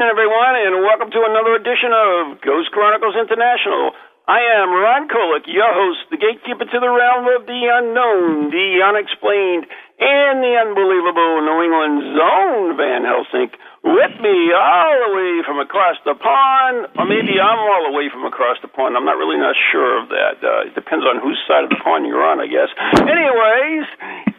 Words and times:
evening, 0.00 0.16
everyone, 0.16 0.56
and 0.56 0.80
welcome 0.80 1.12
to 1.12 1.20
another 1.28 1.60
edition 1.60 1.92
of 1.92 2.40
Ghost 2.40 2.72
Chronicles 2.72 3.20
International. 3.20 3.92
I 4.24 4.40
am 4.64 4.72
Ron 4.72 5.12
Kolick, 5.12 5.44
your 5.44 5.68
host, 5.68 6.08
the 6.08 6.16
gatekeeper 6.16 6.64
to 6.64 6.78
the 6.80 6.88
realm 6.88 7.28
of 7.28 7.44
the 7.44 7.60
unknown, 7.68 8.48
the 8.48 8.80
unexplained, 8.80 9.68
and 10.00 10.40
the 10.40 10.56
unbelievable 10.56 11.44
New 11.44 11.58
England's 11.68 12.16
own 12.16 12.80
Van 12.80 13.04
Helsing. 13.04 13.52
With 13.84 14.16
me, 14.24 14.36
all 14.56 14.96
the 15.04 15.12
way 15.20 15.44
from 15.44 15.60
across 15.60 16.00
the 16.08 16.16
pond, 16.16 16.88
or 16.96 17.04
maybe 17.04 17.36
I'm 17.36 17.60
all 17.60 17.84
the 17.84 17.92
way 17.92 18.08
from 18.08 18.24
across 18.24 18.56
the 18.64 18.72
pond. 18.72 18.96
I'm 18.96 19.04
not 19.04 19.20
really 19.20 19.36
not 19.36 19.52
sure 19.68 20.00
of 20.00 20.08
that. 20.08 20.40
Uh, 20.40 20.64
it 20.64 20.72
depends 20.72 21.04
on 21.04 21.20
whose 21.20 21.36
side 21.44 21.68
of 21.68 21.68
the 21.68 21.80
pond 21.84 22.08
you're 22.08 22.24
on, 22.24 22.40
I 22.40 22.48
guess. 22.48 22.72
Anyways, 23.04 23.84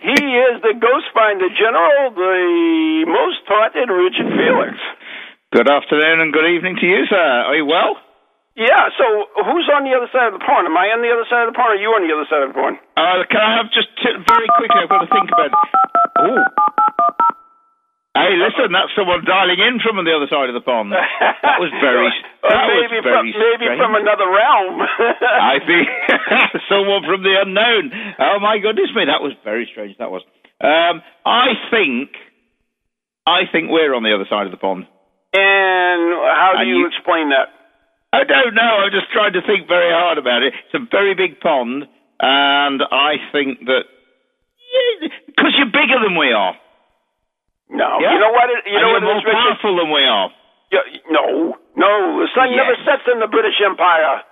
he 0.01 0.25
is 0.41 0.57
the 0.65 0.73
Ghost 0.73 1.05
Finder 1.13 1.53
General, 1.53 2.17
the 2.17 3.05
most 3.05 3.45
haunted 3.45 3.93
Richard 3.93 4.33
Felix. 4.33 4.73
Good 5.51 5.67
afternoon 5.67 6.23
and 6.23 6.31
good 6.31 6.47
evening 6.47 6.79
to 6.79 6.87
you, 6.87 7.03
sir. 7.11 7.19
Are 7.19 7.55
you 7.59 7.67
well? 7.67 7.99
Yeah, 8.55 8.87
so 8.95 9.03
who's 9.51 9.67
on 9.67 9.83
the 9.83 9.91
other 9.95 10.07
side 10.11 10.31
of 10.31 10.35
the 10.39 10.43
pond? 10.43 10.63
Am 10.67 10.75
I 10.75 10.91
on 10.95 11.03
the 11.03 11.11
other 11.11 11.27
side 11.27 11.47
of 11.47 11.51
the 11.51 11.57
pond, 11.59 11.75
or 11.75 11.79
are 11.79 11.83
you 11.83 11.91
on 11.91 12.03
the 12.07 12.11
other 12.15 12.27
side 12.27 12.43
of 12.43 12.55
the 12.55 12.57
pond? 12.59 12.79
Uh, 12.95 13.23
can 13.27 13.39
I 13.39 13.59
have 13.59 13.67
just 13.71 13.91
t- 13.99 14.15
very 14.27 14.47
quickly? 14.59 14.79
I've 14.79 14.91
got 14.91 15.03
to 15.03 15.11
think 15.11 15.27
about 15.27 15.51
it. 15.51 15.59
Ooh. 16.23 16.43
Hey, 18.11 18.35
listen, 18.35 18.75
that's 18.75 18.91
someone 18.95 19.23
dialing 19.23 19.59
in 19.59 19.79
from 19.79 19.99
the 20.03 20.11
other 20.11 20.27
side 20.31 20.51
of 20.51 20.55
the 20.55 20.63
pond. 20.63 20.91
That 20.91 21.59
was 21.59 21.71
very. 21.83 22.11
That 22.41 22.67
was 22.67 22.89
maybe 22.89 22.99
from, 23.05 23.23
maybe 23.27 23.65
strange. 23.69 23.79
from 23.79 23.93
another 23.95 24.25
realm. 24.27 24.81
I 25.51 25.61
think 25.61 25.85
someone 26.71 27.05
from 27.05 27.21
the 27.23 27.37
unknown. 27.37 27.91
Oh 28.19 28.39
my 28.41 28.57
goodness 28.57 28.89
me, 28.95 29.05
that 29.07 29.21
was 29.21 29.31
very 29.45 29.69
strange. 29.71 29.95
That 29.99 30.09
was. 30.11 30.23
Um, 30.59 31.03
I 31.23 31.53
think, 31.69 32.09
I 33.27 33.45
think 33.51 33.69
we're 33.69 33.93
on 33.93 34.01
the 34.03 34.11
other 34.15 34.25
side 34.27 34.47
of 34.47 34.51
the 34.51 34.57
pond. 34.57 34.89
And 35.33 36.01
how 36.35 36.53
do 36.59 36.65
you 36.67 36.79
you- 36.79 36.87
explain 36.87 37.29
that? 37.29 37.49
I 38.13 38.25
don't 38.25 38.53
know. 38.53 38.83
I'm 38.83 38.91
just 38.91 39.09
trying 39.13 39.31
to 39.33 39.41
think 39.47 39.67
very 39.69 39.87
hard 39.91 40.17
about 40.17 40.43
it. 40.43 40.53
It's 40.53 40.73
a 40.75 40.83
very 40.91 41.15
big 41.15 41.39
pond, 41.39 41.87
and 42.19 42.83
I 42.91 43.15
think 43.31 43.63
that 43.71 43.87
because 45.27 45.55
you're 45.57 45.71
bigger 45.71 45.95
than 46.03 46.17
we 46.19 46.31
are. 46.33 46.55
No, 47.71 47.99
Yeah? 48.03 48.11
you 48.13 48.19
know 48.19 48.31
what? 48.35 48.49
It, 48.51 48.67
you 48.67 48.75
and 48.75 48.81
know 48.83 48.87
you're 48.99 49.15
what 49.15 49.23
more 49.23 49.31
powerful 49.31 49.77
than 49.79 49.91
we 49.91 50.03
are. 50.03 50.29
Yeah, 50.75 50.83
no, 51.09 51.55
no. 51.75 52.19
The 52.19 52.27
sun 52.35 52.51
Yes. 52.51 52.57
never 52.67 52.75
sets 52.83 53.07
in 53.11 53.19
the 53.19 53.27
British 53.27 53.55
Empire. 53.63 54.23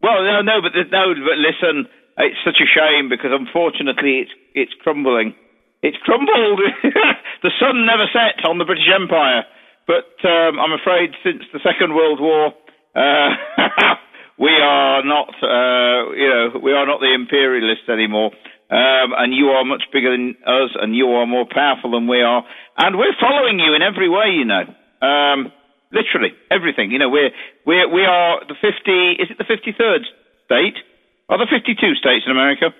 Well, 0.00 0.22
no, 0.22 0.42
no, 0.42 0.62
but 0.62 0.70
no, 0.74 1.14
but 1.14 1.38
listen, 1.38 1.88
it's 2.18 2.38
such 2.44 2.60
a 2.62 2.66
shame 2.66 3.08
because 3.08 3.32
unfortunately 3.32 4.20
it's 4.20 4.32
it's 4.54 4.74
crumbling. 4.82 5.34
It's 5.82 5.96
crumbled. 6.06 6.60
the 7.42 7.50
sun 7.58 7.84
never 7.84 8.06
set 8.12 8.44
on 8.46 8.58
the 8.58 8.64
British 8.64 8.86
Empire, 8.94 9.42
but 9.86 10.12
um, 10.28 10.58
I'm 10.60 10.72
afraid 10.72 11.10
since 11.24 11.42
the 11.52 11.60
Second 11.64 11.94
World 11.94 12.20
War, 12.20 12.54
uh, 12.94 13.30
we 14.38 14.50
are 14.50 15.02
not, 15.04 15.30
uh, 15.42 16.12
you 16.14 16.28
know, 16.28 16.60
we 16.62 16.72
are 16.72 16.86
not 16.86 17.00
the 17.00 17.12
imperialists 17.14 17.88
anymore. 17.88 18.30
Um, 18.72 19.12
and 19.12 19.34
you 19.34 19.52
are 19.52 19.64
much 19.66 19.82
bigger 19.92 20.10
than 20.12 20.34
us, 20.46 20.70
and 20.80 20.96
you 20.96 21.04
are 21.12 21.26
more 21.26 21.44
powerful 21.44 21.90
than 21.90 22.08
we 22.08 22.22
are, 22.22 22.42
and 22.78 22.96
we're 22.96 23.12
following 23.20 23.60
you 23.60 23.74
in 23.74 23.82
every 23.82 24.08
way. 24.08 24.32
You 24.32 24.46
know, 24.48 24.64
um, 25.04 25.52
literally 25.92 26.32
everything. 26.50 26.90
You 26.90 26.98
know, 26.98 27.10
we're 27.10 27.36
we 27.66 27.84
we 27.84 28.02
are 28.08 28.40
the 28.48 28.56
fifty. 28.56 29.20
Is 29.20 29.28
it 29.28 29.36
the 29.36 29.44
fifty 29.44 29.76
third 29.76 30.08
state? 30.46 30.80
Are 31.28 31.36
there 31.36 31.52
fifty 31.52 31.76
two 31.76 31.92
states 32.00 32.24
in 32.24 32.32
America? 32.32 32.72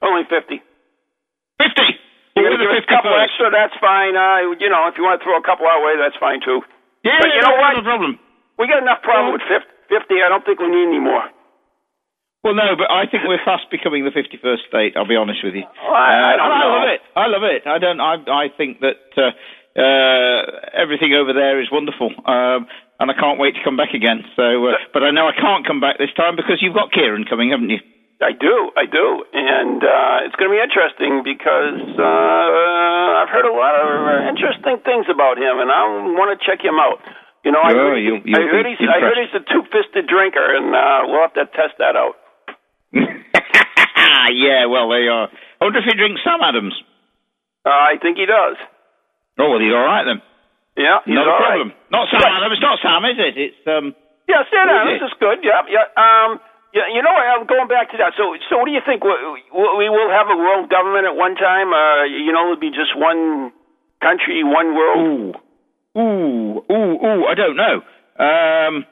Only 0.00 0.22
fifty. 0.30 0.62
Fifty. 1.58 1.98
You're 2.40 2.50
We're 2.50 2.56
gonna 2.56 2.80
give 2.80 2.88
a 2.88 2.90
couple 2.90 3.12
51st. 3.12 3.24
extra. 3.28 3.46
That's 3.52 3.76
fine. 3.78 4.16
Uh, 4.16 4.56
you 4.56 4.68
know, 4.72 4.88
if 4.88 4.96
you 4.96 5.04
want 5.04 5.20
to 5.20 5.24
throw 5.24 5.36
a 5.36 5.44
couple 5.44 5.68
our 5.68 5.80
way, 5.84 6.00
that's 6.00 6.16
fine 6.16 6.40
too. 6.40 6.64
Yeah, 7.04 7.20
But 7.20 7.30
you 7.36 7.40
know 7.44 7.54
what? 7.60 7.76
No 7.76 7.84
problem. 7.84 8.18
We 8.58 8.66
got 8.68 8.80
enough 8.82 9.00
problem 9.04 9.32
with 9.36 9.44
fif- 9.48 9.68
fifty. 9.88 10.20
I 10.24 10.28
don't 10.32 10.44
think 10.44 10.60
we 10.60 10.68
need 10.72 10.88
any 10.88 11.00
more. 11.00 11.24
Well, 12.42 12.54
no, 12.56 12.72
but 12.76 12.88
I 12.88 13.04
think 13.04 13.24
we're 13.28 13.40
fast 13.44 13.68
becoming 13.70 14.04
the 14.08 14.10
51st 14.16 14.64
state. 14.68 14.96
I'll 14.96 15.04
be 15.08 15.16
honest 15.16 15.44
with 15.44 15.52
you. 15.54 15.64
Well, 15.84 15.92
I- 15.92 16.08
I 16.08 16.32
and 16.32 16.40
I 16.40 16.64
love 16.64 16.88
it. 16.88 17.00
I 17.16 17.26
love 17.28 17.44
it. 17.44 17.62
I 17.68 17.76
don't. 17.78 18.00
I 18.00 18.14
I 18.32 18.44
think 18.56 18.80
that 18.80 18.96
uh, 19.20 19.32
uh, 19.76 20.40
everything 20.72 21.12
over 21.14 21.32
there 21.32 21.60
is 21.60 21.68
wonderful, 21.70 22.08
um, 22.26 22.66
and 22.98 23.10
I 23.10 23.14
can't 23.14 23.38
wait 23.38 23.54
to 23.56 23.62
come 23.64 23.76
back 23.76 23.92
again. 23.94 24.24
So, 24.36 24.66
uh, 24.68 24.72
but 24.92 25.02
I 25.04 25.10
know 25.10 25.28
I 25.28 25.32
can't 25.36 25.66
come 25.66 25.80
back 25.80 25.98
this 25.98 26.12
time 26.16 26.36
because 26.36 26.58
you've 26.60 26.74
got 26.74 26.92
Kieran 26.92 27.24
coming, 27.28 27.50
haven't 27.50 27.70
you? 27.70 27.80
I 28.20 28.32
do, 28.36 28.68
I 28.76 28.84
do, 28.84 29.24
and 29.32 29.80
uh, 29.80 30.24
it's 30.28 30.36
going 30.36 30.52
to 30.52 30.54
be 30.54 30.60
interesting 30.60 31.24
because 31.24 31.80
uh, 31.96 33.20
I've 33.24 33.32
heard 33.32 33.48
a 33.48 33.56
lot 33.56 33.72
of 33.80 33.88
interesting 34.28 34.76
things 34.84 35.08
about 35.08 35.40
him, 35.40 35.56
and 35.56 35.72
I 35.72 36.12
want 36.12 36.28
to 36.36 36.38
check 36.44 36.60
him 36.60 36.76
out. 36.76 37.00
You 37.48 37.52
know, 37.56 37.64
I 37.64 37.72
heard, 37.72 37.96
you'll- 37.96 38.20
I 38.28 38.44
heard 38.44 38.66
he's 38.68 38.76
I 38.84 39.00
heard 39.00 39.16
he's 39.16 39.32
a 39.32 39.40
two-fisted 39.40 40.04
drinker, 40.04 40.44
and 40.52 40.68
uh, 40.76 41.08
we'll 41.08 41.24
have 41.24 41.32
to 41.40 41.48
test 41.56 41.80
that 41.80 41.96
out. 41.96 42.20
yeah. 44.36 44.66
Well, 44.68 44.88
they 44.92 45.08
are. 45.08 45.28
I 45.32 45.64
wonder 45.64 45.80
if 45.80 45.88
he 45.88 45.96
drinks 45.96 46.20
Sam 46.24 46.40
Adams. 46.44 46.76
Uh, 47.64 47.70
I 47.72 47.96
think 48.00 48.16
he 48.20 48.26
does. 48.26 48.56
Oh, 49.40 49.48
well, 49.56 49.60
he's 49.60 49.72
all 49.72 49.84
right 49.84 50.04
then. 50.04 50.20
Yeah, 50.76 51.00
he's 51.04 51.16
Not 51.16 51.24
all 51.28 51.36
a 51.36 51.40
right. 51.40 51.48
problem. 51.56 51.72
Not 51.88 52.04
Sam 52.12 52.20
Right. 52.20 52.36
Adams. 52.40 52.52
It's 52.56 52.64
not 52.68 52.78
Sam, 52.84 53.00
is 53.08 53.16
it? 53.16 53.34
It's 53.40 53.60
um. 53.64 53.96
Yeah, 54.28 54.44
Sam 54.52 54.68
is 54.68 54.76
Adams 54.76 55.00
it? 55.00 55.04
is 55.08 55.14
good. 55.20 55.38
Yeah, 55.40 55.64
yeah. 55.72 55.88
Um, 55.96 56.40
yeah, 56.74 56.86
you 56.94 57.02
know, 57.02 57.10
I'm 57.10 57.46
going 57.46 57.68
back 57.68 57.90
to 57.92 57.96
that. 57.98 58.14
So, 58.16 58.34
so 58.48 58.58
what 58.58 58.66
do 58.66 58.72
you 58.72 58.82
think? 58.86 59.02
We, 59.02 59.10
we 59.52 59.86
will 59.90 60.10
have 60.10 60.28
a 60.30 60.36
world 60.38 60.70
government 60.70 61.06
at 61.06 61.16
one 61.16 61.34
time. 61.34 61.72
Uh, 61.74 62.04
you 62.06 62.30
know, 62.32 62.50
it'll 62.52 62.60
be 62.62 62.70
just 62.70 62.94
one 62.94 63.50
country, 64.02 64.42
one 64.44 64.74
world. 64.74 65.36
Ooh, 65.98 65.98
ooh, 65.98 66.62
ooh, 66.70 66.94
ooh. 67.02 67.22
I 67.26 67.34
don't 67.34 67.56
know. 67.58 67.82
Um, 68.20 68.84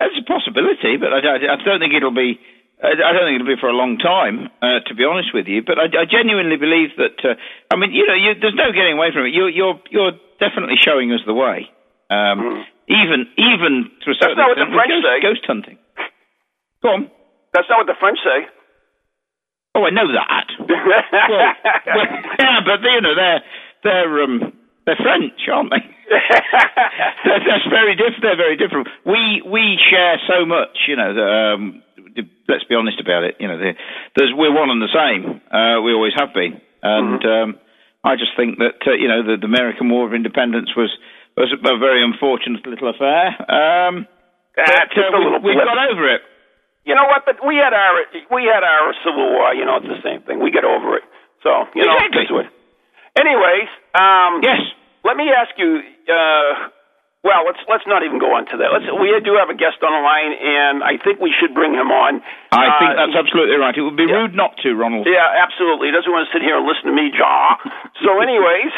it's 0.00 0.18
a 0.20 0.26
possibility, 0.28 0.96
but 1.00 1.12
I, 1.12 1.20
don't- 1.20 1.42
I 1.42 1.56
don't 1.64 1.80
think 1.80 1.94
it'll 1.94 2.14
be. 2.14 2.38
I 2.76 2.92
don't 2.92 3.24
think 3.24 3.40
it'll 3.40 3.48
be 3.56 3.58
for 3.58 3.72
a 3.72 3.78
long 3.78 3.96
time, 3.96 4.52
uh, 4.60 4.84
to 4.84 4.92
be 4.94 5.02
honest 5.08 5.32
with 5.32 5.48
you. 5.48 5.64
But 5.64 5.80
I, 5.80 5.88
I 5.96 6.04
genuinely 6.04 6.60
believe 6.60 6.92
that. 7.00 7.16
Uh, 7.24 7.34
I 7.72 7.76
mean, 7.80 7.90
you 7.96 8.04
know, 8.06 8.12
you, 8.12 8.36
there's 8.36 8.52
no 8.54 8.68
getting 8.70 9.00
away 9.00 9.08
from 9.16 9.24
it. 9.24 9.32
You're, 9.32 9.48
you're, 9.48 9.80
you're 9.88 10.12
definitely 10.38 10.76
showing 10.76 11.08
us 11.10 11.20
the 11.24 11.32
way. 11.32 11.72
Um, 12.12 12.66
Even, 12.86 13.26
even 13.40 13.90
to 14.04 14.10
a 14.12 14.14
certain 14.20 14.36
not 14.36 14.52
what 14.52 14.60
the 14.60 14.68
extent, 14.68 14.76
French 14.76 14.92
ghost, 14.92 15.08
say. 15.08 15.16
ghost 15.24 15.42
hunting. 15.48 15.78
Go 16.84 16.88
on. 16.90 17.10
That's 17.56 17.68
not 17.72 17.80
what 17.80 17.88
the 17.88 17.96
French 17.96 18.20
say. 18.20 18.44
Oh, 19.74 19.84
I 19.88 19.90
know 19.96 20.08
that. 20.12 20.48
well, 20.60 20.68
well, 20.68 22.08
yeah, 22.36 22.60
but 22.64 22.84
you 22.84 23.00
know 23.00 23.16
they're 23.16 23.40
they're 23.84 24.12
um 24.24 24.52
they're 24.84 25.00
French, 25.00 25.40
aren't 25.48 25.72
they? 25.72 25.80
that's, 27.24 27.44
that's 27.48 27.68
very 27.72 27.96
different. 27.96 28.20
They're 28.20 28.36
very 28.36 28.56
different. 28.60 28.88
We 29.08 29.40
we 29.44 29.80
share 29.88 30.20
so 30.28 30.44
much, 30.44 30.84
you 30.88 30.96
know. 30.96 31.12
That, 31.16 31.28
um, 31.56 31.82
let's 32.48 32.64
be 32.64 32.74
honest 32.76 33.00
about 33.00 33.24
it. 33.24 33.36
You 33.40 33.48
know, 33.48 33.58
the- 33.58 33.76
there's 34.16 34.32
we're 34.36 34.52
one 34.54 34.68
and 34.70 34.80
the 34.80 34.92
same. 34.92 35.40
Uh, 35.48 35.80
we 35.80 35.92
always 35.92 36.12
have 36.16 36.32
been, 36.32 36.60
and 36.82 37.20
um, 37.24 37.48
I 38.04 38.16
just 38.16 38.32
think 38.36 38.58
that 38.58 38.80
uh, 38.86 38.92
you 38.96 39.08
know 39.08 39.24
the, 39.24 39.36
the 39.40 39.48
American 39.48 39.88
War 39.90 40.06
of 40.06 40.14
Independence 40.14 40.70
was 40.76 40.92
was 41.36 41.52
a 41.52 41.78
very 41.80 42.04
unfortunate 42.04 42.64
little 42.66 42.88
affair. 42.92 43.32
Um, 43.48 44.06
Ah, 44.58 44.88
but, 44.88 44.96
uh, 44.96 45.40
we, 45.44 45.52
we've 45.52 45.60
got 45.68 45.76
over 45.92 46.08
it. 46.16 46.22
You 46.86 46.94
know 46.94 47.04
what? 47.10 47.26
But 47.26 47.42
we 47.44 47.56
had 47.58 47.74
our 47.74 47.96
we 48.30 48.46
had 48.46 48.62
our 48.62 48.94
civil 49.04 49.26
war. 49.34 49.52
You 49.54 49.66
know, 49.66 49.76
it's 49.82 49.90
the 49.90 50.00
same 50.06 50.22
thing. 50.22 50.38
We 50.40 50.50
get 50.54 50.64
over 50.64 50.96
it. 50.96 51.04
So 51.42 51.66
you 51.74 51.84
know, 51.84 51.98
Exactly. 51.98 52.30
what- 52.30 52.50
Anyways, 53.16 53.68
um, 53.96 54.40
Yes. 54.42 54.60
let 55.04 55.16
me 55.16 55.30
ask 55.32 55.50
you. 55.58 55.82
Uh, 56.08 56.68
well, 57.24 57.42
let's 57.48 57.58
let's 57.66 57.86
not 57.90 58.04
even 58.06 58.18
go 58.22 58.30
on 58.38 58.46
to 58.52 58.56
that. 58.60 58.70
Let's. 58.70 58.86
We 58.92 59.10
do 59.24 59.34
have 59.34 59.50
a 59.50 59.54
guest 59.58 59.82
on 59.82 59.90
the 59.90 59.98
line, 60.04 60.32
and 60.36 60.84
I 60.84 60.94
think 61.02 61.18
we 61.18 61.32
should 61.32 61.54
bring 61.54 61.74
him 61.74 61.90
on. 61.90 62.22
I 62.52 62.70
think 62.78 62.90
Uh, 62.92 62.94
that's 63.02 63.16
absolutely 63.18 63.56
right. 63.56 63.74
It 63.76 63.82
would 63.82 63.96
be 63.96 64.04
yeah. 64.06 64.22
rude 64.22 64.34
not 64.36 64.54
to, 64.62 64.76
Ronald. 64.76 65.08
Yeah, 65.10 65.26
absolutely. 65.42 65.88
He 65.88 65.92
doesn't 65.96 66.12
want 66.12 66.28
to 66.28 66.32
sit 66.32 66.42
here 66.42 66.56
and 66.56 66.66
listen 66.66 66.86
to 66.86 66.92
me 66.94 67.10
jaw. 67.10 67.56
So, 68.04 68.20
anyways, 68.20 68.70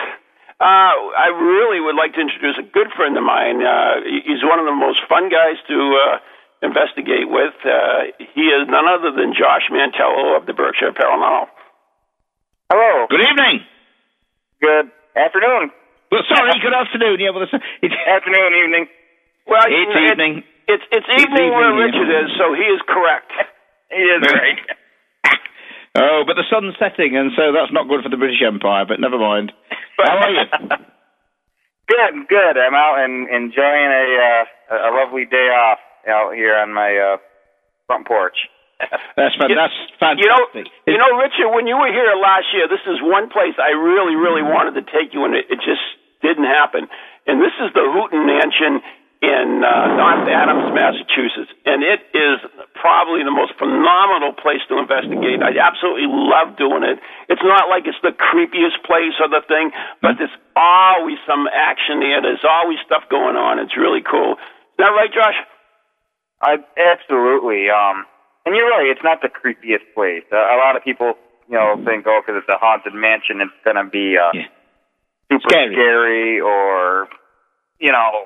uh, 0.61 0.95
I 1.19 1.29
really 1.35 1.81
would 1.81 1.97
like 1.97 2.15
to 2.15 2.21
introduce 2.23 2.57
a 2.57 2.63
good 2.63 2.89
friend 2.97 3.17
of 3.19 3.25
mine. 3.25 3.61
Uh, 3.61 4.01
he's 4.25 4.41
one 4.45 4.59
of 4.59 4.65
the 4.65 4.73
most 4.73 5.03
fun 5.11 5.29
guys 5.29 5.59
to 5.69 5.77
uh, 5.77 6.19
investigate 6.63 7.29
with. 7.29 7.55
Uh, 7.65 8.11
he 8.35 8.51
is 8.51 8.67
none 8.69 8.87
other 8.87 9.13
than 9.15 9.35
Josh 9.35 9.67
Mantello 9.71 10.37
of 10.37 10.47
the 10.47 10.55
Berkshire 10.55 10.93
Paranormal. 10.93 11.47
Hello. 12.71 13.07
Good 13.09 13.25
evening. 13.25 13.65
Good 14.61 14.91
afternoon. 15.17 15.71
Well, 16.11 16.25
sorry, 16.29 16.53
good 16.61 16.75
afternoon. 16.75 17.21
Yeah, 17.21 17.31
well, 17.31 17.45
it's, 17.45 17.53
it's, 17.83 17.95
Afternoon, 17.95 18.53
evening. 18.65 18.85
Well, 19.47 19.65
it's 19.69 19.93
it- 19.95 20.13
evening. 20.13 20.45
It's 20.69 20.85
it's 20.93 21.09
evening 21.09 21.49
where 21.49 21.73
Richard 21.73 22.13
yeah. 22.13 22.29
is, 22.29 22.37
so 22.37 22.53
he 22.53 22.67
is 22.69 22.81
correct. 22.87 23.33
He 23.89 24.05
is 24.05 24.21
right. 24.21 24.61
Oh, 25.97 26.23
but 26.29 26.37
the 26.37 26.45
sun's 26.53 26.77
setting, 26.79 27.17
and 27.17 27.33
so 27.35 27.51
that's 27.51 27.73
not 27.73 27.89
good 27.89 28.05
for 28.05 28.13
the 28.13 28.21
British 28.21 28.45
Empire. 28.45 28.85
But 28.87 29.01
never 29.01 29.19
mind. 29.19 29.51
How 29.97 30.21
are 30.21 30.31
you? 30.31 30.45
good, 31.89 32.15
good. 32.29 32.55
I'm 32.61 32.77
out 32.77 33.01
and 33.01 33.27
enjoying 33.27 33.89
a 33.89 34.07
uh, 34.69 34.77
a 34.77 34.91
lovely 34.95 35.25
day 35.25 35.49
off 35.49 35.81
out 36.09 36.35
here 36.35 36.57
on 36.57 36.73
my 36.73 36.97
uh, 36.97 37.17
front 37.87 38.07
porch. 38.07 38.37
That's 39.19 39.35
fan- 39.35 39.51
that's 39.59 39.75
fantastic. 39.99 40.23
You 40.23 40.31
know, 40.31 40.43
you 40.87 40.99
know, 41.03 41.11
Richard, 41.19 41.51
when 41.51 41.67
you 41.67 41.75
were 41.75 41.91
here 41.91 42.15
last 42.15 42.47
year, 42.55 42.71
this 42.71 42.83
is 42.87 43.03
one 43.03 43.27
place 43.27 43.59
I 43.59 43.75
really, 43.75 44.15
really 44.15 44.47
wanted 44.47 44.79
to 44.79 44.87
take 44.87 45.11
you, 45.11 45.27
and 45.27 45.35
it, 45.35 45.51
it 45.51 45.59
just 45.67 45.83
didn't 46.23 46.47
happen. 46.47 46.87
And 47.27 47.43
this 47.43 47.51
is 47.59 47.75
the 47.75 47.83
Houghton 47.91 48.23
Mansion 48.23 48.79
in 49.19 49.67
uh, 49.67 49.99
North 49.99 50.31
Adams, 50.31 50.71
Massachusetts, 50.71 51.51
and 51.67 51.83
it 51.83 52.07
is 52.15 52.39
probably 52.79 53.27
the 53.27 53.35
most 53.35 53.51
phenomenal 53.59 54.31
place 54.31 54.63
to 54.71 54.79
investigate. 54.79 55.43
I 55.43 55.59
absolutely 55.59 56.07
love 56.07 56.55
doing 56.55 56.87
it. 56.87 57.03
It's 57.27 57.43
not 57.43 57.67
like 57.67 57.91
it's 57.91 57.99
the 58.07 58.15
creepiest 58.15 58.79
place 58.87 59.19
or 59.19 59.27
the 59.27 59.43
thing, 59.51 59.75
but 59.99 60.23
there's 60.23 60.35
always 60.55 61.19
some 61.27 61.51
action 61.51 61.99
there. 61.99 62.23
There's 62.23 62.47
always 62.47 62.79
stuff 62.87 63.11
going 63.11 63.35
on. 63.35 63.59
It's 63.59 63.75
really 63.75 64.07
cool. 64.07 64.39
Is 64.39 64.79
that 64.79 64.95
right, 64.95 65.11
Josh? 65.11 65.35
I 66.43 66.57
absolutely. 66.79 67.69
Um, 67.71 68.07
and 68.47 68.55
you're 68.55 68.69
right. 68.71 68.87
It's 68.89 69.03
not 69.03 69.21
the 69.23 69.29
creepiest 69.29 69.85
place. 69.95 70.25
Uh, 70.33 70.37
a 70.37 70.57
lot 70.57 70.77
of 70.77 70.85
people, 70.85 71.15
you 71.49 71.57
know, 71.57 71.77
think, 71.85 72.07
oh, 72.07 72.21
because 72.25 72.41
it's 72.43 72.49
a 72.49 72.59
haunted 72.59 72.95
mansion, 72.95 73.41
it's 73.41 73.53
gonna 73.65 73.85
be 73.89 74.17
uh, 74.17 74.31
Yeah. 74.33 74.47
super 75.31 75.51
Scary. 75.51 75.75
scary, 75.75 76.41
or 76.41 77.09
you 77.81 77.93
know, 77.93 78.25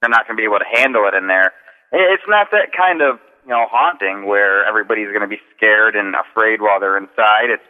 they're 0.00 0.10
not 0.10 0.26
gonna 0.26 0.36
be 0.36 0.44
able 0.44 0.58
to 0.58 0.70
handle 0.80 1.06
it 1.06 1.14
in 1.14 1.26
there. 1.26 1.52
It's 1.92 2.26
not 2.28 2.50
that 2.52 2.72
kind 2.76 3.02
of 3.02 3.18
you 3.44 3.50
know 3.50 3.66
haunting 3.70 4.26
where 4.26 4.64
everybody's 4.66 5.12
gonna 5.12 5.28
be 5.28 5.40
scared 5.56 5.96
and 5.96 6.14
afraid 6.14 6.60
while 6.62 6.80
they're 6.80 6.96
inside. 6.98 7.50
It's 7.50 7.66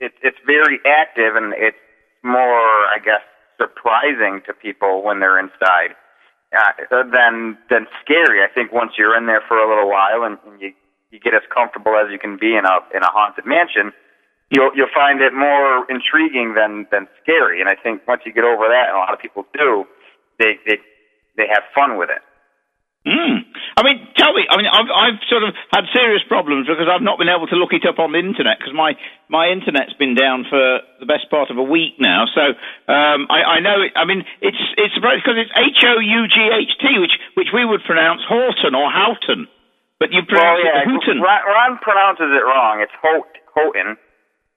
it's 0.00 0.16
it's 0.22 0.38
very 0.46 0.78
active 0.86 1.34
and 1.36 1.54
it's 1.56 1.76
more, 2.22 2.86
I 2.92 2.98
guess, 3.02 3.22
surprising 3.56 4.42
to 4.46 4.52
people 4.54 5.02
when 5.02 5.20
they're 5.20 5.38
inside 5.38 5.94
uh, 6.56 6.72
than 7.12 7.58
than 7.70 7.86
scary. 8.04 8.42
I 8.42 8.48
think 8.52 8.72
once 8.72 8.92
you're 8.96 9.16
in 9.16 9.26
there 9.26 9.42
for 9.46 9.58
a 9.58 9.68
little 9.68 9.88
while 9.90 10.24
and, 10.24 10.38
and 10.46 10.60
you 10.60 10.72
you 11.10 11.20
get 11.20 11.34
as 11.34 11.42
comfortable 11.52 11.96
as 11.96 12.10
you 12.10 12.18
can 12.18 12.36
be 12.36 12.56
in 12.56 12.64
a 12.64 12.76
in 12.94 13.02
a 13.02 13.10
haunted 13.10 13.46
mansion, 13.46 13.92
you'll 14.50 14.70
you'll 14.74 14.92
find 14.94 15.20
it 15.20 15.32
more 15.32 15.84
intriguing 15.90 16.54
than 16.54 16.86
than 16.90 17.08
scary. 17.22 17.60
And 17.60 17.68
I 17.68 17.74
think 17.74 18.06
once 18.06 18.22
you 18.24 18.32
get 18.32 18.44
over 18.44 18.68
that, 18.68 18.88
and 18.88 18.96
a 18.96 19.00
lot 19.00 19.12
of 19.12 19.20
people 19.20 19.46
do, 19.52 19.84
they 20.38 20.58
they 20.66 20.78
they 21.36 21.46
have 21.48 21.62
fun 21.74 21.98
with 21.98 22.10
it. 22.10 22.22
Mm. 23.06 23.46
I 23.78 23.80
mean, 23.86 24.04
tell 24.18 24.34
me. 24.34 24.42
I 24.50 24.58
mean, 24.58 24.66
I've, 24.66 24.90
I've 24.90 25.20
sort 25.30 25.46
of 25.46 25.54
had 25.70 25.86
serious 25.94 26.20
problems 26.26 26.66
because 26.66 26.90
I've 26.90 27.00
not 27.00 27.16
been 27.16 27.30
able 27.30 27.46
to 27.46 27.56
look 27.56 27.70
it 27.72 27.86
up 27.86 27.96
on 28.02 28.12
the 28.12 28.18
internet 28.18 28.58
because 28.58 28.74
my 28.74 28.98
my 29.30 29.48
internet's 29.48 29.94
been 29.96 30.18
down 30.18 30.44
for 30.50 30.82
the 30.98 31.06
best 31.06 31.30
part 31.30 31.48
of 31.48 31.56
a 31.56 31.64
week 31.64 31.96
now. 32.02 32.26
So 32.34 32.42
um, 32.90 33.30
I, 33.30 33.56
I 33.56 33.58
know. 33.62 33.80
It, 33.86 33.94
I 33.94 34.04
mean, 34.04 34.26
it's 34.42 34.60
it's 34.76 34.98
because 34.98 35.38
it's 35.38 35.54
H 35.54 35.80
O 35.86 35.94
U 36.02 36.20
G 36.26 36.36
H 36.52 36.74
T, 36.82 36.98
which 36.98 37.14
which 37.38 37.50
we 37.54 37.64
would 37.64 37.86
pronounce 37.86 38.20
Horton 38.26 38.74
or 38.74 38.90
Houghton, 38.90 39.46
but 40.02 40.10
you 40.10 40.26
Well, 40.26 40.34
pronounce 40.34 40.60
yeah, 40.66 40.82
it 40.82 40.90
Houghton. 40.90 41.18
Ron 41.22 41.78
pronounces 41.78 42.28
it 42.34 42.44
wrong. 42.44 42.82
It's 42.82 42.96
Houghton. 42.98 43.96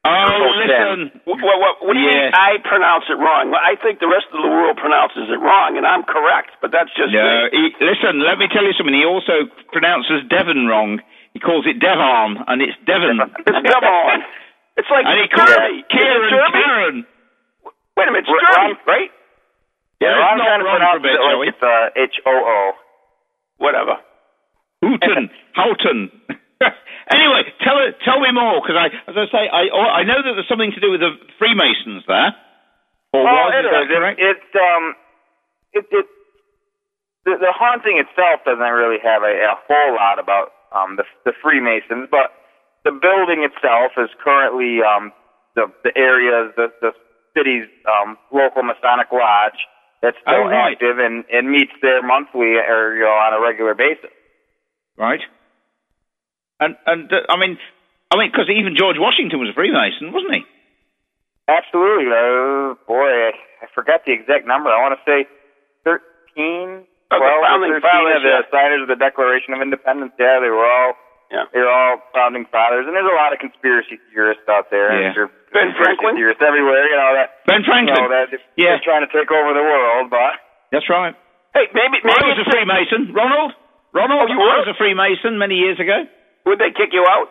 Oh, 0.02 0.42
listen. 0.58 1.14
What, 1.30 1.38
what, 1.38 1.78
what 1.86 1.94
do 1.94 2.00
you 2.02 2.10
mean 2.10 2.34
I 2.34 2.58
pronounce 2.66 3.06
it 3.06 3.22
wrong? 3.22 3.54
Well, 3.54 3.62
I 3.62 3.78
think 3.78 4.02
the 4.02 4.10
rest 4.10 4.26
of 4.34 4.42
the 4.42 4.50
world 4.50 4.82
pronounces 4.82 5.30
it 5.30 5.38
wrong, 5.38 5.78
and 5.78 5.86
I'm 5.86 6.02
correct, 6.02 6.58
but 6.58 6.74
that's 6.74 6.90
just 6.98 7.14
No, 7.14 7.46
he, 7.54 7.70
listen. 7.78 8.18
Let 8.26 8.42
me 8.42 8.50
tell 8.50 8.66
you 8.66 8.74
something. 8.74 8.98
He 8.98 9.06
also 9.06 9.46
pronounces 9.70 10.26
Devon 10.26 10.66
wrong. 10.66 11.06
He 11.38 11.40
calls 11.40 11.70
it 11.70 11.78
Devon, 11.78 12.42
and 12.50 12.66
it's 12.66 12.74
Devon. 12.90 13.22
It's 13.46 13.62
Devon. 13.62 14.26
It's 14.82 14.90
like 14.90 15.06
and 15.06 15.22
he 15.22 15.28
calls 15.30 15.54
it 15.54 15.86
Kieran? 15.94 16.34
Karen. 16.50 16.98
Wait 17.94 18.08
a 18.08 18.12
minute, 18.12 18.26
it's 18.26 18.34
Derby, 18.34 18.74
right? 18.90 19.12
Yeah, 20.02 20.18
Ron 20.18 20.34
it's 20.34 20.42
not 20.42 20.50
kind 20.50 20.62
of 20.62 20.66
wrong 20.66 20.82
for 20.82 20.98
a 20.98 20.98
pronounces 20.98 21.06
bit, 21.06 21.14
it 21.14 21.22
like 21.22 21.50
it's 21.54 21.62
uh, 21.62 22.02
H 22.10 22.18
O 22.26 22.34
O. 22.34 22.58
Whatever. 23.62 23.96
Houghton, 24.82 25.30
Houghton. 25.54 26.00
anyway, 27.16 27.42
tell 27.66 27.78
tell 28.06 28.20
me 28.22 28.32
more 28.32 28.62
because 28.62 28.78
I, 28.78 28.88
as 29.10 29.16
I 29.18 29.26
say, 29.32 29.44
I 29.50 29.70
oh, 29.74 29.90
I 29.90 30.04
know 30.04 30.22
that 30.22 30.34
there's 30.38 30.48
something 30.50 30.72
to 30.74 30.82
do 30.82 30.92
with 30.92 31.02
the 31.02 31.18
Freemasons 31.40 32.04
there. 32.08 32.32
Or 33.14 33.24
Well, 33.26 33.50
was, 33.50 33.54
it 33.58 33.66
is. 33.68 33.88
It, 33.92 33.98
correct? 33.98 34.20
um, 34.56 34.84
it 35.74 35.86
it 35.92 36.06
the, 37.26 37.34
the 37.38 37.54
haunting 37.54 37.98
itself 38.02 38.42
doesn't 38.46 38.62
really 38.74 38.98
have 39.04 39.22
a, 39.24 39.34
a 39.34 39.56
whole 39.68 39.96
lot 39.96 40.18
about 40.20 40.54
um 40.72 40.96
the 40.98 41.04
the 41.26 41.34
Freemasons, 41.42 42.08
but 42.10 42.32
the 42.86 42.92
building 42.92 43.44
itself 43.46 43.94
is 43.98 44.10
currently 44.24 44.80
um 44.82 45.12
the 45.56 45.68
the 45.84 45.92
areas 45.98 46.54
the 46.56 46.72
the 46.82 46.92
city's 47.36 47.68
um 47.88 48.18
local 48.32 48.64
Masonic 48.64 49.12
lodge 49.12 49.60
that's 50.02 50.18
still 50.22 50.46
Oh, 50.46 50.50
right. 50.50 50.74
active 50.74 50.98
and 51.00 51.24
and 51.32 51.50
meets 51.52 51.74
there 51.82 52.02
monthly 52.02 52.58
or 52.58 52.96
you 52.96 53.04
know 53.06 53.14
on 53.14 53.34
a 53.34 53.42
regular 53.42 53.76
basis. 53.76 54.12
right. 54.98 55.22
And 56.62 56.78
and 56.86 57.10
uh, 57.12 57.26
I 57.28 57.36
mean, 57.42 57.58
I 58.14 58.18
mean, 58.22 58.30
because 58.30 58.46
even 58.54 58.78
George 58.78 58.96
Washington 59.02 59.42
was 59.42 59.50
a 59.50 59.58
Freemason, 59.58 60.14
wasn't 60.14 60.34
he? 60.38 60.42
Absolutely. 61.50 62.08
Uh, 62.08 62.78
boy, 62.88 63.10
I, 63.10 63.32
I 63.66 63.68
forgot 63.74 64.06
the 64.06 64.14
exact 64.14 64.46
number. 64.48 64.70
I 64.70 64.80
want 64.80 64.96
to 64.96 65.04
say 65.04 65.26
13, 65.84 66.86
Of 67.12 67.18
the 67.18 67.18
12 67.18 67.44
founding 67.44 67.76
fathers, 67.82 68.22
of 68.22 68.24
the 68.24 68.36
yeah. 68.40 68.52
signers 68.54 68.82
of 68.86 68.90
the 68.94 69.00
Declaration 69.00 69.52
of 69.58 69.60
Independence. 69.60 70.14
Yeah, 70.22 70.40
they 70.40 70.54
were 70.54 70.64
all 70.64 70.94
Yeah. 71.34 71.50
they 71.52 71.60
were 71.60 71.72
all 71.74 72.00
founding 72.14 72.46
fathers. 72.54 72.86
And 72.88 72.94
there's 72.96 73.10
a 73.10 73.18
lot 73.18 73.34
of 73.34 73.42
conspiracy 73.42 73.98
theorists 74.14 74.46
out 74.48 74.70
there. 74.72 74.94
Yeah. 74.94 75.12
And 75.12 75.16
there 75.18 75.26
are 75.28 75.34
Ben 75.52 75.74
conspiracy 75.74 75.82
Franklin? 75.82 76.14
Theorists 76.16 76.44
everywhere. 76.46 76.84
You 76.88 76.96
know 76.96 77.12
that. 77.20 77.28
Ben 77.50 77.66
You 77.66 77.68
Franklin. 77.68 77.98
know 78.00 78.08
that 78.14 78.26
they're 78.32 78.46
Yeah. 78.56 78.78
trying 78.86 79.04
to 79.04 79.12
take 79.12 79.28
over 79.34 79.52
the 79.58 79.66
world, 79.66 80.08
but 80.14 80.40
That's 80.72 80.88
right. 80.88 81.18
Hey, 81.58 81.68
maybe 81.76 82.00
maybe 82.06 82.22
I 82.22 82.32
was 82.32 82.40
a 82.40 82.48
Freemason. 82.48 83.12
Ronald. 83.12 83.52
Ronald. 83.92 84.30
Oh, 84.30 84.32
you 84.32 84.40
I 84.40 84.46
were? 84.46 84.60
was 84.64 84.72
a 84.72 84.78
Freemason 84.80 85.36
many 85.36 85.56
years 85.60 85.76
ago. 85.84 86.08
Would 86.46 86.60
they 86.60 86.72
kick 86.72 86.90
you 86.94 87.06
out? 87.08 87.28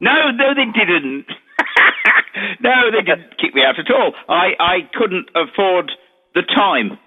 No, 0.00 0.30
no, 0.34 0.54
they 0.54 0.66
didn't. 0.74 1.26
no, 2.60 2.90
they 2.90 3.02
didn't 3.06 3.38
kick 3.38 3.54
me 3.54 3.62
out 3.62 3.78
at 3.78 3.90
all. 3.90 4.12
I, 4.28 4.58
I 4.58 4.76
couldn't 4.94 5.30
afford 5.34 5.92
the 6.34 6.42
time 6.42 6.98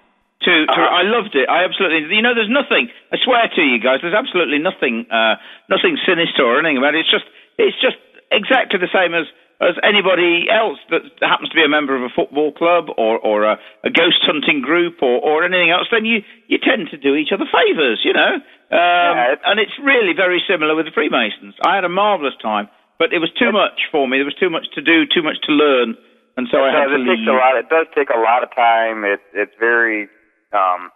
to. 0.42 0.52
to 0.66 0.72
Uh-huh. 0.72 0.96
I 1.00 1.02
loved 1.04 1.34
it. 1.36 1.48
I 1.48 1.64
absolutely. 1.64 2.08
You 2.16 2.22
know, 2.22 2.34
there's 2.34 2.50
nothing. 2.52 2.88
I 3.12 3.16
swear 3.20 3.48
to 3.54 3.62
you 3.62 3.78
guys, 3.80 4.00
there's 4.00 4.16
absolutely 4.16 4.58
nothing, 4.58 5.06
uh, 5.12 5.36
nothing 5.68 5.98
sinister 6.08 6.44
or 6.44 6.58
anything 6.60 6.78
about 6.78 6.94
it. 6.94 7.04
It's 7.04 7.12
just, 7.12 7.28
it's 7.58 7.76
just 7.80 7.96
exactly 8.32 8.80
the 8.80 8.90
same 8.92 9.12
as 9.12 9.26
as 9.60 9.72
anybody 9.82 10.52
else 10.52 10.76
that 10.92 11.00
happens 11.24 11.48
to 11.48 11.56
be 11.56 11.64
a 11.64 11.68
member 11.68 11.96
of 11.96 12.02
a 12.04 12.12
football 12.12 12.52
club 12.52 12.92
or 12.96 13.16
or 13.20 13.44
a, 13.44 13.56
a 13.84 13.90
ghost 13.90 14.20
hunting 14.28 14.60
group 14.60 15.00
or 15.00 15.16
or 15.20 15.44
anything 15.44 15.70
else. 15.70 15.88
Then 15.90 16.04
you 16.04 16.20
you 16.48 16.58
tend 16.60 16.88
to 16.92 16.98
do 17.00 17.14
each 17.16 17.32
other 17.32 17.48
favors, 17.48 18.00
you 18.04 18.12
know. 18.12 18.36
Um, 18.68 19.12
Yeah, 19.16 19.34
and 19.46 19.56
it's 19.60 19.72
really 19.80 20.12
very 20.12 20.42
similar 20.46 20.74
with 20.76 20.86
the 20.86 20.92
Freemasons. 20.92 21.54
I 21.64 21.74
had 21.76 21.84
a 21.84 21.88
marvelous 21.88 22.34
time, 22.42 22.68
but 22.98 23.12
it 23.12 23.18
was 23.18 23.30
too 23.38 23.52
much 23.52 23.88
for 23.90 24.06
me. 24.08 24.18
There 24.18 24.28
was 24.28 24.36
too 24.36 24.50
much 24.50 24.66
to 24.74 24.82
do, 24.82 25.06
too 25.06 25.22
much 25.22 25.38
to 25.48 25.52
learn, 25.52 25.96
and 26.36 26.48
so 26.50 26.60
I 26.60 26.68
had 26.74 26.92
to 26.92 27.00
it 27.00 27.06
takes 27.08 27.24
leave. 27.24 27.28
a 27.28 27.38
lot. 27.38 27.56
It 27.56 27.68
does 27.72 27.86
take 27.96 28.10
a 28.10 28.18
lot 28.20 28.42
of 28.42 28.50
time. 28.54 29.04
It's 29.04 29.24
it's 29.32 29.54
very 29.58 30.08
um, 30.52 30.90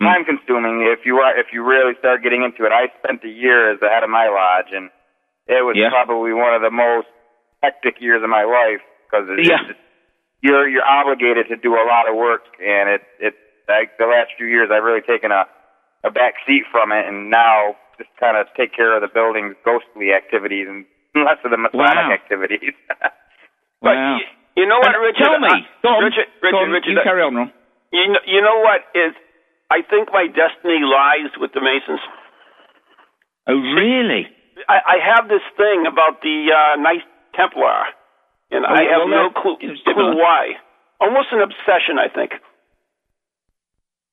Hmm. 0.00 0.06
time 0.06 0.24
consuming. 0.24 0.86
If 0.86 1.02
you 1.06 1.16
are 1.18 1.34
if 1.40 1.48
you 1.52 1.64
really 1.64 1.94
start 1.98 2.22
getting 2.22 2.44
into 2.44 2.62
it, 2.66 2.70
I 2.70 2.86
spent 3.02 3.24
a 3.24 3.28
year 3.32 3.72
as 3.72 3.80
the 3.80 3.88
head 3.88 4.04
of 4.04 4.10
my 4.10 4.28
lodge, 4.28 4.70
and 4.70 4.90
it 5.48 5.64
was 5.64 5.74
Yeah. 5.74 5.88
probably 5.90 6.32
one 6.32 6.54
of 6.54 6.62
the 6.62 6.70
most 6.70 7.08
hectic 7.62 8.00
years 8.00 8.22
of 8.22 8.30
my 8.30 8.44
life 8.44 8.82
because 9.06 9.26
Yeah. 9.42 9.72
you're 10.42 10.68
you're 10.68 10.86
obligated 10.86 11.48
to 11.48 11.56
do 11.56 11.74
a 11.74 11.84
lot 11.86 12.08
of 12.08 12.16
work, 12.16 12.44
and 12.60 12.88
it 12.90 13.02
it 13.18 13.34
like 13.68 13.96
the 13.98 14.06
last 14.06 14.30
few 14.36 14.46
years 14.46 14.70
I've 14.72 14.84
really 14.84 15.02
taken 15.02 15.30
a 15.32 15.44
a 16.04 16.10
back 16.10 16.34
seat 16.46 16.64
from 16.70 16.92
it, 16.92 17.06
and 17.06 17.30
now 17.30 17.74
just 17.98 18.10
kind 18.20 18.36
of 18.38 18.46
take 18.56 18.70
care 18.74 18.94
of 18.94 19.02
the 19.02 19.10
building's 19.10 19.56
ghostly 19.64 20.12
activities 20.14 20.66
and 20.70 20.86
less 21.26 21.38
of 21.44 21.50
the 21.50 21.58
Masonic 21.58 22.06
Wow. 22.08 22.12
activities. 22.12 22.74
But 23.80 23.94
Wow. 23.94 24.18
you, 24.18 24.26
you 24.62 24.66
know 24.66 24.78
what, 24.82 24.90
Richard? 24.98 25.22
Tell 25.22 25.38
me. 25.38 25.50
I- 25.54 25.86
on. 25.86 26.02
Richard, 26.02 26.26
Richard, 26.42 26.56
on. 26.66 26.70
Richard, 26.74 26.90
you 26.98 27.00
carry 27.06 27.22
on, 27.22 27.34
Ron. 27.36 27.52
You 27.94 28.08
know, 28.10 28.18
you 28.26 28.40
know 28.42 28.58
what 28.58 28.82
is? 28.94 29.14
I 29.70 29.82
think 29.86 30.10
my 30.12 30.26
destiny 30.26 30.82
lies 30.82 31.30
with 31.38 31.52
the 31.54 31.60
Masons. 31.62 32.00
Oh, 33.46 33.54
really? 33.54 34.26
I, 34.68 34.98
I 34.98 35.14
have 35.14 35.28
this 35.28 35.46
thing 35.56 35.86
about 35.86 36.20
the 36.26 36.50
uh, 36.50 36.74
Knight 36.82 37.06
Templar, 37.38 37.94
and 38.50 38.66
Oh, 38.66 38.74
I 38.74 38.82
have 38.90 39.06
no 39.06 39.30
clue, 39.30 39.56
clue 39.62 40.16
why. 40.18 40.58
Almost 41.00 41.28
an 41.30 41.40
obsession, 41.46 41.94
I 42.02 42.10
think. 42.10 42.32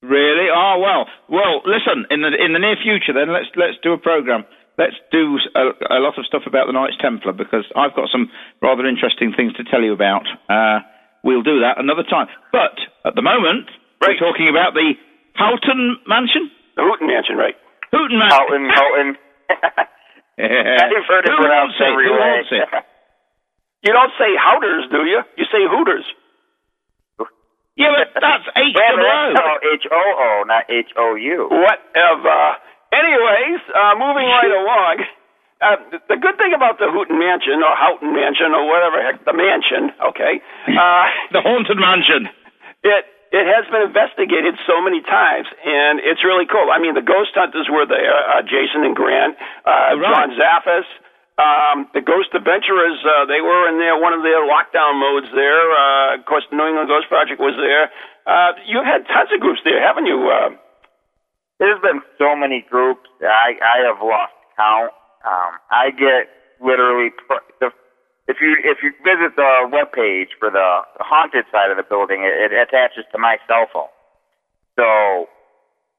Really? 0.05 0.48
Oh 0.53 0.77
well. 0.79 1.10
Well, 1.29 1.62
listen. 1.65 2.05
In 2.13 2.22
the 2.22 2.29
in 2.29 2.53
the 2.53 2.60
near 2.62 2.77
future, 2.77 3.10
then 3.13 3.34
let's 3.34 3.50
let's 3.58 3.77
do 3.82 3.94
a 3.94 3.98
program. 3.98 4.46
Let's 4.77 4.94
do 5.10 5.39
a, 5.55 5.98
a 5.98 6.00
lot 6.03 6.20
of 6.20 6.25
stuff 6.27 6.44
about 6.46 6.67
the 6.67 6.74
Knights 6.75 7.00
Templar 7.01 7.32
because 7.34 7.63
I've 7.79 7.96
got 7.96 8.12
some 8.12 8.29
rather 8.62 8.86
interesting 8.86 9.32
things 9.34 9.53
to 9.55 9.63
tell 9.63 9.82
you 9.82 9.94
about. 9.96 10.27
Uh, 10.51 10.84
we'll 11.24 11.41
do 11.48 11.62
that 11.63 11.79
another 11.79 12.03
time. 12.03 12.27
But 12.51 12.75
at 13.08 13.15
the 13.15 13.24
moment, 13.24 13.65
Right. 14.03 14.20
we're 14.20 14.20
talking 14.20 14.50
about 14.51 14.75
the 14.75 14.94
Houghton 15.39 15.98
Mansion. 16.05 16.51
The 16.75 16.84
Houghton 16.84 17.08
Mansion, 17.08 17.38
right? 17.39 17.55
Houghton 17.96 18.20
Mansion. 18.20 18.36
Houghton, 18.36 18.65
Houghton. 18.75 19.10
I've 20.38 21.08
heard 21.08 21.24
it 21.24 21.32
Who 21.32 21.39
pronounced 21.39 21.79
wants 21.79 21.79
it? 21.79 21.88
every 21.88 22.05
Who 22.12 22.13
way. 22.20 22.84
You 23.86 23.94
don't 23.94 24.12
say 24.18 24.34
Houters, 24.36 24.89
do 24.89 25.06
you? 25.06 25.22
You 25.38 25.46
say 25.54 25.62
Hooters. 25.70 26.06
Yeah, 27.77 27.92
but 27.92 28.08
that's 28.24 28.48
H 28.56 28.72
that's 28.72 28.96
O. 28.96 29.60
H 29.75 29.86
O 29.92 30.00
O, 30.00 30.30
not 30.48 30.63
H 30.72 30.92
O 30.96 31.15
U. 31.15 31.48
Whatever. 31.51 32.39
Anyways, 32.96 33.60
uh, 33.75 33.94
moving 34.00 34.25
right 34.32 34.54
along. 34.63 34.96
Uh, 35.60 35.75
the 36.08 36.15
good 36.15 36.36
thing 36.39 36.56
about 36.56 36.80
the 36.80 36.88
Houghton 36.88 37.20
Mansion, 37.20 37.60
or 37.63 37.75
Houghton 37.75 38.15
Mansion, 38.15 38.56
or 38.56 38.63
whatever 38.68 39.00
heck, 39.04 39.24
the 39.24 39.32
mansion, 39.34 39.92
okay, 40.04 40.39
uh, 40.72 41.06
The 41.36 41.42
Haunted 41.44 41.80
Mansion. 41.80 42.27
it 42.84 43.04
it 43.36 43.44
has 43.48 43.68
been 43.72 43.84
investigated 43.84 44.56
so 44.68 44.80
many 44.80 45.01
times, 45.04 45.48
and 45.65 46.00
it's 46.00 46.24
really 46.24 46.46
cool. 46.48 46.72
I 46.72 46.80
mean, 46.80 46.94
the 46.96 47.04
ghost 47.04 47.36
hunters 47.36 47.68
were 47.72 47.84
there, 47.88 48.15
uh, 48.36 48.44
Jason 48.48 48.84
and 48.88 48.96
Grant, 48.96 49.36
uh, 49.68 49.96
Right. 50.00 50.00
John 50.00 50.27
Zaffis. 50.39 50.88
Um, 51.36 51.92
the 51.92 52.00
Ghost 52.00 52.32
Adventurers, 52.32 52.96
uh, 53.04 53.27
they 53.27 53.44
were 53.44 53.68
in 53.68 53.75
there, 53.75 54.00
one 54.00 54.15
of 54.15 54.24
their 54.24 54.39
lockdown 54.48 54.96
modes 54.96 55.27
there. 55.36 55.68
Uh, 55.68 56.15
of 56.15 56.24
course, 56.24 56.48
the 56.48 56.56
New 56.56 56.63
England 56.63 56.88
Ghost 56.88 57.12
Project 57.12 57.44
was 57.44 57.56
there. 57.60 57.92
Uh, 58.24 58.56
you've 58.63 58.88
had 58.88 59.04
tons 59.12 59.27
of 59.36 59.44
groups 59.44 59.60
there, 59.68 59.84
haven't 59.84 60.08
you? 60.08 60.15
Uh, 60.32 60.56
There's 61.60 61.80
been 61.84 62.00
so 62.18 62.36
many 62.36 62.63
groups. 62.70 63.08
I 63.20 63.60
I 63.60 63.84
have 63.84 64.00
lost 64.00 64.32
count. 64.56 64.92
Um, 65.27 65.51
I 65.72 65.92
get 65.92 66.32
literally, 66.63 67.12
the, 67.60 67.68
if 68.32 68.38
you 68.39 68.56
if 68.63 68.80
you 68.80 68.96
visit 69.04 69.36
the 69.36 69.68
web 69.68 69.92
page 69.92 70.30
for 70.39 70.50
the, 70.50 70.68
the 70.98 71.04
haunted 71.04 71.44
side 71.51 71.68
of 71.70 71.75
the 71.75 71.84
building, 71.84 72.24
it, 72.24 72.51
it 72.51 72.56
attaches 72.56 73.04
to 73.12 73.18
my 73.20 73.38
cell 73.48 73.68
phone. 73.75 73.92
So 74.80 75.27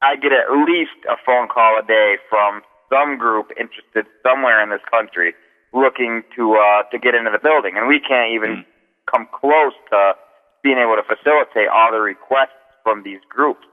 I 0.00 0.16
get 0.16 0.32
at 0.32 0.48
least 0.64 0.96
a 1.08 1.16
phone 1.24 1.48
call 1.48 1.76
a 1.76 1.84
day 1.84 2.16
from 2.28 2.62
some 2.88 3.18
group 3.18 3.50
interested 3.58 4.06
somewhere 4.22 4.62
in 4.62 4.70
this 4.70 4.84
country 4.90 5.34
looking 5.72 6.22
to 6.36 6.56
uh, 6.56 6.82
to 6.90 6.98
get 6.98 7.14
into 7.14 7.30
the 7.30 7.42
building, 7.42 7.76
and 7.76 7.88
we 7.88 8.00
can't 8.00 8.32
even 8.32 8.64
come 9.10 9.28
close 9.32 9.74
to 9.90 10.12
being 10.62 10.78
able 10.78 10.96
to 10.96 11.06
facilitate 11.06 11.68
all 11.68 11.92
the 11.92 12.00
requests 12.00 12.56
from 12.82 13.02
these 13.02 13.20
groups. 13.28 13.66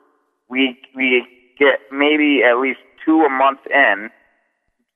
We 0.49 0.77
we 0.95 1.25
get 1.57 1.79
maybe 1.91 2.41
at 2.43 2.59
least 2.59 2.79
two 3.05 3.23
a 3.23 3.29
month 3.29 3.59
in, 3.69 4.09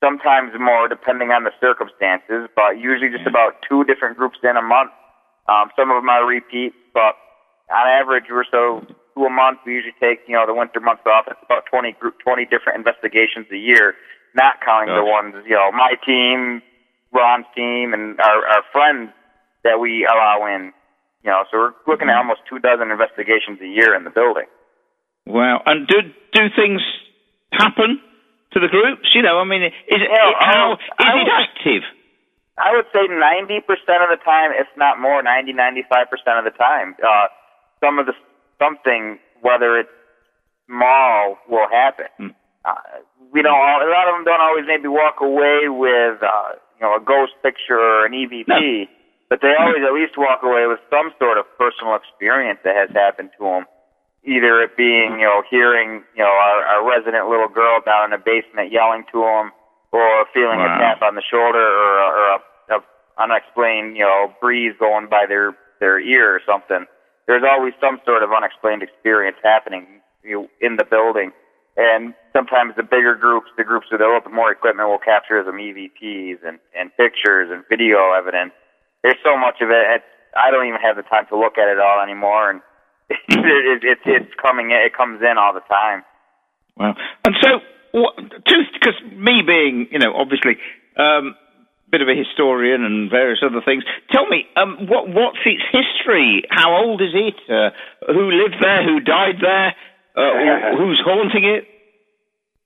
sometimes 0.03 0.51
more 0.59 0.87
depending 0.87 1.31
on 1.31 1.43
the 1.43 1.51
circumstances, 1.59 2.49
but 2.55 2.77
usually 2.77 3.09
just 3.09 3.27
about 3.27 3.61
two 3.67 3.83
different 3.83 4.17
groups 4.17 4.37
in 4.43 4.57
a 4.57 4.61
month. 4.61 4.91
Um, 5.47 5.71
some 5.79 5.89
of 5.89 5.97
them 5.97 6.09
are 6.09 6.25
repeats, 6.27 6.75
but 6.93 7.15
on 7.71 7.87
average 7.87 8.25
we're 8.29 8.47
so 8.51 8.85
two 9.17 9.25
a 9.25 9.33
month. 9.33 9.65
We 9.65 9.73
usually 9.73 9.97
take 9.97 10.21
you 10.29 10.37
know 10.37 10.45
the 10.45 10.53
winter 10.53 10.79
months 10.79 11.01
off. 11.09 11.25
It's 11.25 11.41
about 11.41 11.65
twenty 11.65 11.97
group 11.97 12.21
twenty 12.21 12.45
different 12.45 12.77
investigations 12.77 13.49
a 13.49 13.57
year, 13.57 13.97
not 14.37 14.61
counting 14.61 14.93
the 14.93 15.01
ones 15.01 15.33
you 15.49 15.57
know 15.57 15.73
my 15.73 15.97
team, 16.05 16.61
Ron's 17.09 17.49
team, 17.57 17.97
and 17.97 18.19
our 18.21 18.45
our 18.45 18.63
friends 18.71 19.09
that 19.65 19.81
we 19.81 20.05
allow 20.05 20.45
in. 20.45 20.69
You 21.25 21.33
know, 21.33 21.43
so 21.49 21.57
we're 21.57 21.73
looking 21.89 22.07
at 22.07 22.15
almost 22.15 22.45
two 22.45 22.61
dozen 22.61 22.93
investigations 22.93 23.57
a 23.59 23.67
year 23.67 23.97
in 23.97 24.05
the 24.05 24.13
building. 24.13 24.45
Wow. 25.25 25.65
And 25.65 25.87
do 25.87 26.05
do 26.31 26.43
things 26.55 26.79
happen 27.51 27.99
to 28.53 28.59
the 28.59 28.69
groups? 28.69 29.11
You 29.13 29.23
know, 29.23 29.39
I 29.39 29.43
mean, 29.43 29.63
is 29.63 29.73
it, 29.89 30.07
Yeah, 30.07 30.31
how 30.39 30.71
um, 30.71 30.77
is 30.79 31.25
it 31.25 31.27
active? 31.27 31.83
I 32.57 32.73
would 32.73 32.89
say 32.89 33.05
90% 33.05 33.61
of 34.01 34.09
the 34.09 34.17
time, 34.25 34.49
if 34.57 34.65
not 34.77 34.99
more, 34.99 35.21
90, 35.21 35.53
95% 35.53 36.09
of 36.41 36.45
the 36.45 36.57
time, 36.57 36.95
uh, 37.05 37.29
some 37.79 37.99
of 37.99 38.07
the, 38.07 38.13
something, 38.59 39.19
whether 39.41 39.77
it's 39.79 39.93
small, 40.67 41.37
will 41.49 41.69
happen. 41.71 42.07
Hmm. 42.17 42.33
Uh, 42.65 43.01
we 43.31 43.41
don't, 43.41 43.55
a 43.55 43.87
lot 43.89 44.07
of 44.09 44.15
them 44.19 44.25
don't 44.25 44.41
always 44.41 44.65
maybe 44.67 44.87
walk 44.87 45.21
away 45.21 45.69
with, 45.71 46.19
uh, 46.23 46.59
you 46.79 46.83
know, 46.83 46.95
a 46.95 47.03
ghost 47.03 47.33
picture 47.43 47.79
or 47.79 48.05
an 48.05 48.11
EVP, 48.13 48.47
No. 48.47 48.59
but 49.29 49.39
they 49.41 49.53
always 49.55 49.83
at 49.87 49.93
least 49.95 50.17
walk 50.17 50.43
away 50.43 50.67
with 50.67 50.79
some 50.91 51.11
sort 51.19 51.37
of 51.37 51.45
personal 51.57 51.95
experience 51.95 52.59
that 52.63 52.75
has 52.75 52.89
happened 52.91 53.31
to 53.39 53.43
them. 53.43 53.63
Either 54.27 54.59
it 54.63 54.75
being, 54.75 55.19
you 55.23 55.27
know, 55.27 55.43
hearing, 55.49 56.03
you 56.15 56.23
know, 56.23 56.27
our, 56.33 56.59
our 56.75 56.81
resident 56.83 57.29
little 57.31 57.47
girl 57.47 57.79
down 57.85 58.11
in 58.11 58.11
the 58.11 58.19
basement 58.19 58.71
yelling 58.71 59.05
to 59.15 59.23
them, 59.23 59.51
or 59.95 60.25
feeling 60.33 60.59
Wow. 60.59 60.75
a 60.75 60.79
tap 60.83 60.99
on 61.01 61.15
the 61.15 61.23
shoulder, 61.23 61.63
or, 61.63 61.93
or 62.03 62.25
a, 62.35 62.39
a 62.75 62.79
unexplained, 63.23 63.95
you 63.95 64.03
know, 64.03 64.33
breeze 64.41 64.75
going 64.79 65.07
by 65.07 65.23
their 65.27 65.55
their 65.79 65.99
ear 65.99 66.35
or 66.35 66.41
something. 66.45 66.83
There's 67.27 67.43
always 67.43 67.73
some 67.79 67.99
sort 68.05 68.23
of 68.23 68.31
unexplained 68.31 68.81
experience 68.81 69.37
happening 69.43 70.01
you 70.23 70.47
in 70.59 70.75
the 70.75 70.83
building, 70.83 71.31
and 71.75 72.13
sometimes 72.33 72.75
the 72.75 72.83
bigger 72.83 73.15
groups, 73.15 73.47
the 73.57 73.63
groups 73.63 73.87
with 73.91 74.01
a 74.01 74.05
little 74.05 74.21
bit 74.21 74.33
more 74.33 74.51
equipment, 74.51 74.89
will 74.89 75.03
capture 75.03 75.43
some 75.45 75.55
EVPs 75.55 76.43
and 76.43 76.59
and 76.75 76.91
pictures 76.97 77.51
and 77.51 77.63
video 77.69 78.11
evidence. 78.11 78.51
There's 79.03 79.19
so 79.23 79.37
much 79.37 79.61
of 79.61 79.69
it. 79.69 80.01
It's, 80.01 80.11
I 80.35 80.51
don't 80.51 80.67
even 80.67 80.81
have 80.81 80.95
the 80.95 81.03
time 81.03 81.27
to 81.29 81.37
look 81.37 81.57
at 81.57 81.67
it 81.67 81.79
all 81.79 82.01
anymore, 82.01 82.49
and 82.49 82.61
it, 83.09 83.19
it, 83.29 83.83
it's 83.83 84.05
it's 84.05 84.33
coming. 84.41 84.71
in 84.71 84.77
It 84.77 84.95
comes 84.95 85.21
in 85.21 85.37
all 85.37 85.53
the 85.53 85.65
time. 85.67 86.03
Wow. 86.75 86.95
And 87.25 87.35
so, 87.41 87.59
because 87.93 88.97
me 89.15 89.41
being, 89.45 89.87
you 89.91 89.99
know, 89.99 90.13
obviously, 90.13 90.57
um, 90.97 91.35
bit 91.89 92.01
of 92.01 92.07
a 92.09 92.15
historian 92.15 92.83
and 92.83 93.09
various 93.09 93.39
other 93.43 93.61
things. 93.63 93.83
Tell 94.11 94.27
me, 94.27 94.45
um, 94.55 94.87
what 94.87 95.07
what's 95.07 95.39
its 95.45 95.63
history? 95.71 96.43
How 96.49 96.75
old 96.75 97.01
is 97.01 97.13
it? 97.13 97.39
Uh, 97.47 97.71
who 98.11 98.31
lived 98.31 98.59
there? 98.61 98.83
Who 98.83 98.99
died 98.99 99.39
there? 99.41 99.75
Uh, 100.15 100.75
who's 100.77 101.01
haunting 101.03 101.45
it? 101.45 101.67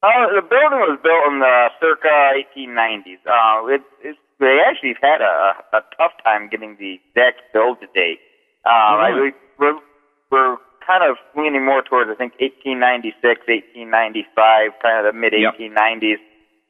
Oh, 0.03 0.25
the 0.33 0.41
building 0.41 0.81
was 0.81 0.97
built 1.05 1.29
in 1.29 1.39
the 1.39 1.69
circa 1.77 2.09
1890s. 2.57 3.21
Uh, 3.21 3.69
it, 3.69 3.81
it's, 4.01 4.17
they 4.39 4.57
actually 4.65 4.97
have 4.97 5.05
had 5.05 5.21
a, 5.21 5.77
a 5.77 5.81
tough 5.95 6.17
time 6.23 6.49
getting 6.49 6.75
the 6.79 6.97
exact 6.97 7.53
build 7.53 7.77
date. 7.93 8.17
Uh, 8.65 8.97
I, 8.97 9.09
Really? 9.09 9.33
we're, 9.59 9.77
we're 10.31 10.57
kind 10.81 11.05
of 11.05 11.17
leaning 11.37 11.63
more 11.63 11.83
towards, 11.83 12.09
I 12.09 12.15
think, 12.17 12.33
1896, 12.41 13.45
1895, 13.45 14.81
kind 14.81 15.05
of 15.05 15.13
the 15.13 15.13
mid 15.13 15.37
Yep. 15.37 15.53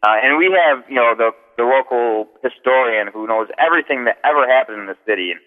1890s. 0.04 0.08
Uh, 0.08 0.26
and 0.26 0.38
we 0.38 0.50
have, 0.52 0.84
you 0.90 0.96
know, 0.96 1.14
the, 1.16 1.32
the 1.58 1.64
local 1.64 2.28
historian 2.44 3.08
who 3.14 3.28
knows 3.28 3.48
everything 3.58 4.06
that 4.06 4.18
ever 4.24 4.48
happened 4.48 4.80
in 4.82 4.88
the 4.88 4.98
city. 5.06 5.32
And, 5.32 5.40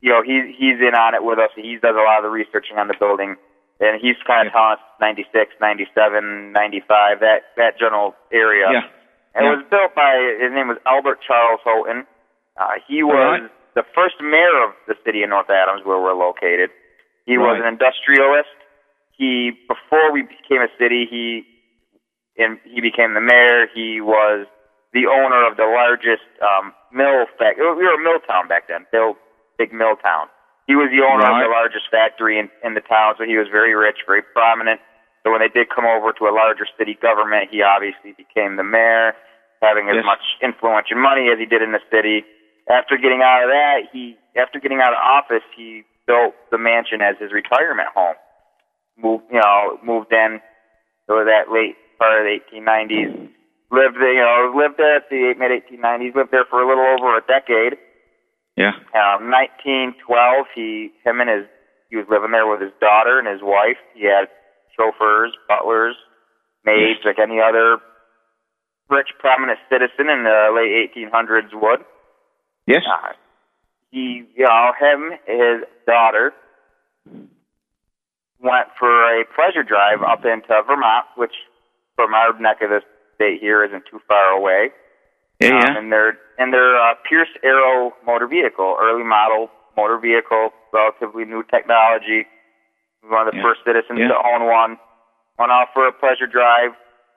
you 0.00 0.10
know, 0.10 0.22
he, 0.22 0.54
he's 0.56 0.80
in 0.80 0.94
on 0.94 1.14
it 1.14 1.24
with 1.24 1.38
us. 1.38 1.50
He 1.54 1.76
does 1.76 1.94
a 1.94 2.04
lot 2.04 2.18
of 2.18 2.24
the 2.24 2.30
researching 2.30 2.78
on 2.78 2.88
the 2.88 2.96
building 2.98 3.36
and 3.80 3.96
he's 4.00 4.16
kind 4.28 4.46
of 4.46 4.52
telling 4.52 4.76
us 4.76 4.84
96, 5.00 5.56
97, 5.60 6.52
95, 6.52 7.20
that 7.20 7.56
that 7.56 7.80
general 7.80 8.14
area. 8.30 8.68
Yeah. 8.70 8.84
And 9.34 9.44
Yeah. 9.44 9.52
it 9.52 9.56
was 9.56 9.64
built 9.72 9.94
by 9.96 10.36
his 10.38 10.52
name 10.52 10.68
was 10.68 10.76
Albert 10.84 11.20
Charles 11.26 11.60
Houghton. 11.64 12.06
Uh, 12.60 12.76
he 12.86 13.02
was 13.02 13.40
right. 13.40 13.50
the 13.74 13.84
first 13.94 14.20
mayor 14.20 14.68
of 14.68 14.76
the 14.86 14.94
city 15.04 15.22
of 15.22 15.30
North 15.30 15.48
Adams, 15.48 15.80
where 15.84 15.98
we're 15.98 16.14
located. 16.14 16.70
He 17.24 17.38
was 17.38 17.56
an 17.60 17.66
industrialist. 17.66 18.52
He 19.16 19.52
before 19.66 20.12
we 20.12 20.22
became 20.22 20.60
a 20.60 20.68
city, 20.78 21.06
he 21.08 21.44
and 22.40 22.58
he 22.64 22.80
became 22.80 23.14
the 23.14 23.20
mayor. 23.20 23.68
He 23.72 24.00
was 24.00 24.46
the 24.92 25.06
owner 25.06 25.46
of 25.46 25.56
the 25.56 25.68
largest 25.68 26.26
um, 26.42 26.72
mill 26.92 27.26
fact. 27.38 27.58
We 27.60 27.64
were 27.66 27.94
a 27.94 28.02
mill 28.02 28.18
town 28.26 28.48
back 28.48 28.66
then, 28.68 28.86
big, 28.90 29.14
big 29.58 29.70
mill 29.72 29.94
town. 30.02 30.26
He 30.66 30.74
was 30.74 30.90
the 30.90 31.02
owner 31.02 31.26
Right. 31.26 31.42
of 31.42 31.46
the 31.46 31.52
largest 31.52 31.86
factory 31.90 32.38
in, 32.38 32.48
in 32.64 32.74
the 32.74 32.80
town, 32.82 33.14
so 33.18 33.24
he 33.24 33.36
was 33.38 33.46
very 33.50 33.74
rich, 33.74 34.02
very 34.06 34.22
prominent. 34.22 34.80
So 35.22 35.30
when 35.30 35.40
they 35.44 35.48
did 35.52 35.68
come 35.68 35.84
over 35.84 36.12
to 36.16 36.24
a 36.26 36.34
larger 36.34 36.64
city 36.78 36.96
government, 37.00 37.50
he 37.50 37.60
obviously 37.62 38.14
became 38.16 38.56
the 38.56 38.64
mayor, 38.64 39.12
having 39.62 39.88
as 39.90 39.96
Yes. 40.00 40.04
much 40.06 40.24
influence 40.42 40.88
and 40.90 41.00
money 41.00 41.28
as 41.30 41.38
he 41.38 41.44
did 41.46 41.60
in 41.62 41.72
the 41.72 41.82
city. 41.90 42.24
After 42.70 42.96
getting 42.96 43.20
out 43.22 43.42
of 43.44 43.50
that, 43.50 43.90
he 43.92 44.16
after 44.38 44.60
getting 44.60 44.80
out 44.80 44.92
of 44.94 44.98
office, 45.02 45.42
he 45.56 45.82
built 46.06 46.34
the 46.50 46.58
mansion 46.58 47.02
as 47.02 47.16
his 47.18 47.32
retirement 47.32 47.88
home. 47.94 48.14
Moved, 48.96 49.24
you 49.30 49.40
know, 49.40 49.78
moved 49.82 50.12
in. 50.12 50.40
So 51.08 51.24
that 51.24 51.50
late 51.50 51.74
part 52.00 52.16
of 52.16 52.24
the 52.24 52.40
1890s, 52.40 53.28
lived 53.68 54.00
there, 54.00 54.16
you 54.16 54.24
know, 54.24 54.56
lived 54.56 54.80
there 54.80 54.96
at 54.96 55.12
the 55.12 55.36
mid 55.36 55.52
1890s. 55.52 56.16
Lived 56.16 56.32
there 56.32 56.48
for 56.48 56.64
a 56.64 56.66
little 56.66 56.88
over 56.96 57.20
a 57.20 57.20
decade. 57.28 57.76
Yeah. 58.56 58.72
Um, 58.96 59.28
1912, 59.28 60.00
he, 60.56 60.90
him 61.04 61.20
and 61.20 61.28
his, 61.28 61.44
he 61.92 61.96
was 61.96 62.08
living 62.08 62.32
there 62.32 62.48
with 62.48 62.64
his 62.64 62.72
daughter 62.80 63.20
and 63.20 63.28
his 63.28 63.44
wife. 63.44 63.78
He 63.94 64.08
had 64.08 64.32
chauffeurs, 64.72 65.36
butlers, 65.46 65.94
maids, 66.64 67.04
like 67.04 67.20
any 67.20 67.38
other 67.40 67.78
rich, 68.88 69.12
prominent 69.20 69.60
citizen 69.70 70.08
in 70.08 70.24
the 70.24 70.50
late 70.56 70.90
1800s 70.96 71.52
would. 71.52 71.84
Yes. 72.66 72.82
Uh, 72.88 73.12
he, 73.90 74.24
you 74.34 74.44
know, 74.44 74.72
him, 74.78 75.12
his 75.26 75.68
daughter, 75.86 76.32
went 78.40 78.68
for 78.78 79.20
a 79.20 79.24
pleasure 79.34 79.62
drive 79.62 80.02
up 80.02 80.24
into 80.24 80.48
Vermont, 80.66 81.06
which 81.16 81.34
from 82.00 82.14
our 82.16 82.32
neck 82.40 82.64
of 82.64 82.70
the 82.72 82.80
state 83.14 83.40
here 83.44 83.60
isn't 83.60 83.84
too 83.84 84.00
far 84.08 84.32
away. 84.32 84.72
Yeah, 85.38 85.52
yeah. 85.52 85.68
Um, 85.68 85.76
and 85.76 85.92
their 85.92 86.16
and 86.40 86.48
their 86.52 86.80
uh, 86.80 86.94
Pierce 87.04 87.28
Arrow 87.44 87.92
motor 88.08 88.26
vehicle, 88.26 88.76
early 88.80 89.04
model 89.04 89.50
motor 89.76 89.98
vehicle, 90.00 90.48
relatively 90.72 91.24
new 91.28 91.44
technology. 91.44 92.24
One 93.04 93.28
of 93.28 93.32
the 93.32 93.36
Yeah. 93.36 93.44
first 93.44 93.60
citizens 93.64 94.00
Yeah. 94.00 94.08
to 94.08 94.16
own 94.16 94.46
one. 94.48 94.78
Went 95.38 95.52
off 95.52 95.68
for 95.72 95.86
a 95.86 95.92
pleasure 95.92 96.26
drive, 96.26 96.72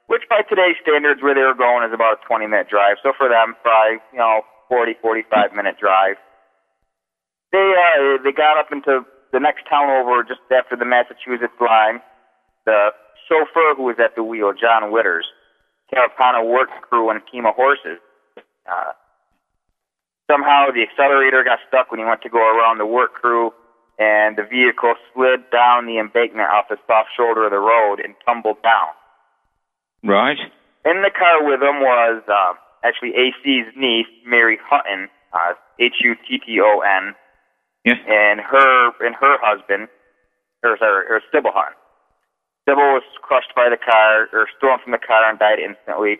which 0.07 0.23
by 0.29 0.41
today's 0.43 0.75
standards, 0.81 1.21
where 1.21 1.35
they 1.35 1.43
were 1.43 1.53
going, 1.55 1.83
is 1.87 1.91
about 1.93 2.19
a 2.23 2.25
20 2.27 2.47
minute 2.47 2.67
drive. 2.69 2.97
So 3.03 3.11
for 3.13 3.27
them, 3.27 3.55
probably 3.63 3.99
you 4.11 4.19
know 4.19 4.43
40, 4.67 4.95
45 5.01 5.53
minute 5.53 5.77
drive. 5.79 6.15
They 7.51 7.63
uh, 7.63 8.17
they 8.23 8.31
got 8.31 8.57
up 8.57 8.71
into 8.71 9.05
the 9.31 9.39
next 9.39 9.63
town 9.67 9.89
over, 9.89 10.23
just 10.23 10.41
after 10.51 10.75
the 10.75 10.85
Massachusetts 10.85 11.55
line. 11.59 12.01
The 12.65 12.91
chauffeur 13.33 13.73
who 13.75 13.83
was 13.89 13.97
at 13.97 14.13
the 14.15 14.23
wheel, 14.23 14.53
John 14.53 14.91
Widders, 14.93 15.25
came 15.89 16.03
upon 16.05 16.35
a 16.35 16.45
work 16.45 16.69
crew 16.85 17.09
and 17.09 17.17
a 17.17 17.25
team 17.31 17.45
of 17.45 17.55
horses. 17.55 17.97
Uh, 18.69 18.93
somehow 20.29 20.67
the 20.69 20.83
accelerator 20.85 21.43
got 21.43 21.57
stuck 21.67 21.89
when 21.89 21.99
he 21.99 22.05
went 22.05 22.21
to 22.21 22.29
go 22.29 22.37
around 22.39 22.77
the 22.77 22.85
work 22.85 23.13
crew, 23.13 23.51
and 23.99 24.37
the 24.37 24.43
vehicle 24.43 24.93
slid 25.13 25.41
down 25.51 25.85
the 25.85 25.97
embankment 25.99 26.49
off 26.49 26.65
the 26.69 26.77
soft 26.87 27.09
shoulder 27.17 27.45
of 27.45 27.51
the 27.51 27.59
road 27.61 27.99
and 28.03 28.13
tumbled 28.25 28.61
down. 28.63 28.93
Right. 30.03 30.37
In 30.85 31.01
the 31.01 31.11
car 31.11 31.41
with 31.45 31.61
him 31.61 31.79
was 31.81 32.21
uh, 32.27 32.53
actually 32.83 33.13
AC's 33.15 33.69
niece, 33.77 34.09
Mary 34.25 34.57
Hutton, 34.61 35.09
uh, 35.33 35.53
H-U-T-T-O-N, 35.79 37.15
Yeah. 37.85 37.93
and 38.07 38.39
her 38.41 38.91
and 39.05 39.15
her 39.15 39.37
husband, 39.41 39.87
or 40.63 40.77
sorry, 40.77 41.05
or 41.09 41.21
Sybil 41.31 41.51
Hutton. 41.53 41.75
Sybil 42.67 42.95
was 42.95 43.03
crushed 43.21 43.51
by 43.55 43.67
the 43.69 43.77
car, 43.77 44.29
or 44.31 44.47
thrown 44.59 44.79
from 44.79 44.91
the 44.91 45.01
car 45.01 45.27
and 45.29 45.37
died 45.37 45.59
instantly. 45.59 46.17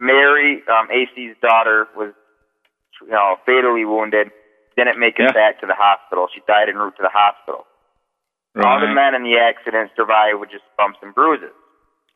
Mary, 0.00 0.62
um, 0.68 0.88
AC's 0.90 1.36
daughter, 1.42 1.88
was, 1.96 2.14
you 3.02 3.08
know, 3.12 3.36
fatally 3.44 3.84
wounded. 3.84 4.30
Didn't 4.76 4.98
make 4.98 5.18
it 5.18 5.24
Yeah. 5.28 5.32
back 5.32 5.60
to 5.60 5.66
the 5.66 5.74
hospital. 5.74 6.28
She 6.32 6.40
died 6.46 6.68
en 6.68 6.76
route 6.78 6.96
to 6.96 7.02
the 7.02 7.10
hospital. 7.12 7.66
All 8.56 8.80
the 8.80 8.88
men 8.88 9.14
in 9.14 9.22
the 9.22 9.38
accident 9.38 9.90
survived 9.94 10.40
with 10.40 10.50
just 10.50 10.64
bumps 10.76 10.98
and 11.02 11.14
bruises. 11.14 11.52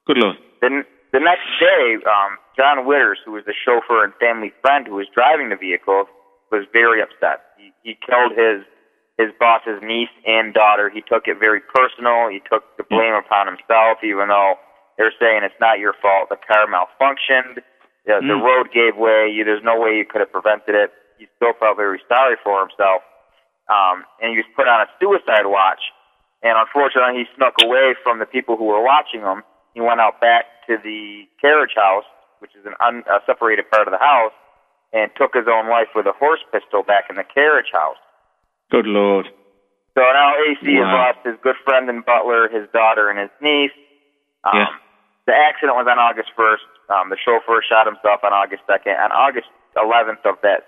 Good 0.07 0.19
lord. 0.19 0.37
Then 0.61 0.85
the 1.13 1.21
next 1.21 1.47
day, 1.61 1.99
um, 2.07 2.39
John 2.57 2.85
Widders, 2.87 3.19
who 3.25 3.33
was 3.33 3.45
the 3.45 3.55
chauffeur 3.55 4.03
and 4.03 4.15
family 4.17 4.53
friend 4.63 4.87
who 4.87 4.95
was 4.95 5.07
driving 5.15 5.51
the 5.51 5.57
vehicle, 5.57 6.09
was 6.51 6.65
very 6.73 7.01
upset. 7.03 7.55
He, 7.57 7.73
he 7.83 7.95
killed 7.95 8.33
his 8.33 8.65
his 9.23 9.31
boss's 9.39 9.79
niece 9.83 10.11
and 10.27 10.53
daughter. 10.53 10.91
He 10.91 11.01
took 11.07 11.31
it 11.31 11.39
very 11.39 11.61
personal. 11.63 12.27
He 12.29 12.43
took 12.51 12.67
the 12.77 12.83
blame 12.91 13.15
upon 13.15 13.47
himself, 13.47 14.03
even 14.03 14.27
though 14.29 14.59
they're 14.99 15.15
saying 15.23 15.47
it's 15.47 15.59
not 15.63 15.79
your 15.79 15.95
fault. 16.03 16.29
The 16.29 16.37
car 16.43 16.67
malfunctioned. 16.67 17.63
The, 18.05 18.19
the 18.19 18.35
Mm. 18.35 18.43
road 18.43 18.67
gave 18.75 18.97
way. 18.99 19.31
You, 19.31 19.45
there's 19.47 19.63
no 19.63 19.79
way 19.79 19.95
you 19.97 20.05
could 20.05 20.21
have 20.21 20.33
prevented 20.35 20.75
it. 20.75 20.91
He 21.19 21.29
still 21.39 21.55
felt 21.55 21.77
very 21.79 22.03
sorry 22.11 22.35
for 22.43 22.59
himself. 22.59 23.03
Um, 23.71 24.03
and 24.21 24.35
he 24.35 24.37
was 24.43 24.49
put 24.59 24.67
on 24.67 24.83
a 24.83 24.89
suicide 24.99 25.47
watch. 25.47 25.81
And 26.43 26.59
unfortunately, 26.59 27.23
he 27.23 27.27
snuck 27.39 27.55
away 27.63 27.95
from 28.03 28.19
the 28.19 28.27
people 28.27 28.57
who 28.59 28.65
were 28.67 28.83
watching 28.83 29.21
him. 29.23 29.47
He 29.75 29.81
went 29.81 30.01
out 30.03 30.21
back 30.21 30.47
to 30.67 30.77
the 30.83 31.25
carriage 31.41 31.79
house, 31.79 32.05
which 32.41 32.51
is 32.59 32.67
an 32.67 32.75
un, 32.83 33.05
a 33.07 33.23
separated 33.25 33.71
part 33.71 33.87
of 33.87 33.93
the 33.95 34.03
house, 34.03 34.35
and 34.93 35.09
took 35.17 35.33
his 35.33 35.47
own 35.47 35.71
life 35.71 35.89
with 35.95 36.07
a 36.07 36.13
horse 36.19 36.43
pistol 36.53 36.83
back 36.83 37.05
in 37.09 37.15
the 37.17 37.25
carriage 37.25 37.71
house. 37.73 37.97
Good 38.73 38.89
lord. 38.89 39.29
So 39.93 40.01
now 40.01 40.33
AC 40.49 40.65
has 40.81 40.89
Wow. 40.89 41.13
lost 41.13 41.19
his 41.25 41.37
good 41.45 41.57
friend 41.59 41.91
and 41.91 42.03
butler, 42.05 42.49
his 42.49 42.67
daughter, 42.73 43.11
and 43.11 43.19
his 43.19 43.31
niece. 43.41 43.77
Um, 44.45 44.57
Yeah. 44.59 44.69
The 45.27 45.37
accident 45.37 45.77
was 45.77 45.87
on 45.87 45.99
August 46.01 46.33
1st. 46.35 46.67
Um, 46.89 47.11
the 47.11 47.17
chauffeur 47.19 47.63
shot 47.63 47.87
himself 47.87 48.25
on 48.25 48.33
August 48.33 48.67
2nd. 48.67 48.99
On 48.99 49.13
August 49.13 49.49
11th 49.77 50.25
of 50.25 50.41
that, 50.41 50.67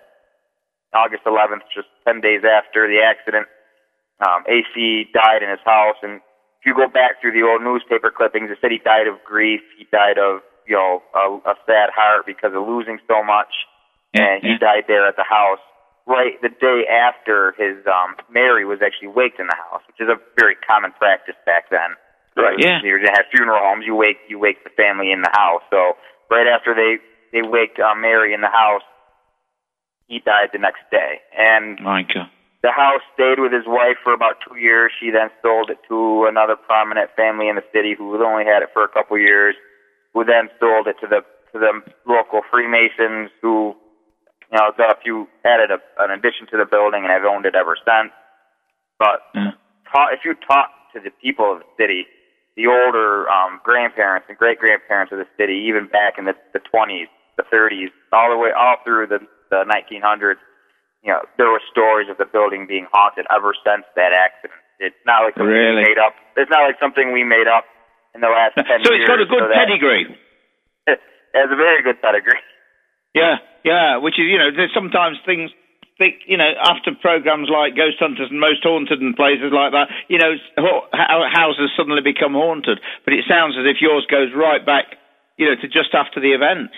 August 0.93 1.25
11th, 1.25 1.63
just 1.75 1.89
10 2.07 2.21
days 2.21 2.45
after 2.45 2.87
the 2.87 3.01
accident, 3.03 3.49
um, 4.21 4.45
AC 4.47 5.11
died 5.13 5.43
in 5.43 5.49
his 5.49 5.59
house. 5.65 5.97
And 6.03 6.21
if 6.61 6.67
you 6.67 6.75
go 6.75 6.87
back 6.87 7.21
through 7.21 7.33
the 7.33 7.43
old 7.43 7.63
newspaper 7.63 8.11
clippings, 8.13 8.51
it 8.51 8.59
said 8.61 8.71
he 8.71 8.79
died 8.79 9.09
of 9.09 9.25
grief. 9.25 9.63
He 9.77 9.85
died 9.91 10.19
of, 10.19 10.43
you 10.67 10.77
know, 10.77 11.03
a, 11.15 11.51
a 11.51 11.55
sad 11.67 11.91
heart 11.91 12.27
because 12.27 12.55
of 12.55 12.69
losing 12.69 13.01
so 13.09 13.25
much. 13.25 13.67
Yeah, 14.13 14.35
and 14.35 14.43
he 14.43 14.51
yeah. 14.51 14.59
died 14.59 14.85
there 14.87 15.09
at 15.09 15.17
the 15.17 15.25
house 15.25 15.59
right 16.07 16.41
the 16.43 16.49
day 16.49 16.85
after 16.89 17.55
his 17.59 17.85
um 17.87 18.17
Mary 18.31 18.65
was 18.65 18.81
actually 18.85 19.09
waked 19.09 19.41
in 19.41 19.47
the 19.47 19.57
house, 19.57 19.83
which 19.87 20.01
is 20.01 20.09
a 20.09 20.17
very 20.39 20.57
common 20.67 20.93
practice 20.93 21.37
back 21.47 21.71
then. 21.71 21.97
Right, 22.37 22.59
yeah. 22.59 22.83
You're 22.83 22.99
gonna 22.99 23.15
have 23.15 23.31
funeral 23.31 23.63
homes, 23.63 23.85
you 23.87 23.95
wake 23.95 24.19
you 24.29 24.39
wake 24.39 24.65
the 24.65 24.71
family 24.71 25.13
in 25.13 25.23
the 25.23 25.31
house. 25.33 25.63
So 25.71 25.95
right 26.31 26.47
after 26.47 26.75
they 26.75 26.99
they 27.33 27.47
waked 27.47 27.79
um, 27.81 28.01
Mary 28.01 28.35
in 28.35 28.41
the 28.41 28.53
house, 28.53 28.87
he 30.07 30.21
died 30.21 30.51
the 30.53 30.59
next 30.59 30.83
day. 30.91 31.21
And 31.37 31.79
God. 32.13 32.31
the 32.63 32.71
house 32.71 33.03
stayed 33.15 33.39
with 33.39 33.53
his 33.53 33.67
wife 33.67 33.99
for 34.03 34.13
about 34.13 34.37
two 34.47 34.57
years. 34.57 34.93
She 34.99 35.11
then 35.11 35.31
sold 35.43 35.71
it 35.71 35.79
to 35.89 36.27
another 36.29 36.57
prominent 36.57 37.11
family 37.17 37.49
in 37.49 37.57
the 37.57 37.67
city 37.73 37.95
who 37.97 38.13
had 38.13 38.23
only 38.23 38.45
had 38.45 38.63
it 38.63 38.71
for 38.73 38.85
a 38.85 38.89
couple 38.89 39.19
years, 39.19 39.55
who 40.13 40.25
then 40.25 40.49
sold 40.61 40.87
it 40.87 40.97
to 41.01 41.07
the 41.07 41.23
to 41.55 41.59
the 41.63 41.73
local 42.07 42.43
Freemasons 42.51 43.31
who, 43.41 43.75
you 44.53 44.59
know, 44.59 44.73
got 44.77 44.91
a 44.93 45.01
few 45.03 45.29
added 45.45 45.71
a, 45.71 45.79
an 46.03 46.11
addition 46.11 46.47
to 46.51 46.57
the 46.57 46.67
building 46.67 47.05
and 47.05 47.13
I've 47.13 47.25
owned 47.25 47.47
it 47.47 47.55
ever 47.55 47.77
since. 47.77 48.13
But 48.99 49.21
Yeah. 49.35 49.53
ta 49.91 50.09
if 50.13 50.25
you 50.25 50.35
talk 50.47 50.71
to 50.95 51.01
the 51.01 51.11
people 51.23 51.53
of 51.53 51.59
the 51.61 51.69
city, 51.79 52.07
the 52.57 52.67
older 52.69 53.29
um, 53.31 53.61
grandparents 53.65 54.27
and 54.29 54.39
great 54.39 54.59
grandparents 54.59 55.13
of 55.13 55.19
the 55.19 55.27
city, 55.37 55.67
even 55.67 55.87
back 55.89 56.19
in 56.19 56.25
the, 56.25 56.35
the 56.53 56.61
20s, 56.61 57.09
the 57.37 57.43
30s, 57.51 57.91
all 58.13 58.31
the 58.31 58.39
way 58.39 58.51
all 58.55 58.77
through 58.85 59.09
the, 59.09 59.19
the 59.51 59.65
1900s, 59.67 60.39
you 61.03 61.11
know, 61.11 61.21
there 61.37 61.51
were 61.51 61.61
stories 61.71 62.09
of 62.09 62.17
the 62.17 62.25
building 62.25 62.67
being 62.67 62.87
haunted 62.93 63.27
ever 63.35 63.53
since 63.67 63.85
that 63.97 64.13
accident. 64.15 64.57
It's 64.79 64.97
not 65.05 65.23
like 65.25 65.35
something 65.35 65.51
Really? 65.51 65.83
we 65.83 65.89
made 65.95 65.99
up. 65.99 66.15
It's 66.37 66.51
not 66.51 66.63
like 66.63 66.79
something 66.79 67.13
we 67.13 67.25
made 67.25 67.47
up 67.47 67.65
in 68.15 68.21
the 68.23 68.31
last 68.31 68.55
10 68.57 68.65
So 68.87 68.95
years. 68.95 69.07
So 69.11 69.11
it's 69.11 69.11
got 69.11 69.21
a 69.21 69.27
good 69.27 69.43
so 69.43 69.53
pedigree. 69.53 70.07
it 70.87 71.01
has 71.35 71.51
a 71.51 71.57
very 71.59 71.83
good 71.83 72.01
pedigree. 72.01 72.41
Yeah, 73.15 73.39
yeah. 73.65 73.97
Which 73.99 74.19
is, 74.19 74.27
you 74.27 74.39
know, 74.39 74.51
there's 74.55 74.75
sometimes 74.75 75.19
things. 75.25 75.51
Think, 75.95 76.27
you 76.27 76.35
know, 76.35 76.51
after 76.59 76.91
programs 76.99 77.47
like 77.47 77.79
Ghost 77.79 78.03
Hunters 78.03 78.27
and 78.27 78.43
Most 78.43 78.67
Haunted 78.67 78.99
and 78.99 79.15
places 79.15 79.55
like 79.55 79.71
that, 79.71 79.87
you 80.11 80.19
know, 80.19 80.35
ho- 80.59 80.91
ho- 80.91 81.31
houses 81.31 81.71
suddenly 81.79 82.03
become 82.03 82.35
haunted. 82.35 82.83
But 83.07 83.15
it 83.15 83.23
sounds 83.31 83.55
as 83.55 83.63
if 83.63 83.79
yours 83.79 84.03
goes 84.11 84.35
right 84.35 84.59
back, 84.59 84.99
you 85.39 85.47
know, 85.47 85.55
to 85.55 85.71
just 85.71 85.95
after 85.95 86.19
the 86.19 86.35
events. 86.35 86.75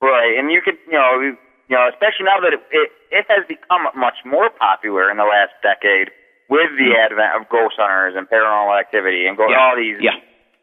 Right, 0.00 0.40
and 0.40 0.48
you 0.48 0.64
could, 0.64 0.80
you 0.88 0.96
know, 0.96 1.20
you 1.20 1.76
know, 1.76 1.84
especially 1.92 2.24
now 2.24 2.40
that 2.40 2.56
it, 2.56 2.64
it 2.72 2.88
it 3.12 3.24
has 3.28 3.44
become 3.44 3.84
much 3.92 4.24
more 4.24 4.48
popular 4.48 5.12
in 5.12 5.20
the 5.20 5.28
last 5.28 5.52
decade 5.60 6.08
with 6.48 6.72
the 6.80 6.96
mm. 6.96 7.04
advent 7.04 7.36
of 7.36 7.44
ghost 7.52 7.76
hunters 7.76 8.16
and 8.16 8.24
paranormal 8.24 8.72
activity 8.72 9.28
and 9.28 9.36
go 9.36 9.52
Yeah. 9.52 9.60
all 9.60 9.76
these 9.76 10.00
Yeah. 10.00 10.16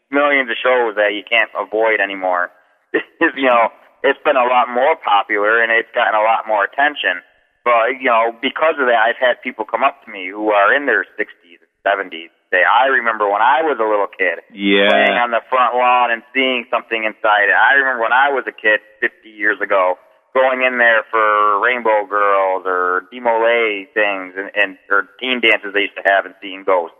millions 0.10 0.50
of 0.50 0.58
shows 0.58 0.98
that 0.98 1.14
you 1.14 1.22
can't 1.24 1.54
avoid 1.54 2.02
anymore. 2.02 2.50
It's, 3.22 3.38
you 3.38 3.46
know, 3.48 3.70
it's 4.04 4.20
been 4.26 4.38
a 4.38 4.48
lot 4.48 4.70
more 4.70 4.96
popular 4.98 5.62
and 5.62 5.72
it's 5.72 5.90
gotten 5.94 6.14
a 6.14 6.24
lot 6.24 6.46
more 6.48 6.64
attention. 6.64 7.22
But 7.68 8.00
you 8.00 8.08
know, 8.08 8.32
because 8.42 8.80
of 8.80 8.88
that, 8.88 9.00
I've 9.00 9.20
had 9.20 9.42
people 9.44 9.66
come 9.66 9.84
up 9.84 10.00
to 10.06 10.08
me 10.12 10.30
who 10.32 10.52
are 10.56 10.72
in 10.72 10.86
their 10.86 11.04
60s 11.20 11.60
and 11.60 11.74
70s 11.84 12.32
say, 12.52 12.64
"I 12.64 12.88
remember 12.88 13.28
when 13.28 13.42
I 13.42 13.62
was 13.62 13.76
a 13.80 13.84
little 13.84 14.08
kid." 14.08 14.40
Yeah. 14.56 14.88
playing 14.88 15.20
on 15.20 15.32
the 15.32 15.44
front 15.50 15.76
lawn 15.76 16.12
and 16.12 16.24
seeing 16.34 16.66
something 16.72 17.04
inside 17.04 17.52
it. 17.52 17.58
I 17.58 17.74
remember 17.76 18.04
when 18.04 18.16
I 18.16 18.30
was 18.32 18.48
a 18.48 18.56
kid 18.56 18.80
50 19.02 19.30
years 19.30 19.60
ago, 19.60 20.00
going 20.38 20.62
in 20.62 20.78
there 20.78 21.04
for 21.10 21.60
Rainbow 21.60 22.06
Girls 22.06 22.64
or 22.66 23.10
DeMolay 23.12 23.90
things 23.94 24.38
and, 24.38 24.52
and 24.56 24.78
or 24.90 25.10
teen 25.20 25.42
dances 25.42 25.74
they 25.74 25.90
used 25.90 25.98
to 25.98 26.06
have 26.06 26.26
and 26.26 26.36
seeing 26.42 26.64
ghosts. 26.64 26.96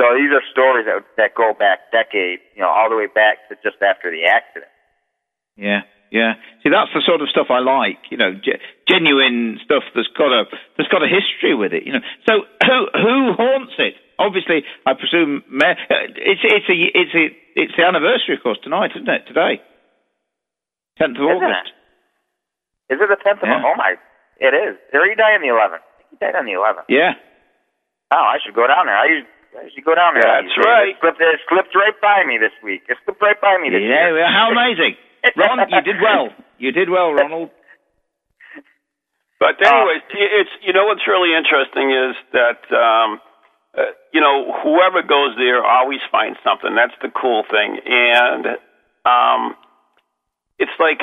So 0.00 0.16
these 0.16 0.32
are 0.32 0.40
stories 0.50 0.86
that 0.88 1.04
that 1.20 1.36
go 1.36 1.52
back 1.52 1.92
decades, 1.92 2.42
you 2.56 2.62
know, 2.64 2.72
all 2.72 2.88
the 2.88 2.96
way 2.96 3.06
back 3.06 3.44
to 3.52 3.54
just 3.62 3.76
after 3.84 4.10
the 4.10 4.24
accident. 4.24 4.72
Yeah, 5.56 5.84
yeah. 6.10 6.34
See, 6.62 6.70
that's 6.70 6.90
the 6.94 7.02
sort 7.06 7.22
of 7.22 7.28
stuff 7.30 7.48
I 7.50 7.58
like. 7.62 7.98
You 8.10 8.18
know, 8.18 8.34
ge- 8.34 8.60
genuine 8.90 9.58
stuff 9.64 9.82
that's 9.94 10.10
got 10.18 10.30
a 10.34 10.44
that's 10.76 10.90
got 10.90 11.02
a 11.02 11.08
history 11.10 11.54
with 11.54 11.72
it. 11.72 11.86
You 11.86 11.94
know, 11.98 12.04
so 12.28 12.44
who 12.66 12.78
who 12.94 13.16
haunts 13.38 13.74
it? 13.78 13.94
Obviously, 14.18 14.62
I 14.84 14.92
presume 14.94 15.42
Ma- 15.48 15.78
uh, 15.88 16.10
it's 16.18 16.42
it's 16.44 16.68
a 16.68 16.76
it's 16.76 17.14
a 17.14 17.24
it's 17.56 17.74
the 17.76 17.84
anniversary, 17.86 18.36
of 18.36 18.42
course, 18.42 18.58
tonight, 18.62 18.92
isn't 18.94 19.08
it? 19.08 19.26
Today. 19.26 19.62
10th 21.00 21.16
of 21.16 21.24
Isn't 21.24 21.40
August. 21.40 21.72
Is 22.92 22.98
it 23.00 23.08
the 23.08 23.16
10th 23.22 23.40
of 23.40 23.48
Yeah. 23.48 23.62
Oh, 23.64 23.74
my. 23.78 23.96
It 24.36 24.52
is. 24.52 24.76
Or 24.92 25.04
he 25.08 25.14
died 25.16 25.40
on 25.40 25.42
the 25.42 25.48
11th. 25.52 25.80
He 26.12 26.16
died 26.20 26.36
on 26.36 26.44
the 26.44 26.52
11th. 26.60 26.88
Yeah. 26.92 27.16
Oh, 28.12 28.20
I 28.20 28.36
should 28.44 28.54
go 28.54 28.66
down 28.66 28.86
there. 28.86 28.96
I 28.98 29.24
I 29.56 29.66
usually 29.66 29.82
go 29.82 29.94
down 29.98 30.14
there. 30.14 30.22
That's 30.22 30.54
right. 30.62 30.94
It 30.94 31.00
slipped, 31.00 31.18
it 31.20 31.40
slipped 31.48 31.74
right 31.74 31.96
by 32.00 32.22
me 32.28 32.38
this 32.38 32.54
week. 32.62 32.82
It 32.88 32.98
slipped 33.04 33.22
right 33.22 33.40
by 33.40 33.58
me 33.58 33.70
this 33.70 33.82
Yeah, 33.82 34.12
year. 34.12 34.20
well, 34.20 34.30
how 34.30 34.50
amazing. 34.52 34.94
Ron, 35.36 35.58
you 35.68 35.82
did 35.82 36.00
well. 36.00 36.28
You 36.58 36.72
did 36.72 36.90
well, 36.90 37.12
Ronald. 37.12 37.50
But 39.40 39.56
anyways, 39.56 40.04
it's 40.12 40.52
you 40.60 40.72
know 40.76 40.84
what's 40.84 41.06
really 41.08 41.32
interesting 41.32 41.88
is 41.88 42.14
that 42.36 42.60
um, 42.76 43.20
uh, 43.72 43.96
you 44.12 44.20
know 44.20 44.52
whoever 44.60 45.00
goes 45.00 45.32
there 45.40 45.64
always 45.64 46.04
finds 46.12 46.36
something. 46.44 46.76
That's 46.76 46.92
the 47.00 47.08
cool 47.08 47.48
thing, 47.48 47.80
and 47.88 48.60
um, 49.08 49.56
it's 50.60 50.76
like 50.76 51.00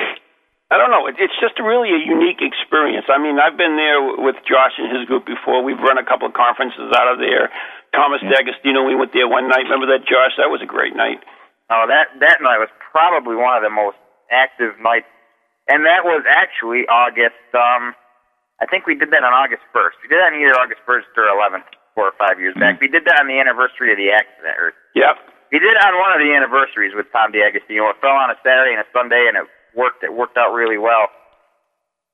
I 0.69 0.77
don't 0.77 0.93
know. 0.93 1.09
It, 1.09 1.17
it's 1.17 1.33
just 1.41 1.57
really 1.57 1.89
a 1.89 2.01
unique 2.01 2.37
experience. 2.45 3.09
I 3.09 3.17
mean, 3.17 3.41
I've 3.41 3.57
been 3.57 3.73
there 3.73 4.05
with 4.21 4.37
Josh 4.45 4.77
and 4.77 4.93
his 4.93 5.09
group 5.09 5.25
before. 5.25 5.65
We've 5.65 5.81
run 5.81 5.97
a 5.97 6.05
couple 6.05 6.29
of 6.29 6.37
conferences 6.37 6.93
out 6.93 7.09
of 7.09 7.17
there. 7.17 7.49
Thomas 7.89 8.21
D'Agostino, 8.21 8.85
we 8.85 8.93
went 8.93 9.17
there 9.17 9.25
one 9.25 9.49
night. 9.49 9.65
Remember 9.65 9.89
that, 9.97 10.05
Josh? 10.05 10.37
That 10.37 10.53
was 10.53 10.61
a 10.61 10.69
great 10.69 10.93
night. 10.93 11.25
Oh, 11.73 11.89
that 11.89 12.13
that 12.21 12.37
night 12.45 12.61
was 12.61 12.69
probably 12.93 13.33
one 13.33 13.57
of 13.57 13.65
the 13.65 13.73
most 13.73 13.97
active 14.31 14.75
nights, 14.81 15.09
and 15.67 15.85
that 15.85 16.03
was 16.03 16.23
actually 16.27 16.87
August. 16.87 17.39
Um, 17.53 17.93
I 18.61 18.65
think 18.65 18.85
we 18.89 18.95
did 18.97 19.11
that 19.13 19.21
on 19.23 19.33
August 19.33 19.61
first. 19.73 19.97
We 20.01 20.09
did 20.09 20.17
that 20.17 20.33
on 20.33 20.39
either 20.41 20.55
August 20.57 20.81
first 20.85 21.07
or 21.15 21.29
eleventh, 21.29 21.65
four 21.93 22.09
or 22.09 22.15
five 22.17 22.39
years 22.41 22.55
back. 22.57 22.81
We 22.81 22.87
did 22.89 23.05
that 23.05 23.21
on 23.21 23.27
the 23.29 23.37
anniversary 23.37 23.91
of 23.93 23.97
the 24.01 24.09
accident. 24.13 24.55
Or 24.57 24.73
Yep. 24.97 25.15
we 25.53 25.59
did 25.61 25.69
it 25.77 25.81
on 25.85 25.93
one 26.01 26.11
of 26.13 26.19
the 26.19 26.33
anniversaries 26.33 26.93
with 26.97 27.05
Tom 27.13 27.31
D'Agostino. 27.31 27.89
It 27.93 28.01
fell 28.01 28.17
on 28.17 28.29
a 28.33 28.37
Saturday 28.41 28.73
and 28.73 28.81
a 28.81 28.89
Sunday, 28.95 29.29
and 29.29 29.37
it 29.37 29.45
worked. 29.77 30.01
It 30.03 30.13
worked 30.13 30.37
out 30.37 30.53
really 30.57 30.77
well. 30.81 31.07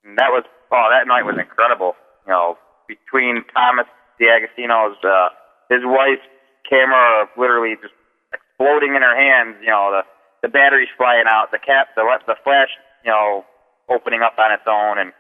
And 0.04 0.18
that 0.20 0.32
was 0.36 0.44
oh, 0.72 0.88
that 0.92 1.08
night 1.08 1.24
was 1.24 1.40
incredible. 1.40 1.96
You 2.28 2.34
know, 2.36 2.58
between 2.88 3.44
Thomas 3.56 3.88
D'Agostino's 4.20 5.00
uh, 5.04 5.30
his 5.72 5.82
wife's 5.88 6.28
camera 6.68 7.28
literally 7.40 7.76
just 7.82 7.96
exploding 8.36 8.96
in 8.96 9.02
her 9.02 9.16
hands. 9.16 9.56
You 9.64 9.72
know, 9.72 9.96
the 9.96 10.04
the 10.44 10.52
batteries 10.52 10.92
flying 11.00 11.26
out, 11.26 11.50
the 11.56 11.64
cap, 11.64 11.96
the 11.96 12.04
the 12.28 12.36
flash, 12.44 12.70
you 13.08 13.10
know, 13.10 13.48
opening 13.88 14.22
up 14.22 14.36
on 14.36 14.52
its 14.52 14.68
own, 14.68 15.00
and 15.00 15.16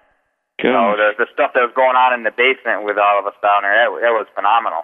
you 0.59 0.69
know 0.69 0.99
the 0.99 1.15
the 1.23 1.27
stuff 1.31 1.55
that 1.55 1.63
was 1.63 1.71
going 1.73 1.95
on 1.95 2.11
in 2.11 2.27
the 2.27 2.35
basement 2.35 2.83
with 2.83 2.99
all 2.99 3.17
of 3.17 3.25
us 3.25 3.39
down 3.39 3.63
there. 3.63 3.73
That, 3.73 3.89
that 4.03 4.13
was 4.13 4.27
phenomenal. 4.35 4.83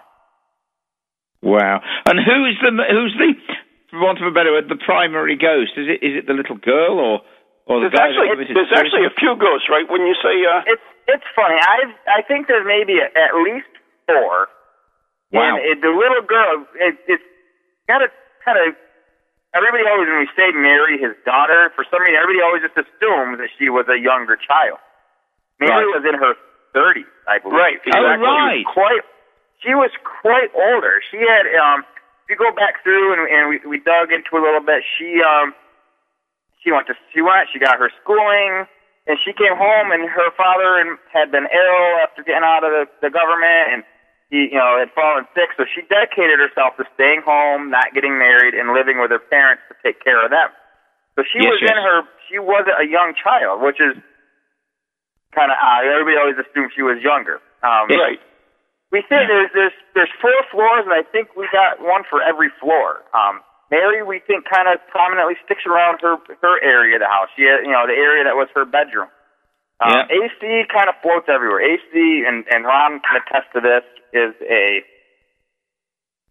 Wow. 1.44 1.84
And 2.08 2.16
who 2.18 2.38
is 2.48 2.56
the 2.64 2.72
who's 2.72 3.14
the 3.20 3.36
for 3.92 4.00
want 4.00 4.18
of 4.18 4.26
a 4.26 4.34
better 4.34 4.56
word, 4.56 4.72
the 4.72 4.80
primary 4.80 5.36
ghost? 5.36 5.76
Is 5.76 5.86
it 5.92 6.00
is 6.00 6.12
it 6.20 6.24
the 6.24 6.36
little 6.36 6.56
girl 6.56 6.96
or 6.96 7.14
or 7.68 7.84
the 7.84 7.92
There's 7.92 8.00
guy 8.00 8.08
actually 8.08 8.28
that 8.32 8.40
committed 8.40 8.56
there's 8.56 8.74
actually 8.74 9.04
a 9.04 9.14
few 9.20 9.36
ghosts, 9.36 9.68
right? 9.68 9.84
When 9.88 10.08
you 10.08 10.16
say 10.24 10.40
uh, 10.48 10.64
It's 10.72 10.88
it's 11.04 11.28
funny. 11.36 11.60
I 11.60 11.92
I 12.08 12.20
think 12.24 12.48
there's 12.48 12.64
maybe 12.64 12.96
at 13.00 13.32
least 13.44 13.68
four. 14.08 14.48
Wow. 15.30 15.44
And 15.44 15.54
it, 15.62 15.76
the 15.78 15.92
little 15.94 16.26
girl, 16.26 16.66
it, 16.74 16.96
it's 17.06 17.22
got 17.86 18.00
to 18.00 18.08
kind 18.40 18.56
of. 18.56 18.74
Everybody 19.50 19.82
always, 19.90 20.06
when 20.06 20.22
we 20.22 20.30
say 20.38 20.54
Mary, 20.54 20.94
his 21.00 21.18
daughter, 21.26 21.74
for 21.74 21.82
some 21.90 21.98
reason, 22.02 22.14
everybody 22.22 22.38
always 22.44 22.62
just 22.62 22.78
assumes 22.78 23.42
that 23.42 23.50
she 23.58 23.66
was 23.66 23.88
a 23.90 23.98
younger 23.98 24.38
child. 24.38 24.78
Mary 25.58 25.74
Right. 25.90 25.94
was 25.98 26.04
in 26.06 26.14
her 26.14 26.34
30s, 26.72 27.08
I 27.26 27.38
believe. 27.42 27.58
Right, 27.58 27.78
She 27.82 27.90
was- 27.90 27.98
exactly. 27.98 28.26
Oh, 28.26 28.30
right. 28.30 28.54
She 28.54 28.64
was 28.64 28.72
quite. 28.74 29.02
She 29.60 29.74
was 29.74 29.90
quite 30.22 30.50
older. 30.54 31.02
She 31.10 31.18
had. 31.18 31.44
Um, 31.58 31.84
if 32.24 32.30
you 32.32 32.36
go 32.36 32.50
back 32.54 32.80
through 32.82 33.12
and, 33.12 33.28
and 33.28 33.42
we, 33.50 33.56
we 33.66 33.78
dug 33.82 34.12
into 34.14 34.38
a 34.38 34.40
little 34.40 34.62
bit, 34.64 34.80
she 34.96 35.20
um, 35.20 35.52
she 36.62 36.70
went 36.72 36.86
to 36.86 36.94
she 37.12 37.20
went. 37.20 37.50
She 37.52 37.58
got 37.58 37.76
her 37.76 37.90
schooling, 38.00 38.64
and 39.10 39.18
she 39.20 39.34
came 39.34 39.52
home, 39.58 39.90
and 39.92 40.08
her 40.08 40.30
father 40.38 40.78
and 40.80 40.96
had 41.12 41.28
been 41.30 41.44
ill 41.50 41.86
after 42.00 42.22
getting 42.22 42.44
out 42.46 42.64
of 42.64 42.70
the, 42.72 42.84
the 43.02 43.10
government, 43.10 43.66
and 43.74 43.80
he, 44.30 44.48
you 44.54 44.58
know, 44.58 44.78
had 44.78 44.90
fallen 44.94 45.26
sick. 45.34 45.50
So 45.58 45.66
she 45.66 45.82
dedicated 45.90 46.38
herself 46.38 46.78
to 46.78 46.86
staying 46.94 47.22
home, 47.26 47.68
not 47.70 47.92
getting 47.94 48.16
married, 48.16 48.54
and 48.54 48.72
living 48.72 49.02
with 49.02 49.10
her 49.10 49.18
parents 49.20 49.62
to 49.68 49.74
take 49.82 49.98
care 50.02 50.22
of 50.24 50.30
them. 50.30 50.48
So 51.18 51.26
she 51.26 51.42
Yes, 51.42 51.50
was 51.50 51.60
yes. 51.60 51.70
in 51.74 51.78
her. 51.82 51.96
She 52.30 52.38
wasn't 52.38 52.78
a 52.78 52.86
young 52.86 53.12
child, 53.18 53.60
which 53.60 53.82
is 53.82 53.98
kind 55.34 55.50
of 55.50 55.58
odd. 55.58 55.84
Everybody 55.86 56.16
always 56.16 56.38
assumed 56.38 56.70
she 56.74 56.82
was 56.86 57.02
younger. 57.02 57.42
Um, 57.62 57.90
right. 57.90 58.18
we 58.94 59.02
think 59.04 59.26
there's 59.28 59.50
there's 59.52 59.76
there's 59.94 60.14
four 60.22 60.38
floors, 60.50 60.86
and 60.86 60.94
I 60.94 61.02
think 61.10 61.34
we 61.36 61.46
got 61.52 61.82
one 61.82 62.02
for 62.08 62.22
every 62.22 62.48
floor. 62.62 63.02
Um, 63.12 63.42
Mary, 63.70 64.02
we 64.02 64.18
think, 64.26 64.46
kind 64.50 64.66
of 64.66 64.82
prominently 64.90 65.34
sticks 65.44 65.62
around 65.66 66.00
her 66.02 66.16
her 66.42 66.56
area 66.62 66.96
of 66.96 67.02
the 67.02 67.10
house. 67.10 67.28
She, 67.36 67.42
had, 67.46 67.62
you 67.66 67.70
know, 67.70 67.86
the 67.86 67.94
area 67.94 68.24
that 68.24 68.34
was 68.34 68.48
her 68.54 68.64
bedroom. 68.64 69.10
Um, 69.80 69.90
Yeah. 69.92 70.04
AC 70.24 70.66
kind 70.72 70.88
of 70.88 70.94
floats 71.02 71.28
everywhere. 71.28 71.60
AC, 71.60 72.24
and 72.26 72.44
and 72.50 72.64
Ron 72.64 73.00
can 73.00 73.22
attest 73.22 73.52
to 73.54 73.60
this, 73.60 73.84
is 74.12 74.34
a 74.48 74.84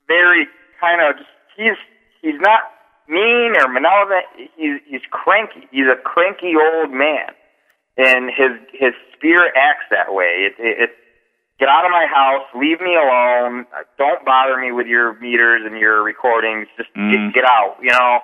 very 0.08 0.48
kind 0.80 1.02
of 1.02 1.24
he's 1.56 1.78
he's 2.22 2.40
not 2.40 2.62
mean 3.08 3.56
or 3.58 3.68
malevolent. 3.68 4.26
He's 4.56 4.80
he's 4.86 5.02
cranky. 5.12 5.68
He's 5.72 5.88
a 5.88 5.96
cranky 6.02 6.54
old 6.56 6.92
man, 6.92 7.30
and 7.98 8.30
his 8.30 8.52
his 8.74 8.94
spirit 9.16 9.54
acts 9.56 9.86
that 9.92 10.14
way. 10.14 10.48
It, 10.50 10.54
it, 10.60 10.76
it 10.84 10.90
get 11.60 11.68
out 11.68 11.84
of 11.84 11.92
my 11.92 12.06
house, 12.08 12.48
leave 12.56 12.80
me 12.80 12.96
alone, 12.96 13.66
Uh, 13.76 13.84
don't 13.98 14.24
bother 14.24 14.56
me 14.56 14.72
with 14.72 14.88
your 14.88 15.20
meters 15.20 15.64
and 15.66 15.78
your 15.78 16.02
recordings, 16.04 16.68
just 16.78 16.88
Mm. 16.96 17.34
get, 17.34 17.42
get 17.44 17.46
out, 17.52 17.76
you 17.82 17.92
know. 17.92 18.20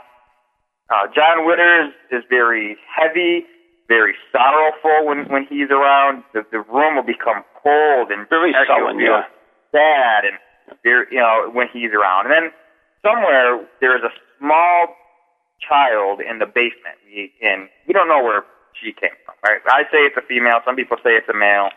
Uh, 0.90 1.08
John 1.14 1.46
Witter 1.46 1.84
is, 1.88 1.94
is 2.12 2.24
very 2.30 2.78
heavy, 2.88 3.44
very 3.88 4.16
sorrowful 4.32 5.06
when, 5.08 5.26
when 5.30 5.46
he's 5.50 5.70
around. 5.70 6.24
The, 6.34 6.46
the 6.52 6.60
room 6.60 6.96
will 6.96 7.06
become 7.08 7.44
cold 7.62 8.10
and 8.12 8.28
Very 8.30 8.54
sullen, 8.68 9.00
yeah. 9.00 9.24
sad 9.72 10.26
and 10.26 10.38
very, 10.84 11.06
you 11.12 11.20
know, 11.20 11.50
when 11.54 11.68
he's 11.74 11.92
around. 11.94 12.26
And 12.28 12.34
then 12.34 12.46
somewhere 13.06 13.66
there's 13.82 14.02
a 14.04 14.14
small 14.40 14.94
child 15.62 16.20
in 16.22 16.40
the 16.40 16.46
basement, 16.46 16.98
we, 17.06 17.32
and 17.42 17.70
we 17.88 17.94
don't 17.94 18.08
know 18.10 18.22
where 18.24 18.44
she 18.82 18.92
came 18.92 19.16
from. 19.26 19.36
Right? 19.46 19.62
I 19.70 19.84
say 19.94 20.04
it's 20.06 20.18
a 20.18 20.26
female. 20.28 20.60
Some 20.66 20.76
people 20.76 20.98
say 21.04 21.12
it's 21.16 21.30
a 21.30 21.38
male. 21.38 21.70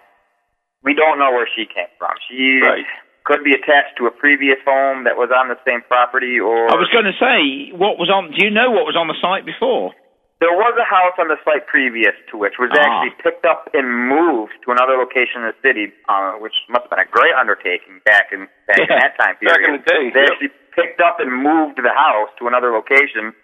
We 0.82 0.94
don't 0.94 1.18
know 1.18 1.30
where 1.30 1.48
she 1.56 1.64
came 1.66 1.90
from. 1.98 2.10
She 2.28 2.60
Right. 2.64 2.84
could 3.24 3.44
be 3.44 3.52
attached 3.52 3.96
to 3.98 4.06
a 4.06 4.10
previous 4.10 4.58
home 4.66 5.04
that 5.04 5.16
was 5.16 5.30
on 5.34 5.48
the 5.48 5.58
same 5.66 5.82
property, 5.88 6.38
or 6.40 6.70
I 6.70 6.74
was 6.78 6.88
going 6.92 7.04
to 7.04 7.16
say, 7.18 7.70
what 7.76 7.98
was 7.98 8.08
on? 8.10 8.30
Do 8.32 8.40
you 8.44 8.50
know 8.50 8.70
what 8.70 8.86
was 8.86 8.96
on 8.96 9.06
the 9.08 9.16
site 9.20 9.44
before? 9.44 9.92
There 10.40 10.54
was 10.54 10.74
a 10.78 10.86
house 10.86 11.18
on 11.18 11.26
the 11.26 11.36
site 11.44 11.66
previous 11.66 12.14
to 12.30 12.38
which 12.38 12.58
was 12.58 12.70
Ah. 12.72 12.78
actually 12.78 13.14
picked 13.22 13.44
up 13.44 13.68
and 13.74 13.86
moved 13.90 14.54
to 14.64 14.70
another 14.70 14.94
location 14.96 15.42
in 15.42 15.50
the 15.50 15.58
city, 15.62 15.92
uh, 16.08 16.38
which 16.38 16.54
must 16.68 16.86
have 16.86 16.90
been 16.90 17.02
a 17.02 17.10
great 17.10 17.34
undertaking 17.34 18.00
back 18.06 18.30
in 18.32 18.46
back 18.66 18.78
in 18.78 18.88
that 18.88 19.18
time 19.18 19.34
period. 19.36 19.50
back 19.58 19.62
in 19.66 19.72
the 19.74 19.84
day, 19.86 20.02
they 20.14 20.22
yep. 20.22 20.30
actually 20.30 20.52
picked 20.74 21.00
up 21.00 21.18
and 21.18 21.32
moved 21.34 21.78
the 21.82 21.90
house 21.92 22.30
to 22.38 22.46
another 22.46 22.70
location. 22.70 23.34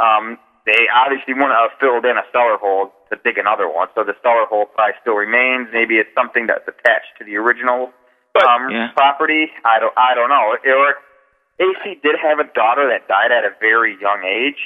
Um, 0.00 0.38
they 0.64 0.88
obviously 0.92 1.34
wouldn't 1.34 1.52
have 1.52 1.72
filled 1.80 2.04
in 2.04 2.16
a 2.16 2.24
cellar 2.32 2.56
hole 2.56 2.92
to 3.12 3.16
dig 3.24 3.36
another 3.38 3.68
one, 3.68 3.88
so 3.94 4.04
the 4.04 4.16
cellar 4.22 4.44
hole 4.48 4.66
probably 4.72 4.94
still 5.00 5.16
remains. 5.16 5.68
Maybe 5.72 5.96
it's 5.96 6.12
something 6.16 6.46
that's 6.46 6.64
attached 6.68 7.12
to 7.18 7.24
the 7.24 7.36
original 7.36 7.92
But- 8.34 8.44
um, 8.44 8.70
Yeah. 8.70 8.88
property. 8.96 9.50
I 9.64 9.78
don't, 9.80 9.92
I 9.96 10.14
don't 10.14 10.28
know. 10.28 10.56
Or 10.64 10.96
AC 11.58 11.94
did 12.02 12.16
have 12.20 12.38
a 12.38 12.44
daughter 12.44 12.86
that 12.88 13.08
died 13.08 13.32
at 13.32 13.44
a 13.44 13.50
very 13.60 13.96
young 14.00 14.22
age. 14.24 14.60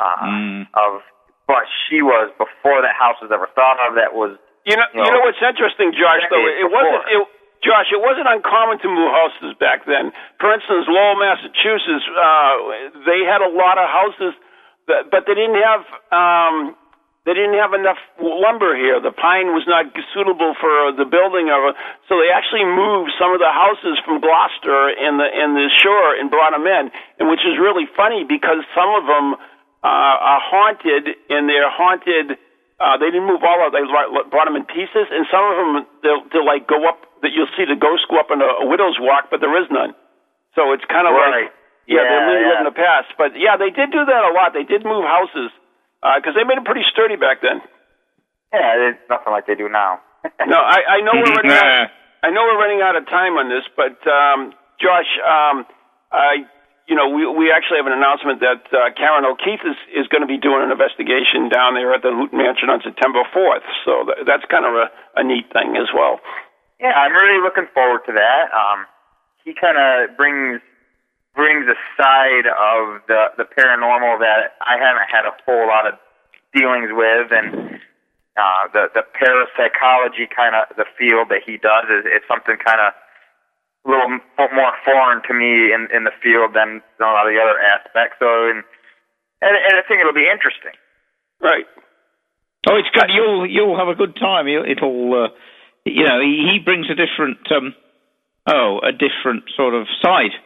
Uh, 0.00 0.24
Mm. 0.24 0.64
Of, 0.74 1.04
but 1.46 1.68
she 1.86 2.00
was 2.00 2.32
before 2.40 2.80
that 2.80 2.96
house 2.96 3.20
was 3.20 3.28
ever 3.30 3.48
thought 3.52 3.76
of. 3.84 3.94
That 4.00 4.14
was 4.16 4.38
You 4.64 4.76
know, 4.80 4.86
you 4.96 5.02
you 5.02 5.10
know, 5.10 5.18
know 5.20 5.22
what's 5.28 5.42
interesting, 5.44 5.92
Josh? 5.92 6.24
Though 6.32 6.40
decades 6.40 6.64
it 6.64 6.68
wasn't, 6.72 7.04
before. 7.04 7.22
it, 7.28 7.38
Josh, 7.60 7.88
it 7.92 8.00
wasn't 8.00 8.24
uncommon 8.30 8.80
to 8.80 8.88
move 8.88 9.10
houses 9.12 9.52
back 9.60 9.84
then. 9.84 10.12
For 10.40 10.48
instance, 10.56 10.88
Lowell, 10.88 11.20
Massachusetts, 11.20 12.06
uh, 12.16 12.54
they 13.04 13.20
had 13.28 13.44
a 13.44 13.52
lot 13.52 13.76
of 13.76 13.84
houses, 13.84 14.32
that, 14.88 15.12
but 15.12 15.28
they 15.28 15.36
didn't 15.36 15.60
have 15.60 15.84
um, 16.08 16.72
they 17.28 17.36
didn't 17.36 17.60
have 17.60 17.76
enough 17.76 18.00
lumber 18.16 18.72
here. 18.80 18.96
The 18.96 19.12
pine 19.12 19.52
was 19.52 19.68
not 19.68 19.92
suitable 20.16 20.56
for 20.56 20.96
the 20.96 21.04
building 21.04 21.52
of 21.52 21.60
it, 21.68 21.74
so 22.08 22.16
they 22.16 22.32
actually 22.32 22.64
moved 22.64 23.12
some 23.20 23.36
of 23.36 23.44
the 23.44 23.52
houses 23.52 24.00
from 24.08 24.24
Gloucester 24.24 24.88
and 24.96 25.20
the 25.20 25.28
and 25.28 25.52
the 25.52 25.68
shore 25.84 26.16
and 26.16 26.30
brought 26.32 26.56
them 26.56 26.64
in, 26.64 26.88
and 27.20 27.28
which 27.28 27.44
is 27.44 27.60
really 27.60 27.84
funny 27.92 28.24
because 28.24 28.64
some 28.72 28.88
of 28.96 29.04
them 29.04 29.36
uh, 29.82 30.16
are 30.20 30.42
haunted, 30.42 31.08
and 31.30 31.48
they're 31.48 31.70
haunted. 31.70 32.36
Uh, 32.80 32.96
they 32.96 33.12
didn't 33.12 33.28
move 33.28 33.44
all 33.44 33.60
of 33.64 33.72
them. 33.72 33.84
They 33.84 33.88
brought- 33.90 34.30
brought 34.30 34.46
them 34.48 34.56
in 34.56 34.64
pieces, 34.64 35.06
and 35.12 35.26
some 35.30 35.44
of 35.44 35.54
them 35.56 35.70
they'll, 36.02 36.24
they'll 36.32 36.46
like 36.46 36.66
go 36.68 36.84
up. 36.88 37.04
That 37.20 37.32
you'll 37.36 37.52
see 37.52 37.68
the 37.68 37.76
ghost 37.76 38.08
go 38.08 38.16
up 38.16 38.32
in 38.32 38.40
a, 38.40 38.64
a 38.64 38.66
widow's 38.66 38.96
walk, 38.98 39.28
but 39.28 39.40
there 39.44 39.52
is 39.60 39.68
none. 39.70 39.92
So 40.56 40.72
it's 40.72 40.84
kind 40.88 41.04
of 41.04 41.12
Right. 41.12 41.44
like 41.44 41.52
yeah, 41.84 42.00
they're 42.00 42.24
Yeah, 42.24 42.28
living 42.32 42.48
yeah. 42.48 42.58
in 42.60 42.64
the 42.64 42.72
past. 42.72 43.12
But 43.20 43.36
yeah, 43.36 43.56
they 43.60 43.68
did 43.68 43.92
do 43.92 44.04
that 44.08 44.22
a 44.24 44.32
lot. 44.32 44.52
They 44.56 44.64
did 44.64 44.84
move 44.88 45.04
houses 45.04 45.52
because 46.00 46.32
they 46.32 46.44
made 46.48 46.56
them 46.56 46.64
pretty 46.64 46.84
sturdy 46.88 47.16
back 47.20 47.44
then. 47.44 47.60
yeah, 48.56 48.96
it's 48.96 49.04
nothing 49.12 49.32
like 49.36 49.44
they 49.46 49.54
do 49.54 49.68
now. 49.68 50.00
No, 50.48 50.56
I, 50.56 50.96
I 50.96 51.00
know 51.04 51.12
we're 51.12 51.32
running 51.36 51.52
out. 51.60 51.88
I 52.24 52.28
know 52.32 52.44
we're 52.48 52.60
running 52.60 52.80
out 52.80 52.96
of 52.96 53.04
time 53.08 53.36
on 53.36 53.48
this, 53.52 53.64
but 53.76 53.96
um, 54.08 54.52
Josh, 54.80 55.08
um, 55.24 55.64
uh, 56.12 56.40
you 56.90 56.98
know, 56.98 57.06
we 57.06 57.22
we 57.22 57.54
actually 57.54 57.78
have 57.78 57.86
an 57.86 57.94
announcement 57.94 58.42
that 58.42 58.66
uh, 58.74 58.90
Karen 58.98 59.22
O'Keeffe 59.22 59.62
is, 59.62 59.78
is 59.94 60.10
going 60.10 60.26
to 60.26 60.30
be 60.30 60.34
doing 60.34 60.66
an 60.66 60.74
investigation 60.74 61.46
down 61.46 61.78
there 61.78 61.94
at 61.94 62.02
the 62.02 62.10
Houghton 62.10 62.34
Mansion 62.34 62.66
on 62.66 62.82
September 62.82 63.22
4th. 63.30 63.62
So 63.86 64.10
th- 64.10 64.26
that's 64.26 64.42
kind 64.50 64.66
of 64.66 64.74
a, 64.74 64.90
a 65.14 65.22
neat 65.22 65.46
thing 65.54 65.78
as 65.78 65.86
well. 65.94 66.18
Yeah, 66.82 66.90
I'm 66.90 67.14
really 67.14 67.38
looking 67.38 67.70
forward 67.70 68.02
to 68.10 68.12
that. 68.18 68.50
Um, 68.50 68.90
he 69.46 69.54
kind 69.54 69.78
of 69.78 70.18
brings 70.18 70.58
brings 71.38 71.70
a 71.70 71.78
side 71.94 72.50
of 72.50 73.06
the 73.06 73.38
the 73.38 73.46
paranormal 73.46 74.18
that 74.18 74.58
I 74.58 74.74
haven't 74.74 75.06
had 75.06 75.30
a 75.30 75.34
whole 75.46 75.70
lot 75.70 75.86
of 75.86 75.94
dealings 76.50 76.90
with, 76.90 77.30
and 77.30 77.78
uh, 78.34 78.66
the 78.74 78.90
the 78.98 79.06
parapsychology 79.14 80.26
kind 80.26 80.58
of 80.58 80.74
the 80.74 80.90
field 80.98 81.30
that 81.30 81.46
he 81.46 81.54
does 81.54 81.86
is, 81.86 82.02
is 82.18 82.26
something 82.26 82.58
kind 82.58 82.82
of 82.82 82.98
a 83.86 83.90
little 83.90 84.20
more 84.36 84.74
foreign 84.84 85.22
to 85.28 85.34
me 85.34 85.72
in 85.72 85.88
in 85.94 86.04
the 86.04 86.14
field 86.22 86.52
than 86.54 86.82
a 87.00 87.04
lot 87.04 87.26
of 87.26 87.32
the 87.32 87.40
other 87.40 87.58
aspects. 87.60 88.16
So, 88.20 88.28
and 88.50 88.62
and, 89.40 89.54
and 89.56 89.74
I 89.78 89.82
think 89.88 90.00
it'll 90.00 90.16
be 90.16 90.28
interesting. 90.28 90.76
Right. 91.40 91.64
Oh, 92.68 92.76
it's 92.76 92.92
good. 92.92 93.08
You'll 93.08 93.48
you'll 93.48 93.78
have 93.78 93.88
a 93.88 93.96
good 93.96 94.16
time. 94.20 94.46
It'll, 94.46 95.24
uh, 95.24 95.28
you 95.88 96.04
know, 96.04 96.20
he, 96.20 96.52
he 96.52 96.58
brings 96.60 96.92
a 96.92 96.94
different, 96.94 97.40
um, 97.50 97.72
oh, 98.46 98.80
a 98.84 98.92
different 98.92 99.48
sort 99.56 99.72
of 99.72 99.88
side 100.04 100.36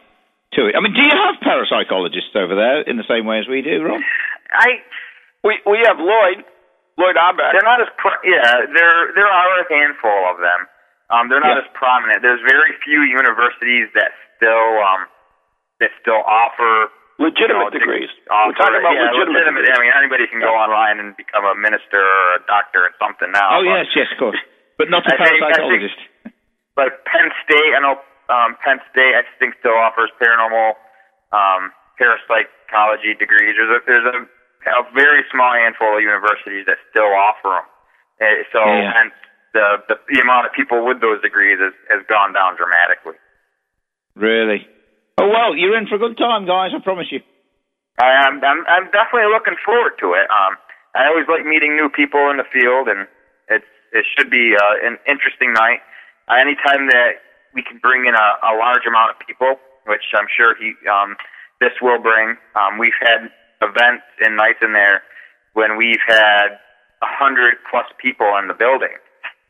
to 0.55 0.67
it. 0.71 0.75
I 0.75 0.79
mean, 0.79 0.95
do 0.95 1.03
you 1.03 1.11
have 1.11 1.43
parapsychologists 1.43 2.31
over 2.39 2.55
there 2.55 2.81
in 2.87 2.95
the 2.95 3.03
same 3.03 3.25
way 3.27 3.39
as 3.39 3.47
we 3.51 3.61
do, 3.61 3.83
Ron? 3.83 3.99
I 4.55 4.79
We 5.43 5.59
we 5.67 5.83
have 5.83 5.99
Lloyd 5.99 6.47
Loyd 6.97 7.17
Auerbach. 7.19 7.51
they're 7.51 7.67
not 7.67 7.81
as 7.83 7.91
yeah 8.23 8.63
there 8.71 9.11
there 9.11 9.27
are 9.27 9.59
a 9.59 9.65
handful 9.67 10.19
of 10.31 10.37
them. 10.39 10.71
Um, 11.13 11.29
they're 11.29 11.39
not 11.43 11.57
Yeah. 11.57 11.63
as 11.65 11.69
prominent. 11.77 12.21
There's 12.25 12.41
very 12.41 12.73
few 12.83 13.01
universities 13.05 13.89
that 13.93 14.11
still 14.37 14.81
um 14.81 15.05
that 15.79 15.91
still 16.01 16.23
offer 16.25 16.89
legitimate 17.19 17.71
you 17.73 17.79
know, 17.79 17.79
degrees. 17.79 18.09
Offer, 18.31 18.47
We're 18.47 18.53
talking 18.59 18.79
about 18.81 18.95
yeah, 18.95 19.11
legitimate. 19.11 19.53
legitimate. 19.55 19.71
I 19.75 19.79
mean, 19.83 19.93
anybody 19.95 20.25
can 20.27 20.39
go 20.41 20.51
online 20.55 20.99
and 20.99 21.15
become 21.15 21.45
a 21.45 21.55
minister 21.55 21.99
or 22.01 22.39
a 22.39 22.41
doctor 22.47 22.85
and 22.89 22.93
something 22.99 23.31
now. 23.31 23.59
Oh 23.59 23.63
but- 23.63 23.69
yes, 23.69 23.87
yes, 23.95 24.07
of 24.11 24.17
course, 24.17 24.39
but 24.77 24.89
not 24.89 25.05
a 25.07 25.13
I 25.13 25.17
think- 25.17 25.39
think- 25.39 25.43
parapsychologist. 25.55 25.99
like 26.75 26.93
Penn 27.05 27.29
State, 27.45 27.71
I 27.75 27.79
know 27.79 28.01
um, 28.27 28.57
Penn 28.65 28.81
State, 28.89 29.13
I 29.13 29.21
think 29.37 29.53
still 29.61 29.77
offers 29.77 30.09
paranormal, 30.17 30.73
um, 31.31 31.69
parapsychology 32.01 33.13
degrees. 33.15 33.55
There's 33.55 33.69
a 33.71 33.79
there's 33.85 34.07
a, 34.09 34.17
a 34.73 34.83
very 34.97 35.23
small 35.31 35.53
handful 35.53 35.95
of 35.95 36.01
universities 36.01 36.65
that 36.65 36.77
still 36.89 37.11
offer 37.13 37.61
them. 37.61 37.67
Uh, 38.19 38.43
so 38.51 38.59
Yeah. 38.65 38.91
hence 38.95 39.13
the, 39.55 39.79
the 39.87 39.95
the 40.11 40.19
amount 40.19 40.45
of 40.45 40.51
people 40.51 40.83
with 40.83 40.99
those 40.99 41.23
degrees 41.23 41.55
has, 41.63 41.71
has 41.87 42.03
gone 42.11 42.35
down 42.35 42.59
dramatically. 42.59 43.15
Really? 44.19 44.67
Oh 45.15 45.31
well, 45.31 45.55
you're 45.55 45.79
in 45.79 45.87
for 45.87 45.95
a 45.95 46.03
good 46.03 46.19
time, 46.19 46.43
guys. 46.43 46.75
I 46.75 46.83
promise 46.83 47.07
you. 47.07 47.23
I, 47.95 48.27
I'm 48.27 48.43
I'm 48.43 48.61
I'm 48.67 48.85
definitely 48.91 49.31
looking 49.31 49.55
forward 49.63 49.95
to 50.03 50.11
it. 50.19 50.27
Um, 50.27 50.59
I 50.91 51.07
always 51.07 51.31
like 51.31 51.47
meeting 51.47 51.79
new 51.79 51.87
people 51.87 52.27
in 52.31 52.35
the 52.35 52.47
field, 52.51 52.91
and 52.91 53.07
it's 53.47 53.71
it 53.95 54.03
should 54.15 54.27
be 54.27 54.51
uh, 54.59 54.75
an 54.83 54.99
interesting 55.07 55.55
night. 55.55 55.79
Uh, 56.27 56.35
anytime 56.35 56.91
that 56.91 57.23
we 57.55 57.63
can 57.63 57.79
bring 57.79 58.03
in 58.03 58.11
a, 58.11 58.27
a 58.43 58.51
large 58.59 58.83
amount 58.83 59.15
of 59.15 59.17
people, 59.23 59.55
which 59.87 60.03
I'm 60.11 60.27
sure 60.27 60.59
he 60.59 60.75
um, 60.91 61.15
this 61.63 61.71
will 61.79 62.03
bring. 62.03 62.35
Um, 62.59 62.75
we've 62.75 62.99
had 62.99 63.31
events 63.63 64.03
and 64.19 64.35
nights 64.35 64.59
in 64.59 64.75
there 64.75 64.99
when 65.55 65.79
we've 65.79 66.03
had 66.03 66.59
a 66.99 67.07
hundred 67.07 67.55
plus 67.71 67.87
people 67.95 68.27
in 68.35 68.51
the 68.51 68.53
building. 68.53 68.99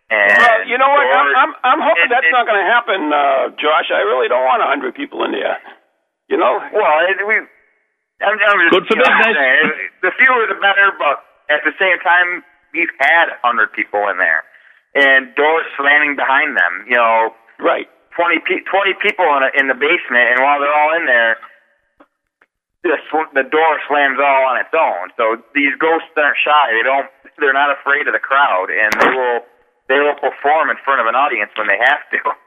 And 0.09 0.37
Well, 0.37 0.59
you 0.69 0.77
know 0.77 0.85
what? 0.89 1.01
I'm 1.17 1.29
I'm, 1.33 1.51
I'm 1.65 1.81
hoping 1.81 2.05
it- 2.05 2.13
that's 2.13 2.29
it- 2.29 2.35
not 2.35 2.45
going 2.45 2.61
to 2.61 2.69
happen, 2.69 2.99
uh, 3.09 3.49
Josh. 3.57 3.89
I 3.89 4.05
really 4.05 4.29
don't 4.29 4.45
want 4.45 4.61
a 4.61 4.69
hundred 4.69 4.93
people 4.93 5.23
in 5.25 5.31
there. 5.33 5.57
You 6.29 6.37
know? 6.37 6.57
Well, 6.73 6.95
it, 7.09 7.17
we. 7.25 7.35
I'm, 8.21 8.37
I'm 8.39 8.59
just, 8.63 8.71
Good 8.71 8.87
for 8.87 8.95
you 8.95 9.03
know, 9.03 9.17
business. 9.27 9.91
The 10.01 10.11
fewer 10.17 10.45
the 10.47 10.55
better, 10.61 10.93
but 10.97 11.25
at 11.51 11.61
the 11.67 11.73
same 11.81 11.99
time, 11.99 12.45
we've 12.73 12.93
had 13.01 13.33
a 13.33 13.37
hundred 13.43 13.73
people 13.73 14.07
in 14.07 14.17
there, 14.17 14.45
and 14.95 15.33
doors 15.35 15.65
slamming 15.75 16.15
behind 16.15 16.55
them. 16.55 16.85
You 16.87 16.95
know, 16.97 17.33
Right. 17.59 17.89
20, 18.15 18.39
pe- 18.47 18.63
20 18.63 18.93
people 19.03 19.25
in, 19.35 19.41
a, 19.43 19.49
in 19.59 19.67
the 19.67 19.75
basement, 19.75 20.31
and 20.31 20.39
while 20.39 20.59
they're 20.63 20.71
all 20.73 20.95
in 20.95 21.05
there, 21.05 21.35
the, 22.87 22.95
sw- 23.11 23.31
the 23.35 23.43
door 23.43 23.73
slams 23.89 24.19
all 24.21 24.43
on 24.47 24.61
its 24.63 24.71
own. 24.71 25.11
So 25.17 25.41
these 25.57 25.73
ghosts 25.81 26.07
aren't 26.15 26.37
shy. 26.39 26.71
They 26.77 26.83
don't. 26.87 27.09
They're 27.41 27.53
not 27.57 27.73
afraid 27.75 28.07
of 28.07 28.13
the 28.15 28.23
crowd, 28.23 28.69
and 28.71 28.93
they 29.01 29.11
will. 29.11 29.41
They 29.87 29.99
will 30.01 30.17
perform 30.17 30.69
in 30.73 30.77
front 30.83 31.01
of 31.01 31.07
an 31.07 31.15
audience 31.15 31.51
when 31.57 31.67
they 31.67 31.79
have 31.79 32.03
to. 32.11 32.19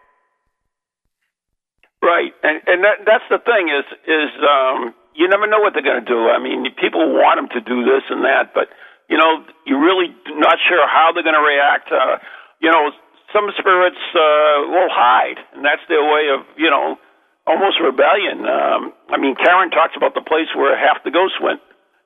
Right, 1.99 2.31
and 2.47 2.63
and 2.63 2.87
that, 2.87 3.03
that's 3.03 3.27
the 3.27 3.43
thing 3.43 3.75
is 3.75 3.83
is 4.07 4.31
um, 4.39 4.95
you 5.19 5.27
never 5.27 5.51
know 5.51 5.59
what 5.59 5.75
they're 5.75 5.83
going 5.83 5.99
to 5.99 6.07
do. 6.07 6.31
I 6.31 6.39
mean, 6.39 6.63
people 6.79 7.03
want 7.11 7.43
them 7.43 7.51
to 7.59 7.61
do 7.61 7.83
this 7.83 8.07
and 8.07 8.23
that, 8.23 8.55
but 8.55 8.71
you 9.11 9.19
know, 9.19 9.43
you're 9.67 9.83
really 9.83 10.15
not 10.39 10.63
sure 10.71 10.87
how 10.87 11.11
they're 11.11 11.27
going 11.27 11.35
to 11.35 11.43
react. 11.43 11.91
Uh, 11.91 12.23
you 12.63 12.71
know, 12.71 12.95
some 13.35 13.51
spirits 13.59 13.99
uh, 14.15 14.71
will 14.71 14.87
hide, 14.95 15.43
and 15.59 15.67
that's 15.67 15.83
their 15.91 16.07
way 16.07 16.31
of 16.31 16.47
you 16.55 16.71
know 16.71 17.03
almost 17.51 17.83
rebellion. 17.83 18.47
Um, 18.47 18.95
I 19.11 19.19
mean, 19.19 19.35
Karen 19.35 19.75
talks 19.75 19.97
about 19.99 20.15
the 20.15 20.23
place 20.23 20.55
where 20.55 20.79
half 20.79 21.03
the 21.03 21.11
ghosts 21.11 21.43
went. 21.43 21.61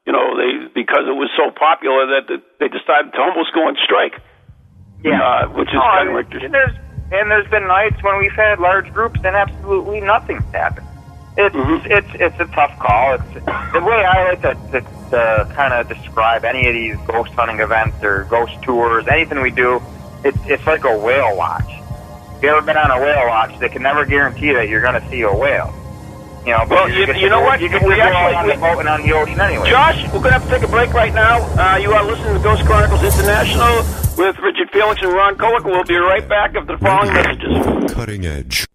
You 0.09 0.17
know, 0.17 0.35
they 0.41 0.73
because 0.73 1.05
it 1.05 1.15
was 1.15 1.29
so 1.37 1.53
popular 1.53 2.09
that 2.17 2.33
they 2.33 2.69
decided 2.73 3.13
to 3.13 3.21
almost 3.21 3.53
go 3.53 3.69
on 3.69 3.77
strike. 3.85 4.17
Uh, 5.07 5.47
which 5.49 5.69
is 5.69 5.75
Oh, 5.77 5.81
kind 5.81 6.09
of 6.09 6.15
and 6.17 6.25
interesting. 6.25 6.53
there's 6.53 6.75
and 7.13 7.31
there's 7.31 7.49
been 7.49 7.67
nights 7.69 7.97
when 8.03 8.19
we've 8.19 8.33
had 8.37 8.59
large 8.59 8.91
groups 8.93 9.21
and 9.25 9.35
absolutely 9.37 10.01
nothing's 10.01 10.45
happened. 10.53 10.87
It's 11.37 11.55
Mhm. 11.55 11.87
it's 11.87 12.11
it's 12.15 12.41
a 12.41 12.47
tough 12.55 12.73
call. 12.79 13.15
It's 13.15 13.45
the 13.73 13.81
way 13.81 14.05
I 14.05 14.25
like 14.31 14.43
to, 14.43 14.55
to, 14.73 14.81
to 15.11 15.49
kind 15.55 15.73
of 15.75 15.89
describe 15.89 16.45
any 16.45 16.67
of 16.69 16.75
these 16.75 16.97
ghost 17.07 17.33
hunting 17.35 17.61
events 17.61 17.97
or 18.03 18.25
ghost 18.31 18.53
tours, 18.63 19.05
anything 19.11 19.41
we 19.41 19.51
do. 19.51 19.81
It's 20.25 20.39
it's 20.47 20.67
like 20.67 20.85
a 20.85 20.97
whale 20.99 21.37
watch. 21.37 21.71
If 22.37 22.43
you 22.45 22.49
ever 22.51 22.63
been 22.63 22.77
on 22.77 22.91
a 22.91 22.99
whale 23.01 23.27
watch, 23.29 23.53
they 23.61 23.69
can 23.69 23.83
never 23.83 24.05
guarantee 24.05 24.53
that 24.53 24.69
you're 24.69 24.83
going 24.83 25.01
to 25.01 25.09
see 25.11 25.23
a 25.23 25.33
whale. 25.33 25.73
You 26.45 26.51
know, 26.53 26.65
Well, 26.69 26.89
you, 26.89 27.07
you- 27.07 27.15
you 27.15 27.29
know 27.29 27.39
go- 27.39 27.45
what? 27.47 27.61
You 27.61 27.69
get 27.69 27.83
We 27.83 27.91
to 27.91 27.97
go 27.97 28.03
actually- 28.03 28.35
on 28.35 28.47
we- 28.47 28.53
the 28.55 28.59
boat 28.59 28.79
and 28.81 28.89
on 28.89 29.03
the 29.03 29.43
anyway. 29.43 29.71
Josh, 29.71 30.03
we're 30.07 30.19
going 30.19 30.23
to 30.25 30.31
have 30.33 30.45
to 30.45 30.51
take 30.51 30.63
a 30.63 30.69
break 30.69 30.93
right 30.93 31.15
now. 31.15 31.39
Uh, 31.57 31.77
you 31.77 31.93
are 31.93 32.03
listening 32.03 32.35
to 32.35 32.41
Ghost 32.41 32.65
Chronicles 32.65 33.03
International 33.05 33.77
with 34.19 34.37
Richard 34.41 34.69
Felix 34.73 35.01
and 35.03 35.13
Ron 35.13 35.37
Kolick. 35.37 35.65
We'll 35.65 35.85
be 35.85 35.97
right 35.97 36.27
back 36.29 36.57
after 36.57 36.77
the 36.77 36.79
following 36.79 37.13
messages. 37.15 37.93
Cutting 37.95 38.27
edge. 38.27 38.67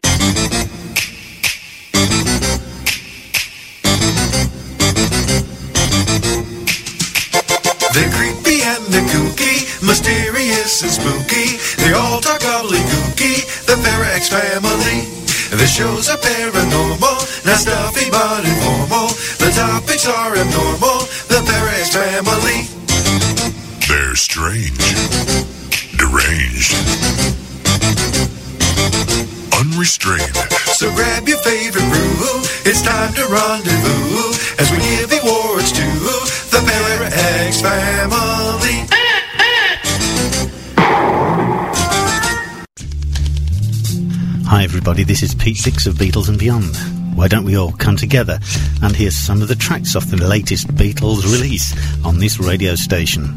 They're 7.94 8.12
creepy 8.12 8.62
and 8.62 8.84
they're 8.94 9.08
kooky, 9.10 9.66
mysterious 9.86 10.82
and 10.84 10.92
spooky. 10.92 11.58
They 11.82 11.94
all 11.94 12.20
talk 12.22 12.40
gobbledygooky, 12.42 13.66
the 13.66 13.76
Parax 13.84 14.30
family. 14.30 15.17
The 15.50 15.66
shows 15.66 16.10
are 16.10 16.18
paranormal, 16.18 17.46
not 17.46 17.58
stuffy 17.58 18.12
but 18.12 18.44
informal. 18.44 19.08
The 19.40 19.50
topics 19.56 20.06
are 20.06 20.36
abnormal, 20.36 21.00
the 21.32 21.40
Parax 21.48 21.96
family. 21.96 22.68
They're 23.88 24.16
strange, 24.16 24.76
deranged, 25.96 26.76
unrestrained. 29.56 30.36
So 30.76 30.92
grab 30.94 31.28
your 31.28 31.40
favorite 31.40 31.88
brew, 31.90 32.44
it's 32.68 32.82
time 32.82 33.14
to 33.14 33.26
rendezvous 33.32 34.36
as 34.60 34.70
we 34.70 34.78
give 34.84 35.12
awards 35.24 35.72
to 35.72 35.88
the 36.52 36.62
Parax 36.68 37.62
family. 37.62 38.67
Hi, 44.50 44.64
everybody, 44.64 45.04
this 45.04 45.24
is 45.24 45.36
Pete 45.36 45.58
Six 45.58 45.88
of 45.88 45.96
Beatles 45.96 46.30
and 46.30 46.40
Beyond. 46.40 46.74
Why 47.18 47.28
don't 47.28 47.44
we 47.44 47.58
all 47.58 47.74
come 47.74 47.98
together 47.98 48.40
and 48.82 48.96
hear 48.96 49.12
some 49.12 49.42
of 49.42 49.50
the 49.50 49.56
tracks 49.56 49.94
off 49.94 50.06
the 50.06 50.16
latest 50.16 50.68
Beatles 50.70 51.26
release 51.26 51.76
on 52.06 52.20
this 52.20 52.40
radio 52.40 52.74
station? 52.76 53.36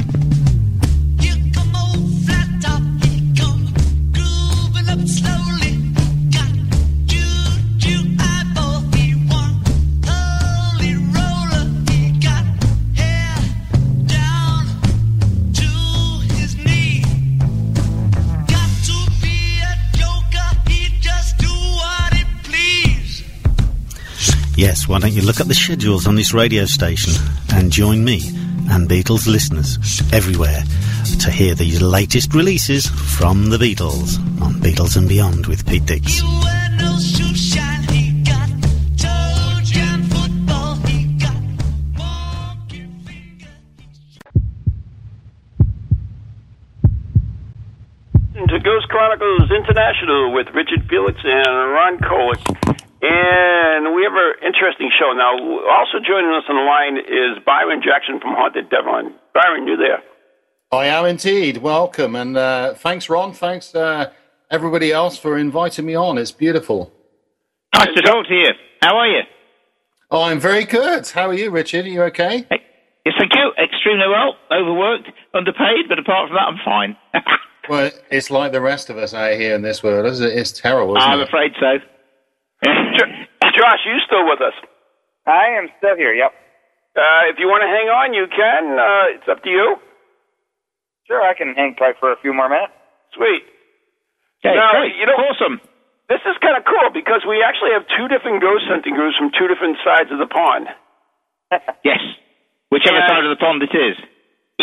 Yes, 24.60 24.86
why 24.86 24.98
don't 24.98 25.12
you 25.12 25.22
look 25.22 25.40
up 25.40 25.46
the 25.46 25.54
schedules 25.54 26.06
on 26.06 26.16
this 26.16 26.34
radio 26.34 26.66
station 26.66 27.14
and 27.54 27.72
join 27.72 28.04
me 28.04 28.28
and 28.68 28.86
Beatles 28.86 29.26
listeners 29.26 29.78
everywhere 30.12 30.62
to 31.20 31.30
hear 31.30 31.54
the 31.54 31.78
latest 31.78 32.34
releases 32.34 32.84
from 32.86 33.48
the 33.48 33.56
Beatles 33.56 34.18
on 34.42 34.60
Beatles 34.60 34.98
and 34.98 35.08
Beyond 35.08 35.46
with 35.46 35.66
Pete 35.66 35.86
Dix. 35.86 36.20
to 48.50 48.58
Ghost 48.58 48.88
Chronicles 48.88 49.50
International 49.50 50.34
with 50.34 50.48
Richard 50.52 50.86
Felix 50.90 51.18
and 51.24 51.72
Ron 51.72 51.98
Kolick. 51.98 52.89
And 53.02 53.94
we 53.94 54.02
have 54.04 54.12
an 54.12 54.34
interesting 54.46 54.90
show. 54.98 55.12
Now, 55.12 55.32
also 55.70 55.98
joining 56.06 56.30
us 56.32 56.44
on 56.48 56.56
the 56.56 56.62
line 56.62 56.98
is 56.98 57.42
Byron 57.46 57.80
Jackson 57.82 58.20
from 58.20 58.34
Haunted 58.34 58.68
Devon. 58.68 59.14
Byron, 59.32 59.66
you 59.66 59.76
there? 59.76 60.02
I 60.72 60.86
am 60.86 61.06
indeed. 61.06 61.58
Welcome. 61.58 62.14
And 62.14 62.36
uh, 62.36 62.74
thanks, 62.74 63.08
Ron. 63.08 63.32
Thanks, 63.32 63.74
uh, 63.74 64.12
everybody 64.50 64.92
else, 64.92 65.16
for 65.16 65.38
inviting 65.38 65.86
me 65.86 65.94
on. 65.94 66.18
It's 66.18 66.30
beautiful. 66.32 66.92
Nice 67.74 67.88
to 67.94 68.02
talk 68.02 68.26
to 68.28 68.34
you. 68.34 68.50
How 68.82 68.96
are 68.98 69.08
you? 69.08 69.22
Oh, 70.10 70.22
I'm 70.22 70.40
very 70.40 70.64
good. 70.64 71.08
How 71.08 71.28
are 71.28 71.34
you, 71.34 71.50
Richard? 71.50 71.86
Are 71.86 71.88
you 71.88 72.02
okay? 72.04 72.46
Hey, 72.50 72.60
yes, 73.06 73.14
thank 73.18 73.32
you. 73.34 73.52
Extremely 73.62 74.06
well. 74.08 74.36
Overworked, 74.52 75.08
underpaid, 75.34 75.88
but 75.88 75.98
apart 75.98 76.28
from 76.28 76.36
that, 76.36 76.48
I'm 76.48 76.58
fine. 76.64 76.96
Well, 77.68 77.90
it's 78.10 78.32
like 78.32 78.50
the 78.50 78.60
rest 78.60 78.90
of 78.90 78.98
us 78.98 79.14
out 79.14 79.34
here 79.34 79.54
in 79.54 79.62
this 79.62 79.80
world. 79.80 80.04
Isn't 80.06 80.26
it? 80.26 80.36
It's 80.36 80.50
terrible, 80.50 80.96
isn't 80.96 81.08
I'm 81.08 81.20
it? 81.20 81.28
afraid 81.28 81.52
so. 81.60 81.76
Jo- 82.64 83.12
Josh, 83.56 83.82
you 83.86 83.96
still 84.06 84.24
with 84.28 84.40
us? 84.40 84.54
I 85.26 85.56
am 85.58 85.68
still 85.78 85.96
here. 85.96 86.12
Yep. 86.14 86.32
Uh, 86.96 87.30
if 87.32 87.38
you 87.38 87.46
want 87.46 87.62
to 87.62 87.70
hang 87.70 87.88
on, 87.88 88.12
you 88.14 88.26
can. 88.26 88.78
Uh, 88.78 89.14
it's 89.16 89.28
up 89.30 89.42
to 89.44 89.50
you. 89.50 89.76
Sure, 91.06 91.22
I 91.22 91.34
can 91.34 91.54
hang 91.54 91.74
tight 91.76 91.96
for 92.00 92.12
a 92.12 92.18
few 92.20 92.32
more 92.34 92.48
minutes. 92.48 92.72
Sweet. 93.14 93.42
Okay, 94.44 94.54
Now, 94.56 94.72
great. 94.80 94.96
you 94.96 95.06
know- 95.06 95.18
awesome. 95.30 95.60
This 96.08 96.20
is 96.26 96.34
kind 96.42 96.56
of 96.58 96.64
cool 96.66 96.90
because 96.90 97.22
we 97.28 97.38
actually 97.42 97.70
have 97.70 97.86
two 97.86 98.08
different 98.10 98.42
ghost 98.42 98.66
hunting 98.66 98.94
groups 98.98 99.14
from 99.16 99.30
two 99.30 99.46
different 99.46 99.78
sides 99.84 100.10
of 100.10 100.18
the 100.18 100.26
pond. 100.26 100.68
Yes. 101.84 101.98
Whichever 102.70 102.98
Yeah. 102.98 103.08
side 103.08 103.24
of 103.24 103.30
the 103.30 103.36
pond 103.42 103.62
it 103.62 103.74
is. 103.74 103.96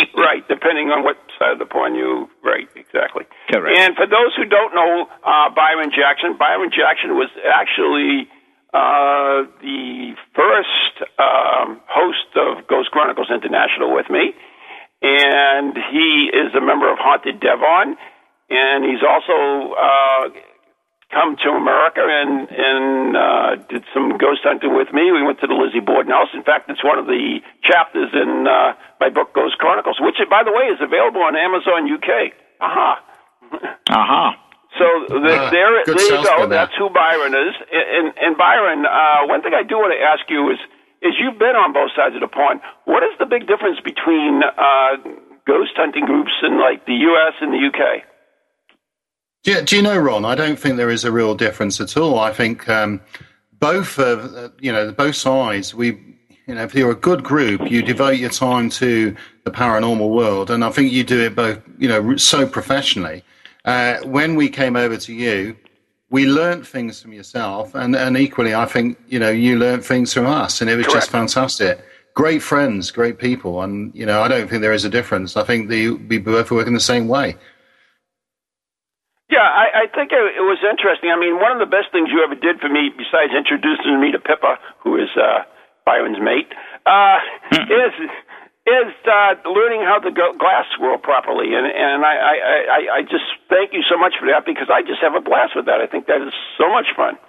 Right, 0.18 0.46
depending 0.48 0.90
on 0.90 1.04
what 1.04 1.16
side 1.38 1.52
of 1.52 1.58
the 1.58 1.66
pond 1.66 1.96
you. 1.96 2.28
Right, 2.42 2.68
exactly. 2.74 3.24
Correct. 3.50 3.78
And 3.78 3.94
for 3.96 4.06
those 4.06 4.34
who 4.36 4.44
don't 4.44 4.74
know 4.74 5.06
uh, 5.22 5.50
Byron 5.54 5.90
Jackson, 5.94 6.36
Byron 6.38 6.70
Jackson 6.70 7.14
was 7.14 7.30
actually 7.46 8.26
uh, 8.74 9.48
the 9.62 10.14
first 10.34 10.94
um, 11.18 11.80
host 11.86 12.30
of 12.36 12.66
Ghost 12.66 12.90
Chronicles 12.90 13.30
International 13.30 13.94
with 13.94 14.10
me, 14.10 14.34
and 15.02 15.76
he 15.90 16.30
is 16.34 16.54
a 16.54 16.60
member 16.60 16.90
of 16.90 16.98
Haunted 16.98 17.40
Devon, 17.40 17.96
and 18.50 18.84
he's 18.84 19.02
also 19.06 19.72
uh, 19.72 20.28
come 21.10 21.36
to 21.40 21.48
America 21.56 22.04
and 22.04 22.48
and 22.52 23.16
uh, 23.16 23.50
did 23.68 23.84
some 23.94 24.18
ghost 24.18 24.44
hunting 24.44 24.76
with 24.76 24.92
me. 24.92 25.10
We 25.12 25.22
went 25.22 25.40
to 25.40 25.46
the 25.48 25.54
Lizzie 25.56 25.80
Borden 25.80 26.12
house. 26.12 26.28
In 26.34 26.42
fact, 26.44 26.68
it's 26.68 26.84
one 26.84 26.98
of 26.98 27.06
the 27.06 27.40
chapters 27.64 28.12
in 28.12 28.46
uh, 28.46 28.76
my 29.00 29.08
book 29.08 29.32
Ghost 29.32 29.56
Chronicles, 29.58 29.96
which, 30.00 30.20
by 30.28 30.44
the 30.44 30.52
way, 30.52 30.68
is 30.68 30.80
available 30.80 31.22
on 31.24 31.36
Amazon 31.36 31.88
UK. 31.88 32.32
Aha. 32.60 33.00
Aha. 33.88 34.36
So 34.76 34.84
the, 35.08 35.32
Ah, 35.32 35.50
there, 35.50 35.84
good 35.84 35.96
there 35.96 36.20
you 36.20 36.24
go. 36.24 36.46
That's 36.46 36.74
who 36.76 36.90
Byron 36.90 37.32
is. 37.34 37.54
And, 37.72 38.12
and 38.20 38.36
Byron, 38.36 38.84
uh, 38.84 39.26
one 39.26 39.40
thing 39.42 39.54
I 39.56 39.62
do 39.64 39.76
want 39.80 39.96
to 39.96 40.00
ask 40.04 40.28
you 40.28 40.50
is, 40.52 40.60
is 41.00 41.16
you've 41.18 41.38
been 41.38 41.56
on 41.56 41.72
both 41.72 41.90
sides 41.96 42.14
of 42.14 42.20
the 42.20 42.28
pond. 42.28 42.60
What 42.84 43.02
is 43.02 43.16
the 43.18 43.26
big 43.26 43.48
difference 43.48 43.80
between 43.80 44.42
uh, 44.44 45.00
ghost 45.48 45.72
hunting 45.74 46.04
groups 46.04 46.30
in 46.44 46.60
like 46.60 46.84
the 46.84 46.94
U.S. 47.10 47.32
and 47.40 47.50
the 47.52 47.58
U.K.? 47.58 48.04
Do 49.44 49.52
you, 49.52 49.62
do 49.62 49.76
you 49.76 49.82
know, 49.82 49.96
Ron? 49.96 50.24
I 50.24 50.34
don't 50.34 50.58
think 50.58 50.76
there 50.76 50.90
is 50.90 51.04
a 51.04 51.12
real 51.12 51.34
difference 51.34 51.80
at 51.80 51.96
all. 51.96 52.18
I 52.18 52.32
think 52.32 52.68
um, 52.68 53.00
both 53.60 53.98
of 53.98 54.34
uh, 54.34 54.48
you 54.60 54.72
know 54.72 54.90
both 54.92 55.16
sides. 55.16 55.74
We 55.74 55.88
you 56.46 56.54
know 56.54 56.64
if 56.64 56.74
you're 56.74 56.90
a 56.90 56.96
good 56.96 57.22
group, 57.22 57.70
you 57.70 57.82
devote 57.82 58.18
your 58.18 58.30
time 58.30 58.68
to 58.70 59.14
the 59.44 59.50
paranormal 59.50 60.10
world, 60.10 60.50
and 60.50 60.64
I 60.64 60.70
think 60.70 60.92
you 60.92 61.04
do 61.04 61.20
it 61.20 61.36
both 61.36 61.60
you 61.78 61.88
know 61.88 62.16
so 62.16 62.46
professionally. 62.46 63.22
Uh, 63.64 63.98
when 64.04 64.34
we 64.34 64.48
came 64.48 64.76
over 64.76 64.96
to 64.96 65.12
you, 65.12 65.56
we 66.10 66.26
learnt 66.26 66.66
things 66.66 67.02
from 67.02 67.12
yourself, 67.12 67.74
and, 67.74 67.94
and 67.94 68.16
equally, 68.16 68.54
I 68.54 68.66
think 68.66 68.98
you 69.08 69.18
know 69.18 69.30
you 69.30 69.58
learnt 69.58 69.84
things 69.84 70.12
from 70.12 70.26
us, 70.26 70.60
and 70.60 70.68
it 70.68 70.76
was 70.76 70.86
just 70.86 71.10
fantastic. 71.10 71.84
Great 72.14 72.42
friends, 72.42 72.90
great 72.90 73.18
people, 73.18 73.62
and 73.62 73.94
you 73.94 74.04
know 74.04 74.20
I 74.22 74.28
don't 74.28 74.48
think 74.48 74.62
there 74.62 74.72
is 74.72 74.84
a 74.84 74.90
difference. 74.90 75.36
I 75.36 75.44
think 75.44 75.68
the, 75.68 75.90
we 75.90 76.18
both 76.18 76.50
work 76.50 76.66
in 76.66 76.74
the 76.74 76.80
same 76.80 77.06
way. 77.06 77.36
Yeah, 79.28 79.44
I, 79.44 79.84
I 79.84 79.86
think 79.92 80.08
it, 80.08 80.40
it 80.40 80.44
was 80.44 80.56
interesting. 80.64 81.12
I 81.12 81.20
mean, 81.20 81.36
one 81.36 81.52
of 81.52 81.60
the 81.60 81.68
best 81.68 81.92
things 81.92 82.08
you 82.08 82.24
ever 82.24 82.34
did 82.34 82.60
for 82.64 82.72
me, 82.72 82.88
besides 82.88 83.36
introducing 83.36 84.00
me 84.00 84.10
to 84.12 84.18
Pippa, 84.18 84.56
who 84.80 84.96
is 84.96 85.12
uh, 85.20 85.44
Byron's 85.84 86.16
mate, 86.16 86.48
uh, 86.88 87.20
is 87.52 87.92
is 88.64 88.92
uh, 89.04 89.36
learning 89.48 89.84
how 89.84 90.00
to 90.00 90.10
go 90.10 90.32
glass 90.32 90.64
swirl 90.76 90.96
properly. 90.96 91.52
And 91.52 91.68
and 91.68 92.04
I, 92.04 92.14
I, 92.16 92.34
I, 92.72 92.80
I 92.96 93.02
just 93.02 93.28
thank 93.52 93.72
you 93.76 93.84
so 93.84 94.00
much 94.00 94.14
for 94.18 94.24
that 94.32 94.48
because 94.48 94.72
I 94.72 94.80
just 94.80 95.00
have 95.04 95.14
a 95.14 95.20
blast 95.20 95.52
with 95.56 95.66
that. 95.66 95.80
I 95.80 95.86
think 95.86 96.06
that 96.06 96.24
is 96.24 96.32
so 96.56 96.72
much 96.72 96.88
fun. 96.96 97.20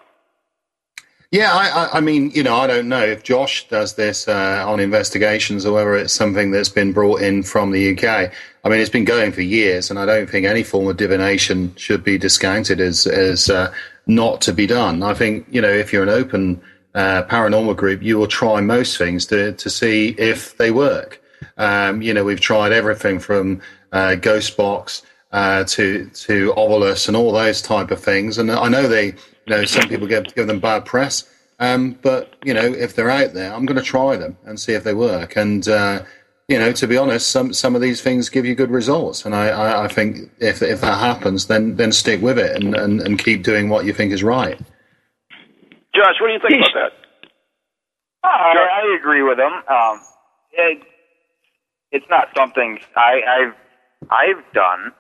Yeah, 1.32 1.54
I, 1.54 1.68
I, 1.68 1.98
I 1.98 2.02
mean, 2.02 2.32
you 2.32 2.42
know, 2.42 2.56
I 2.56 2.66
don't 2.66 2.90
know 2.90 3.06
if 3.06 3.24
Josh 3.24 3.68
does 3.68 3.94
this 3.94 4.28
uh, 4.28 4.64
on 4.66 4.80
investigations 4.80 5.64
or 5.64 5.74
whether 5.74 5.96
it's 5.96 6.14
something 6.14 6.50
that's 6.50 6.70
been 6.70 6.92
brought 6.92 7.22
in 7.22 7.44
from 7.44 7.72
the 7.72 7.94
UK. 7.94 8.32
I 8.63 8.69
mean, 8.69 8.80
it's 8.80 8.89
been 8.89 9.06
going 9.06 9.32
for 9.32 9.41
years, 9.41 9.89
and 9.89 9.98
I 9.98 10.06
don't 10.06 10.30
think 10.30 10.45
any 10.45 10.63
form 10.63 10.88
of 10.88 10.98
divination 10.98 11.74
should 11.76 12.04
be 12.04 12.17
discounted 12.17 12.80
as 12.82 13.08
as 13.08 13.50
uh, 13.50 13.74
not 14.08 14.41
to 14.41 14.54
be 14.54 14.67
done. 14.67 15.04
I 15.04 15.13
think 15.13 15.48
you 15.50 15.62
know, 15.62 15.69
if 15.69 15.93
you're 15.93 16.04
an 16.04 16.10
open 16.10 16.62
uh, 16.93 17.24
paranormal 17.24 17.76
group, 17.78 18.02
you 18.02 18.17
will 18.17 18.28
try 18.28 18.62
most 18.62 18.98
things 18.98 19.26
to 19.28 19.54
to 19.54 19.69
see 19.69 20.10
if 20.17 20.58
they 20.58 20.72
work. 20.72 21.22
Um, 21.58 22.02
you 22.02 22.13
know, 22.13 22.24
we've 22.24 22.41
tried 22.41 22.72
everything 22.72 23.19
from 23.19 23.62
uh, 23.91 24.15
Ghost 24.15 24.58
Box 24.58 25.04
uh, 25.32 25.63
to 25.65 26.10
to 26.10 26.54
Ovilus 26.54 27.08
and 27.08 27.15
all 27.15 27.32
those 27.32 27.62
type 27.62 27.91
of 27.91 28.04
things. 28.04 28.38
And 28.38 28.52
I 28.52 28.67
know 28.67 28.88
they, 28.88 29.08
you 29.08 29.15
know, 29.48 29.65
some 29.65 29.88
people 29.88 30.08
give 30.08 30.34
give 30.36 30.48
them 30.48 30.60
bad 30.60 30.86
press. 30.86 31.30
Um, 31.60 31.98
but 32.02 32.36
you 32.43 32.54
know, 32.54 32.65
if 32.65 32.95
they're 32.95 33.10
out 33.10 33.34
there, 33.34 33.54
I'm 33.54 33.65
going 33.65 33.78
to 33.78 33.84
try 33.84 34.15
them 34.15 34.38
and 34.45 34.60
see 34.60 34.74
if 34.74 34.84
they 34.84 34.93
work. 34.93 35.36
And 35.36 35.67
uh, 35.67 36.04
you 36.50 36.58
know, 36.58 36.74
to 36.74 36.88
be 36.88 36.98
honest, 36.98 37.30
some 37.30 37.54
some 37.54 37.76
of 37.76 37.82
these 37.82 38.02
things 38.02 38.28
give 38.28 38.44
you 38.44 38.56
good 38.56 38.72
results. 38.72 39.24
And 39.24 39.36
I, 39.36 39.50
I, 39.50 39.86
I 39.86 39.88
think 39.88 40.32
if 40.40 40.64
if 40.64 40.82
that 40.82 41.00
happens, 41.00 41.46
then 41.46 41.76
then 41.76 41.92
stick 41.92 42.22
with 42.22 42.40
it 42.40 42.56
and, 42.56 42.76
and, 42.76 43.00
and 43.02 43.20
keep 43.20 43.44
doing 43.44 43.70
what 43.70 43.86
you 43.86 43.94
think 43.94 44.12
is 44.12 44.24
right. 44.24 44.60
Josh, 45.96 46.16
what 46.20 46.28
do 46.28 46.34
you 46.34 46.40
think 46.40 46.66
about 46.72 46.74
that? 46.74 46.94
I, 48.24 48.82
I 48.84 48.98
agree 49.00 49.24
with 49.24 49.40
him. 49.40 49.54
Um, 49.68 50.02
it, 50.52 50.84
it's 51.92 52.06
not 52.10 52.28
something 52.36 52.80
I, 52.96 53.22
I've 53.28 53.56
I've 54.10 54.54
done, 54.54 54.92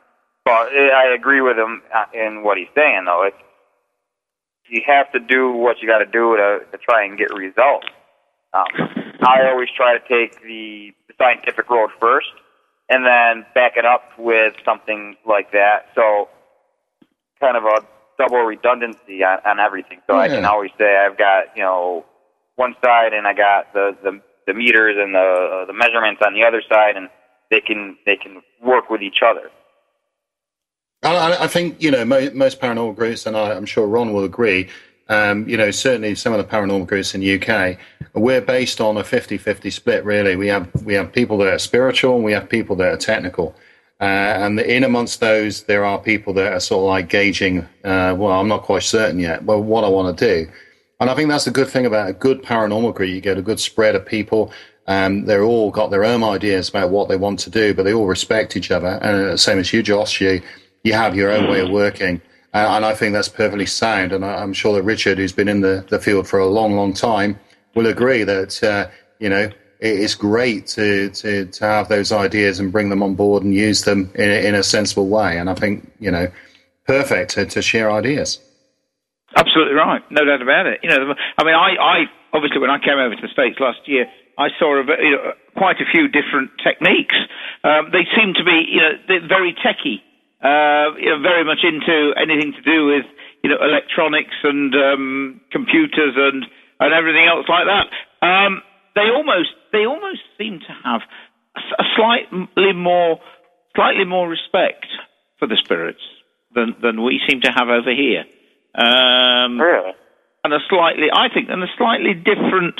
but 0.45 0.69
I 0.71 1.13
agree 1.15 1.41
with 1.41 1.57
him 1.57 1.81
uh, 1.93 2.05
in 2.13 2.43
what 2.43 2.59
he's 2.59 2.67
saying. 2.75 3.05
Though 3.05 3.23
it's 3.25 3.37
you 4.69 4.83
have 4.85 5.11
to 5.13 5.19
do 5.19 5.51
what 5.51 5.77
you 5.81 5.87
got 5.87 5.99
to 5.99 6.05
do 6.05 6.37
to 6.37 6.59
to 6.71 6.77
try 6.77 7.05
and 7.05 7.17
get 7.17 7.33
results. 7.33 7.87
Um, 8.53 8.98
I 9.21 9.49
always 9.49 9.69
try 9.75 9.97
to 9.97 10.07
take 10.07 10.41
the, 10.41 10.93
the 11.07 11.13
scientific 11.17 11.69
road 11.69 11.89
first, 11.99 12.27
and 12.89 13.05
then 13.05 13.45
back 13.53 13.73
it 13.77 13.85
up 13.85 14.03
with 14.17 14.53
something 14.65 15.15
like 15.27 15.51
that. 15.51 15.87
So, 15.95 16.29
kind 17.39 17.55
of 17.57 17.63
a 17.65 17.85
double 18.17 18.43
redundancy 18.43 19.23
on, 19.23 19.39
on 19.45 19.59
everything. 19.59 19.99
So 20.07 20.15
I 20.15 20.27
can 20.35 20.45
always 20.45 20.71
say 20.77 20.97
I've 20.97 21.17
got 21.17 21.55
you 21.55 21.63
know 21.63 22.05
one 22.55 22.75
side, 22.83 23.13
and 23.13 23.27
I 23.27 23.33
got 23.33 23.73
the 23.73 23.95
the, 24.03 24.21
the 24.47 24.53
meters 24.53 24.95
and 24.99 25.13
the 25.13 25.19
uh, 25.19 25.65
the 25.65 25.73
measurements 25.73 26.21
on 26.25 26.33
the 26.33 26.43
other 26.45 26.61
side, 26.69 26.95
and 26.97 27.09
they 27.51 27.61
can 27.61 27.97
they 28.05 28.15
can 28.15 28.41
work 28.61 28.89
with 28.89 29.01
each 29.01 29.19
other. 29.25 29.49
I, 31.03 31.15
I- 31.15 31.43
I 31.43 31.47
think 31.47 31.81
you 31.81 31.91
know 31.91 32.03
mo- 32.05 32.31
most 32.33 32.59
paranormal 32.59 32.95
groups, 32.95 33.25
and 33.25 33.37
I, 33.37 33.53
I'm 33.53 33.65
sure 33.65 33.87
Ron 33.87 34.11
will 34.13 34.23
agree. 34.25 34.67
Um, 35.09 35.47
you 35.49 35.57
know, 35.57 35.71
certainly 35.71 36.15
some 36.15 36.33
of 36.33 36.37
the 36.37 36.43
paranormal 36.43 36.87
groups 36.87 37.15
in 37.15 37.21
the 37.21 37.41
UK, 37.41 37.77
we're 38.13 38.41
based 38.41 38.79
on 38.79 38.95
a 38.97 39.01
50-50 39.01 39.71
split. 39.71 40.05
Really, 40.05 40.35
we 40.35 40.47
have 40.47 40.69
we 40.83 40.93
have 40.93 41.11
people 41.11 41.37
that 41.39 41.53
are 41.53 41.59
spiritual, 41.59 42.15
and 42.15 42.23
we 42.23 42.31
have 42.31 42.47
people 42.47 42.75
that 42.77 42.93
are 42.93 42.97
technical. 42.97 43.55
Uh, 44.01 44.03
and 44.03 44.59
in 44.61 44.83
amongst 44.83 45.19
those, 45.19 45.63
there 45.63 45.83
are 45.83 45.99
people 45.99 46.33
that 46.33 46.53
are 46.53 46.59
sort 46.59 46.83
of 46.83 46.87
like 46.87 47.09
gauging. 47.09 47.59
Uh, 47.83 48.15
well, 48.17 48.39
I'm 48.39 48.47
not 48.47 48.63
quite 48.63 48.83
certain 48.83 49.19
yet, 49.19 49.45
but 49.45 49.59
what 49.59 49.83
I 49.83 49.89
want 49.89 50.17
to 50.17 50.25
do. 50.25 50.51
And 51.01 51.09
I 51.09 51.15
think 51.15 51.29
that's 51.29 51.45
the 51.45 51.51
good 51.51 51.67
thing 51.67 51.85
about 51.85 52.09
a 52.09 52.13
good 52.13 52.43
paranormal 52.43 52.93
group. 52.93 53.09
You 53.09 53.21
get 53.21 53.37
a 53.37 53.41
good 53.41 53.59
spread 53.59 53.95
of 53.95 54.05
people. 54.05 54.51
Um, 54.87 55.25
they're 55.25 55.43
all 55.43 55.69
got 55.69 55.91
their 55.91 56.03
own 56.03 56.23
ideas 56.23 56.69
about 56.69 56.89
what 56.89 57.09
they 57.09 57.17
want 57.17 57.39
to 57.41 57.49
do, 57.49 57.73
but 57.73 57.83
they 57.83 57.93
all 57.93 58.07
respect 58.07 58.57
each 58.57 58.71
other. 58.71 58.99
And 59.01 59.15
uh, 59.15 59.37
same 59.37 59.59
as 59.59 59.71
you, 59.71 59.83
Josh, 59.83 60.19
you 60.21 60.41
you 60.83 60.93
have 60.93 61.15
your 61.15 61.31
own 61.31 61.49
way 61.49 61.59
of 61.59 61.69
working, 61.69 62.21
uh, 62.53 62.67
and 62.71 62.85
I 62.85 62.93
think 62.95 63.13
that's 63.13 63.29
perfectly 63.29 63.65
sound. 63.65 64.11
And 64.11 64.25
I, 64.25 64.35
I'm 64.41 64.53
sure 64.53 64.73
that 64.75 64.83
Richard, 64.83 65.17
who's 65.17 65.33
been 65.33 65.47
in 65.47 65.61
the, 65.61 65.85
the 65.89 65.99
field 65.99 66.27
for 66.27 66.39
a 66.39 66.47
long, 66.47 66.75
long 66.75 66.93
time, 66.93 67.39
will 67.75 67.87
agree 67.87 68.23
that 68.23 68.63
uh, 68.63 68.89
you 69.19 69.29
know 69.29 69.49
it's 69.79 70.15
great 70.15 70.67
to, 70.67 71.09
to 71.11 71.45
to 71.45 71.65
have 71.65 71.87
those 71.87 72.11
ideas 72.11 72.59
and 72.59 72.71
bring 72.71 72.89
them 72.89 73.01
on 73.03 73.15
board 73.15 73.43
and 73.43 73.53
use 73.53 73.83
them 73.83 74.11
in, 74.15 74.29
a- 74.29 74.47
in 74.47 74.55
a 74.55 74.63
sensible 74.63 75.07
way. 75.07 75.37
And 75.37 75.49
I 75.49 75.53
think 75.53 75.91
you 75.99 76.11
know 76.11 76.27
perfect 76.85 77.31
to, 77.31 77.45
to 77.45 77.61
share 77.61 77.91
ideas. 77.91 78.39
Absolutely 79.35 79.75
right, 79.75 80.01
no 80.09 80.25
doubt 80.25 80.41
about 80.41 80.65
it. 80.65 80.79
You 80.81 80.89
know, 80.89 81.13
I 81.37 81.43
mean, 81.43 81.53
I, 81.53 81.75
I 81.77 81.97
obviously 82.33 82.59
when 82.59 82.71
I 82.71 82.79
came 82.79 82.97
over 82.97 83.15
to 83.15 83.21
the 83.21 83.27
states 83.31 83.59
last 83.59 83.77
year, 83.85 84.07
I 84.39 84.47
saw 84.57 84.81
a, 84.81 84.83
you 85.03 85.11
know, 85.11 85.33
quite 85.55 85.77
a 85.81 85.85
few 85.91 86.07
different 86.07 86.49
techniques. 86.63 87.15
Um, 87.63 87.91
they 87.91 88.07
seem 88.17 88.33
to 88.33 88.43
be, 88.43 88.65
you 88.71 88.81
know, 88.81 89.27
very 89.27 89.53
techy. 89.61 90.01
Uh, 90.43 90.95
you 90.97 91.09
know, 91.11 91.21
very 91.21 91.43
much 91.43 91.59
into 91.63 92.11
anything 92.15 92.53
to 92.53 92.61
do 92.61 92.85
with 92.87 93.05
you 93.43 93.49
know 93.49 93.57
electronics 93.61 94.35
and 94.43 94.73
um, 94.75 95.41
computers 95.51 96.13
and 96.15 96.45
and 96.79 96.93
everything 96.93 97.27
else 97.27 97.45
like 97.49 97.65
that. 97.67 97.87
Um, 98.25 98.61
they 98.95 99.09
almost 99.13 99.49
they 99.71 99.85
almost 99.85 100.21
seem 100.37 100.59
to 100.59 100.73
have 100.83 101.01
a 101.55 101.83
slightly 101.95 102.73
more 102.73 103.19
slightly 103.75 104.05
more 104.05 104.27
respect 104.29 104.85
for 105.39 105.47
the 105.47 105.57
spirits 105.63 106.01
than 106.55 106.75
than 106.81 107.03
we 107.03 107.21
seem 107.29 107.41
to 107.41 107.51
have 107.51 107.69
over 107.69 107.91
here. 107.93 108.23
Um, 108.75 109.59
Really? 109.59 109.93
and 110.43 110.53
a 110.53 110.59
slightly, 110.69 111.07
I 111.11 111.27
think, 111.33 111.49
and 111.49 111.61
a 111.63 111.67
slightly 111.77 112.13
different 112.13 112.79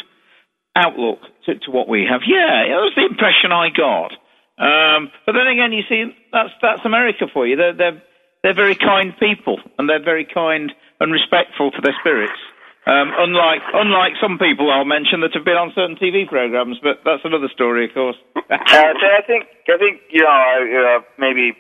outlook 0.76 1.20
to, 1.46 1.56
to 1.56 1.72
what 1.72 1.90
we 1.90 2.06
have. 2.10 2.22
Yeah, 2.28 2.70
that 2.70 2.82
was 2.82 2.94
the 2.96 3.06
impression 3.06 3.52
I 3.52 3.70
got. 3.76 4.14
Um, 4.60 5.10
but 5.26 5.34
then 5.34 5.48
again, 5.48 5.72
you 5.72 5.84
see, 5.88 6.12
that's 6.32 6.52
that's 6.62 6.84
America 6.86 7.26
for 7.32 7.48
you. 7.48 7.56
They're 7.56 7.74
they're 7.74 8.04
they're 8.44 8.56
very 8.56 8.76
kind 8.76 9.14
people, 9.20 9.60
and 9.78 9.88
they're 9.90 10.04
very 10.04 10.26
kind 10.26 10.72
and 11.00 11.12
respectful 11.12 11.72
to 11.72 11.82
their 11.82 11.96
spirits. 12.00 12.40
Um, 12.88 13.12
unlike 13.16 13.62
unlike 13.74 14.14
some 14.20 14.38
people 14.38 14.72
I'll 14.72 14.88
mention 14.88 15.22
that 15.22 15.32
have 15.34 15.46
been 15.46 15.60
on 15.60 15.72
certain 15.76 15.96
TV 15.96 16.28
programs, 16.28 16.78
but 16.82 17.06
that's 17.06 17.24
another 17.24 17.50
story, 17.54 17.86
of 17.86 17.94
course. 17.94 18.18
Uh, 18.50 18.94
so 18.98 19.06
I 19.06 19.22
think 19.28 19.46
I 19.70 19.78
think 19.78 20.02
you 20.10 20.24
know 20.24 20.98
uh, 20.98 21.02
maybe 21.20 21.54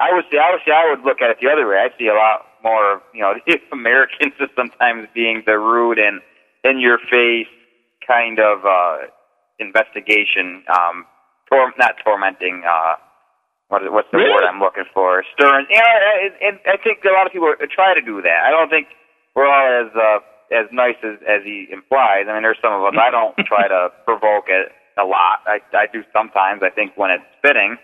I 0.00 0.08
would 0.14 0.24
say 0.32 0.38
obviously 0.40 0.72
I 0.72 0.88
would 0.88 1.04
look 1.04 1.20
at 1.20 1.28
it 1.28 1.36
the 1.40 1.52
other 1.52 1.68
way. 1.68 1.76
I 1.76 1.92
see 1.98 2.08
a 2.08 2.16
lot 2.16 2.48
more 2.64 3.02
you 3.12 3.20
know 3.20 3.34
the 3.46 3.60
Americans 3.72 4.32
as 4.40 4.48
sometimes 4.56 5.08
being 5.14 5.42
the 5.44 5.58
rude 5.58 5.98
and 5.98 6.22
in 6.64 6.80
your 6.80 6.96
face 7.10 7.52
kind 8.06 8.40
of 8.40 8.64
uh, 8.64 9.12
investigation, 9.58 10.64
um, 10.72 11.04
tor- 11.50 11.72
not 11.78 11.94
tormenting. 12.04 12.62
Uh, 12.66 12.94
what 13.68 13.82
what's 13.92 14.08
the 14.12 14.18
Really? 14.18 14.32
word 14.32 14.44
I'm 14.48 14.60
looking 14.60 14.84
for? 14.94 15.22
Stern. 15.34 15.66
Yeah, 15.70 15.84
and, 16.24 16.34
and 16.40 16.54
I 16.66 16.76
think 16.82 17.04
a 17.04 17.12
lot 17.12 17.26
of 17.26 17.32
people 17.32 17.52
try 17.74 17.94
to 17.94 18.00
do 18.00 18.22
that. 18.22 18.40
I 18.46 18.50
don't 18.50 18.70
think 18.70 18.88
we're 19.36 19.46
all 19.46 19.68
as 19.84 19.92
uh, 19.94 20.18
as 20.54 20.66
nice 20.72 20.96
as 21.04 21.20
as 21.28 21.44
he 21.44 21.68
implies. 21.70 22.24
I 22.28 22.32
mean, 22.34 22.42
there's 22.42 22.60
some 22.62 22.72
of 22.72 22.82
us. 22.84 22.94
I 22.98 23.10
don't 23.10 23.36
try 23.46 23.68
to 23.68 23.88
provoke 24.08 24.48
it 24.48 24.72
a 24.96 25.04
lot. 25.04 25.44
I 25.46 25.60
I 25.76 25.86
do 25.92 26.02
sometimes. 26.12 26.62
I 26.62 26.70
think 26.70 26.96
when 26.96 27.10
it's 27.10 27.28
fitting, 27.42 27.76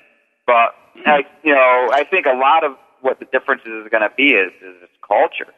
but 0.47 0.73
I 1.07 1.25
you 1.43 1.53
know 1.53 1.91
I 1.93 2.05
think 2.05 2.27
a 2.27 2.37
lot 2.37 2.65
of 2.65 2.77
what 3.03 3.21
the 3.21 3.27
differences 3.29 3.85
is 3.85 3.89
going 3.93 4.03
to 4.09 4.15
be 4.17 4.33
is 4.33 4.53
is 4.65 4.89
culture, 5.07 5.53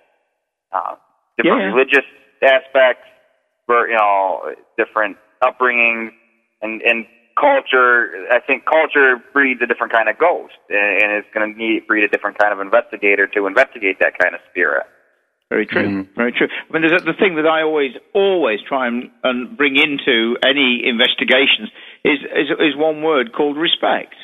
uh, 0.74 0.96
different 1.38 1.62
Yeah. 1.62 1.70
religious 1.70 2.06
aspects, 2.42 3.06
for 3.66 3.86
you 3.88 3.94
know 3.96 4.50
different 4.76 5.16
upbringings 5.42 6.10
and 6.62 6.82
and 6.82 7.06
culture. 7.38 8.26
I 8.32 8.40
think 8.40 8.64
culture 8.64 9.22
breeds 9.32 9.60
a 9.62 9.66
different 9.66 9.92
kind 9.92 10.08
of 10.08 10.18
ghost, 10.18 10.56
and, 10.68 11.02
and 11.02 11.08
it's 11.12 11.28
going 11.32 11.52
to 11.52 11.58
need 11.58 11.86
breed 11.86 12.04
a 12.04 12.08
different 12.08 12.38
kind 12.38 12.52
of 12.52 12.60
investigator 12.60 13.26
to 13.28 13.46
investigate 13.46 13.98
that 14.00 14.18
kind 14.18 14.34
of 14.34 14.40
spirit. 14.50 14.84
Very 15.48 15.66
true. 15.66 15.86
Mm-hmm. 15.86 16.14
Very 16.16 16.32
true. 16.32 16.48
I 16.50 16.72
mean, 16.72 16.82
there's 16.82 17.04
the 17.04 17.14
thing 17.14 17.36
that 17.36 17.46
I 17.46 17.62
always, 17.62 17.92
always 18.14 18.58
try 18.66 18.88
and, 18.88 19.10
and 19.22 19.56
bring 19.56 19.76
into 19.76 20.34
any 20.44 20.82
investigations 20.82 21.70
is, 22.02 22.18
is 22.34 22.50
is 22.58 22.74
one 22.76 23.02
word 23.02 23.32
called 23.32 23.56
respect. 23.56 24.14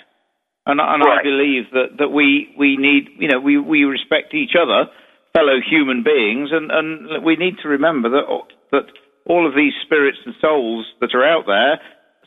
And, 0.66 0.80
I- 0.80 0.94
and 0.94 1.02
I 1.02 1.22
believe 1.22 1.70
that, 1.72 1.98
that 1.98 2.08
we, 2.08 2.54
we 2.58 2.76
need, 2.76 3.08
you 3.18 3.28
know, 3.28 3.38
we, 3.38 3.58
we 3.58 3.84
respect 3.84 4.34
each 4.34 4.54
other, 4.58 4.90
fellow 5.32 5.58
human 5.62 6.02
beings, 6.02 6.50
and, 6.50 6.70
and 6.70 7.24
we 7.24 7.36
need 7.36 7.54
to 7.62 7.68
remember 7.68 8.10
that 8.10 8.26
that 8.72 8.86
all 9.26 9.46
of 9.46 9.54
these 9.54 9.72
spirits 9.84 10.18
and 10.26 10.34
souls 10.40 10.86
that 11.00 11.14
are 11.14 11.24
out 11.24 11.44
there, 11.46 11.78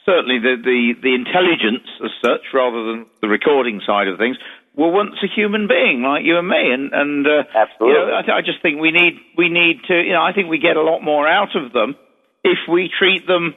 certainly 0.06 0.40
the, 0.40 0.56
the, 0.64 0.94
the 1.02 1.14
intelligence 1.16 1.88
as 2.04 2.12
such, 2.22 2.54
rather 2.54 2.86
than 2.86 3.06
the 3.22 3.28
recording 3.28 3.82
side 3.86 4.08
of 4.08 4.18
things, 4.18 4.38
were 4.76 4.92
once 4.92 5.16
a 5.24 5.28
human 5.28 5.68
being 5.68 6.04
like 6.04 6.24
you 6.24 6.38
and 6.38 6.48
me, 6.48 6.72
and 6.72 6.94
and 6.94 7.26
uh, 7.26 7.44
Absolutely. 7.56 7.88
you 7.88 7.94
know, 7.94 8.16
I, 8.16 8.22
th- 8.22 8.36
I 8.36 8.42
just 8.42 8.62
think 8.62 8.80
we 8.80 8.92
need 8.92 9.20
we 9.38 9.50
need 9.50 9.82
to, 9.88 9.96
you 9.96 10.14
know, 10.14 10.22
I 10.22 10.34
think 10.34 10.50
we 10.50 10.58
get 10.60 10.76
a 10.76 10.82
lot 10.82 11.00
more 11.02 11.28
out 11.28 11.56
of 11.56 11.72
them 11.72 11.96
if 12.44 12.60
we 12.70 12.90
treat 13.00 13.26
them 13.26 13.56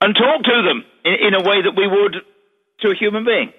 and 0.00 0.14
talk 0.14 0.42
to 0.42 0.62
them 0.62 0.84
in, 1.04 1.28
in 1.28 1.34
a 1.34 1.42
way 1.48 1.62
that 1.62 1.74
we 1.76 1.86
would 1.86 2.16
to 2.80 2.90
a 2.90 2.94
human 2.94 3.24
being. 3.24 3.52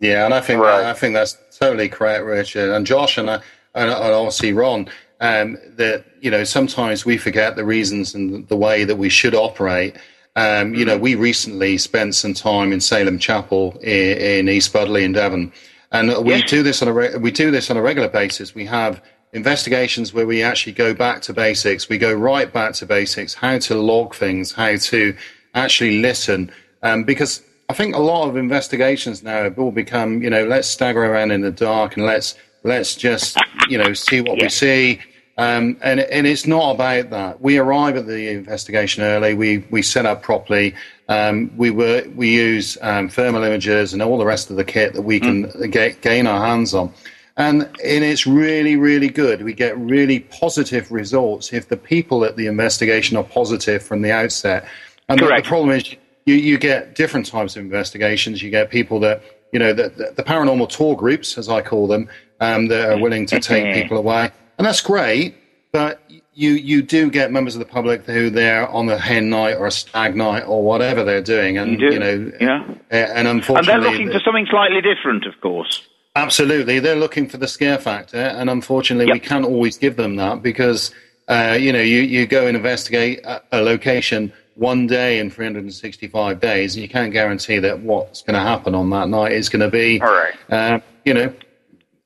Yeah, 0.00 0.24
and 0.24 0.34
I 0.34 0.40
think 0.40 0.60
Right. 0.62 0.84
I 0.84 0.92
think 0.92 1.14
that's 1.14 1.36
totally 1.58 1.88
correct, 1.88 2.24
Richard 2.24 2.70
and 2.70 2.86
Josh, 2.86 3.18
and 3.18 3.30
I, 3.30 3.34
and, 3.74 3.90
and 3.90 4.14
obviously 4.14 4.52
Ron. 4.52 4.88
Um, 5.22 5.58
that 5.76 6.06
you 6.22 6.30
know 6.30 6.44
sometimes 6.44 7.04
we 7.04 7.18
forget 7.18 7.56
the 7.56 7.64
reasons 7.64 8.14
and 8.14 8.48
the 8.48 8.56
way 8.56 8.84
that 8.84 8.96
we 8.96 9.08
should 9.10 9.34
operate. 9.34 9.94
Um, 10.36 10.74
you 10.74 10.84
know, 10.84 10.96
we 10.96 11.16
recently 11.16 11.76
spent 11.78 12.14
some 12.14 12.34
time 12.34 12.72
in 12.72 12.80
Salem 12.80 13.18
Chapel 13.18 13.76
in, 13.82 14.18
in 14.18 14.48
East 14.48 14.72
Budleigh 14.72 15.02
in 15.04 15.12
Devon, 15.12 15.52
and 15.92 16.24
we 16.24 16.34
Yes. 16.36 16.48
do 16.50 16.62
this 16.62 16.82
on 16.82 16.88
a 16.88 16.92
re- 16.92 17.16
we 17.16 17.30
do 17.32 17.50
this 17.50 17.70
on 17.70 17.76
a 17.76 17.82
regular 17.82 18.08
basis. 18.08 18.54
We 18.54 18.64
have 18.66 19.02
investigations 19.32 20.14
where 20.14 20.26
we 20.26 20.42
actually 20.42 20.72
go 20.72 20.94
back 20.94 21.20
to 21.22 21.32
basics. 21.32 21.88
We 21.88 21.98
go 21.98 22.12
right 22.12 22.52
back 22.52 22.74
to 22.74 22.86
basics, 22.86 23.34
how 23.34 23.58
to 23.58 23.74
log 23.74 24.14
things, 24.14 24.52
how 24.52 24.76
to 24.76 25.16
actually 25.54 26.00
listen, 26.00 26.52
um, 26.82 27.02
because 27.02 27.42
I 27.68 27.72
think 27.72 27.96
a 27.96 28.00
lot 28.00 28.28
of 28.28 28.36
investigations 28.36 29.22
now 29.24 29.42
have 29.42 29.58
all 29.58 29.72
become, 29.72 30.22
you 30.22 30.30
know, 30.30 30.44
let's 30.46 30.68
stagger 30.68 31.04
around 31.04 31.32
in 31.32 31.40
the 31.40 31.50
dark 31.50 31.96
and 31.96 32.06
let's 32.06 32.36
let's 32.62 32.94
just, 32.94 33.36
you 33.68 33.78
know, 33.78 33.94
see 33.94 34.20
what 34.20 34.40
we 34.40 34.48
see. 34.48 35.00
Um, 35.40 35.78
and 35.80 36.00
and 36.00 36.26
it's 36.26 36.46
not 36.46 36.74
about 36.74 37.08
that. 37.10 37.40
We 37.40 37.56
arrive 37.56 37.96
at 37.96 38.06
the 38.06 38.28
investigation 38.28 39.02
early. 39.02 39.32
We 39.32 39.64
we 39.70 39.80
set 39.80 40.04
up 40.04 40.22
properly. 40.22 40.74
Um, 41.08 41.50
we 41.56 41.70
were 41.70 42.04
we 42.14 42.28
use 42.30 42.76
um, 42.82 43.08
thermal 43.08 43.40
imagers 43.40 43.94
and 43.94 44.02
all 44.02 44.18
the 44.18 44.26
rest 44.26 44.50
of 44.50 44.56
the 44.56 44.64
kit 44.64 44.92
that 44.92 45.00
we 45.00 45.18
can 45.18 45.50
ga- 45.70 45.96
gain 46.02 46.26
our 46.26 46.46
hands 46.46 46.74
on. 46.74 46.92
And, 47.38 47.62
and 47.62 48.04
it's 48.04 48.26
really, 48.26 48.76
really 48.76 49.08
good. 49.08 49.42
We 49.42 49.54
get 49.54 49.78
really 49.78 50.20
positive 50.20 50.92
results 50.92 51.54
if 51.54 51.68
the 51.68 51.76
people 51.76 52.22
at 52.26 52.36
the 52.36 52.46
investigation 52.46 53.16
are 53.16 53.24
positive 53.24 53.82
from 53.82 54.02
the 54.02 54.12
outset. 54.12 54.68
And 55.08 55.18
the, 55.18 55.26
the 55.26 55.42
problem 55.42 55.70
is 55.70 55.96
you, 56.26 56.34
you 56.34 56.58
get 56.58 56.94
different 56.94 57.24
types 57.24 57.56
of 57.56 57.62
investigations. 57.62 58.42
You 58.42 58.50
get 58.50 58.68
people 58.68 59.00
that, 59.00 59.22
you 59.52 59.58
know, 59.58 59.72
the, 59.72 59.88
the, 59.88 60.12
the 60.16 60.22
paranormal 60.22 60.68
tour 60.68 60.94
groups, 60.94 61.38
as 61.38 61.48
I 61.48 61.62
call 61.62 61.86
them, 61.86 62.10
um, 62.40 62.68
that 62.68 62.90
are 62.90 62.98
willing 63.00 63.24
to 63.26 63.40
take 63.40 63.72
people 63.72 63.96
away. 63.96 64.32
And 64.60 64.66
that's 64.66 64.82
great, 64.82 65.36
but 65.72 66.02
you, 66.34 66.50
you 66.50 66.82
do 66.82 67.10
get 67.10 67.32
members 67.32 67.54
of 67.54 67.60
the 67.60 67.64
public 67.64 68.04
who 68.04 68.28
they're 68.28 68.68
on 68.68 68.90
a 68.90 68.98
hen 68.98 69.30
night 69.30 69.54
or 69.54 69.66
a 69.66 69.70
stag 69.70 70.14
night 70.14 70.42
or 70.42 70.62
whatever 70.62 71.02
they're 71.02 71.22
doing. 71.22 71.56
And, 71.56 71.80
You 71.80 71.92
do, 71.92 71.98
know, 71.98 72.32
yeah. 72.38 72.74
and 72.90 73.26
And 73.26 73.42
they're 73.66 73.80
looking 73.80 74.10
for 74.12 74.20
something 74.20 74.44
slightly 74.50 74.82
different, 74.82 75.24
of 75.24 75.40
course. 75.40 75.88
Absolutely, 76.14 76.78
they're 76.78 76.94
looking 76.94 77.26
for 77.26 77.38
the 77.38 77.48
scare 77.48 77.78
factor, 77.78 78.18
and 78.18 78.50
unfortunately, 78.50 79.10
we 79.10 79.18
can't 79.18 79.46
always 79.46 79.78
give 79.78 79.96
them 79.96 80.16
that 80.16 80.42
because 80.42 80.92
uh, 81.28 81.56
you 81.58 81.72
know 81.72 81.80
you, 81.80 82.00
you 82.02 82.26
go 82.26 82.46
and 82.46 82.54
investigate 82.54 83.20
a, 83.24 83.40
a 83.52 83.62
location 83.62 84.30
one 84.56 84.86
day 84.86 85.20
in 85.20 85.30
365 85.30 86.38
days, 86.38 86.74
and 86.74 86.82
you 86.82 86.88
can't 86.90 87.14
guarantee 87.14 87.60
that 87.60 87.80
what's 87.80 88.20
going 88.20 88.34
to 88.34 88.40
happen 88.40 88.74
on 88.74 88.90
that 88.90 89.08
night 89.08 89.32
is 89.32 89.48
going 89.48 89.60
to 89.62 89.70
be, 89.70 90.02
All 90.02 90.12
right. 90.12 90.34
uh, 90.50 90.80
you 91.06 91.14
know, 91.14 91.32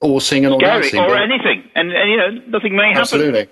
all 0.00 0.20
singing 0.20 0.52
or 0.52 0.60
Scary 0.60 0.82
dancing. 0.82 1.00
or 1.00 1.08
but- 1.08 1.22
anything, 1.22 1.63
and, 1.94 2.10
you 2.10 2.16
know 2.16 2.30
nothing 2.48 2.76
may 2.76 2.88
happen. 2.88 3.00
absolutely. 3.00 3.48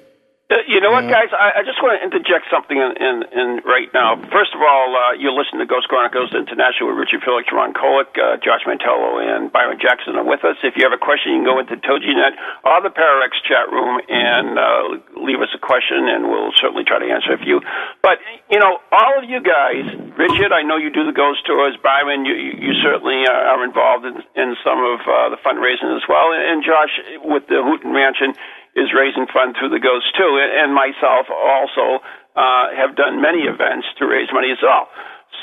Uh, 0.53 0.61
you 0.69 0.85
know 0.85 0.93
what, 0.93 1.09
guys? 1.09 1.33
I, 1.33 1.57
I 1.57 1.63
just 1.65 1.81
want 1.81 1.97
to 1.97 2.05
interject 2.05 2.45
something 2.53 2.77
in, 2.77 2.93
in, 3.01 3.15
in 3.33 3.49
right 3.65 3.89
now. 3.97 4.21
First 4.29 4.53
of 4.53 4.61
all, 4.61 4.93
uh, 4.93 5.17
you're 5.17 5.33
listening 5.33 5.65
to 5.65 5.69
Ghost 5.71 5.89
Chronicles 5.89 6.37
International 6.37 6.93
with 6.93 7.01
Richard 7.01 7.25
Felix, 7.25 7.49
Ron 7.49 7.73
Kolek, 7.73 8.13
uh, 8.21 8.37
Josh 8.37 8.61
Mantello, 8.69 9.17
and 9.17 9.49
Byron 9.49 9.81
Jackson 9.81 10.13
are 10.21 10.29
with 10.29 10.45
us. 10.45 10.61
If 10.61 10.77
you 10.77 10.85
have 10.85 10.93
a 10.93 11.01
question, 11.01 11.33
you 11.33 11.39
can 11.41 11.49
go 11.49 11.57
into 11.57 11.81
Toginet 11.81 12.37
or 12.69 12.85
the 12.85 12.93
Pararex 12.93 13.33
chat 13.49 13.65
room 13.73 13.97
and 14.13 14.61
uh, 14.61 15.25
leave 15.25 15.41
us 15.41 15.49
a 15.57 15.61
question, 15.63 16.05
and 16.05 16.29
we'll 16.29 16.53
certainly 16.61 16.85
try 16.85 17.01
to 17.01 17.09
answer 17.09 17.33
it 17.33 17.41
for 17.41 17.49
you. 17.49 17.65
But, 18.05 18.21
you 18.53 18.61
know, 18.61 18.77
all 18.93 19.15
of 19.17 19.25
you 19.25 19.41
guys, 19.41 19.89
Richard, 20.21 20.53
I 20.53 20.69
know 20.69 20.77
you 20.77 20.93
do 20.93 21.09
the 21.09 21.17
ghost 21.17 21.49
tours. 21.49 21.81
Byron, 21.81 22.29
you, 22.29 22.37
you, 22.37 22.53
you 22.61 22.73
certainly 22.85 23.25
are 23.25 23.65
involved 23.65 24.05
in, 24.05 24.21
in 24.37 24.53
some 24.61 24.85
of 24.85 25.01
uh, 25.01 25.33
the 25.33 25.41
fundraising 25.41 25.97
as 25.97 26.05
well. 26.05 26.37
And, 26.37 26.45
and 26.45 26.59
Josh, 26.61 26.93
with 27.25 27.49
the 27.49 27.65
Houghton 27.65 27.97
Mansion, 27.97 28.37
is 28.75 28.93
raising 28.97 29.27
funds 29.29 29.59
through 29.59 29.71
the 29.71 29.81
Ghost 29.81 30.07
too, 30.17 30.41
and 30.41 30.75
myself 30.75 31.29
also 31.29 32.01
uh, 32.37 32.73
have 32.75 32.97
done 32.97 33.21
many 33.21 33.45
events 33.45 33.87
to 33.99 34.07
raise 34.07 34.29
money 34.33 34.51
as 34.51 34.59
well. 34.63 34.89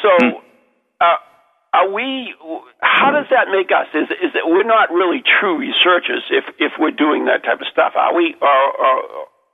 So, 0.01 0.41
uh, 1.01 1.15
are 1.73 1.89
we? 1.91 2.34
How 2.82 3.11
does 3.11 3.27
that 3.30 3.49
make 3.51 3.69
us? 3.69 3.88
Is 3.93 4.09
is 4.23 4.34
that 4.34 4.47
we're 4.47 4.63
not 4.63 4.89
really 4.89 5.21
true 5.21 5.57
researchers 5.59 6.23
if 6.32 6.45
if 6.57 6.73
we're 6.80 6.91
doing 6.91 7.25
that 7.25 7.43
type 7.43 7.61
of 7.61 7.67
stuff? 7.71 7.93
Are 7.95 8.15
we, 8.15 8.36
or 8.41 8.47
or, 8.49 9.03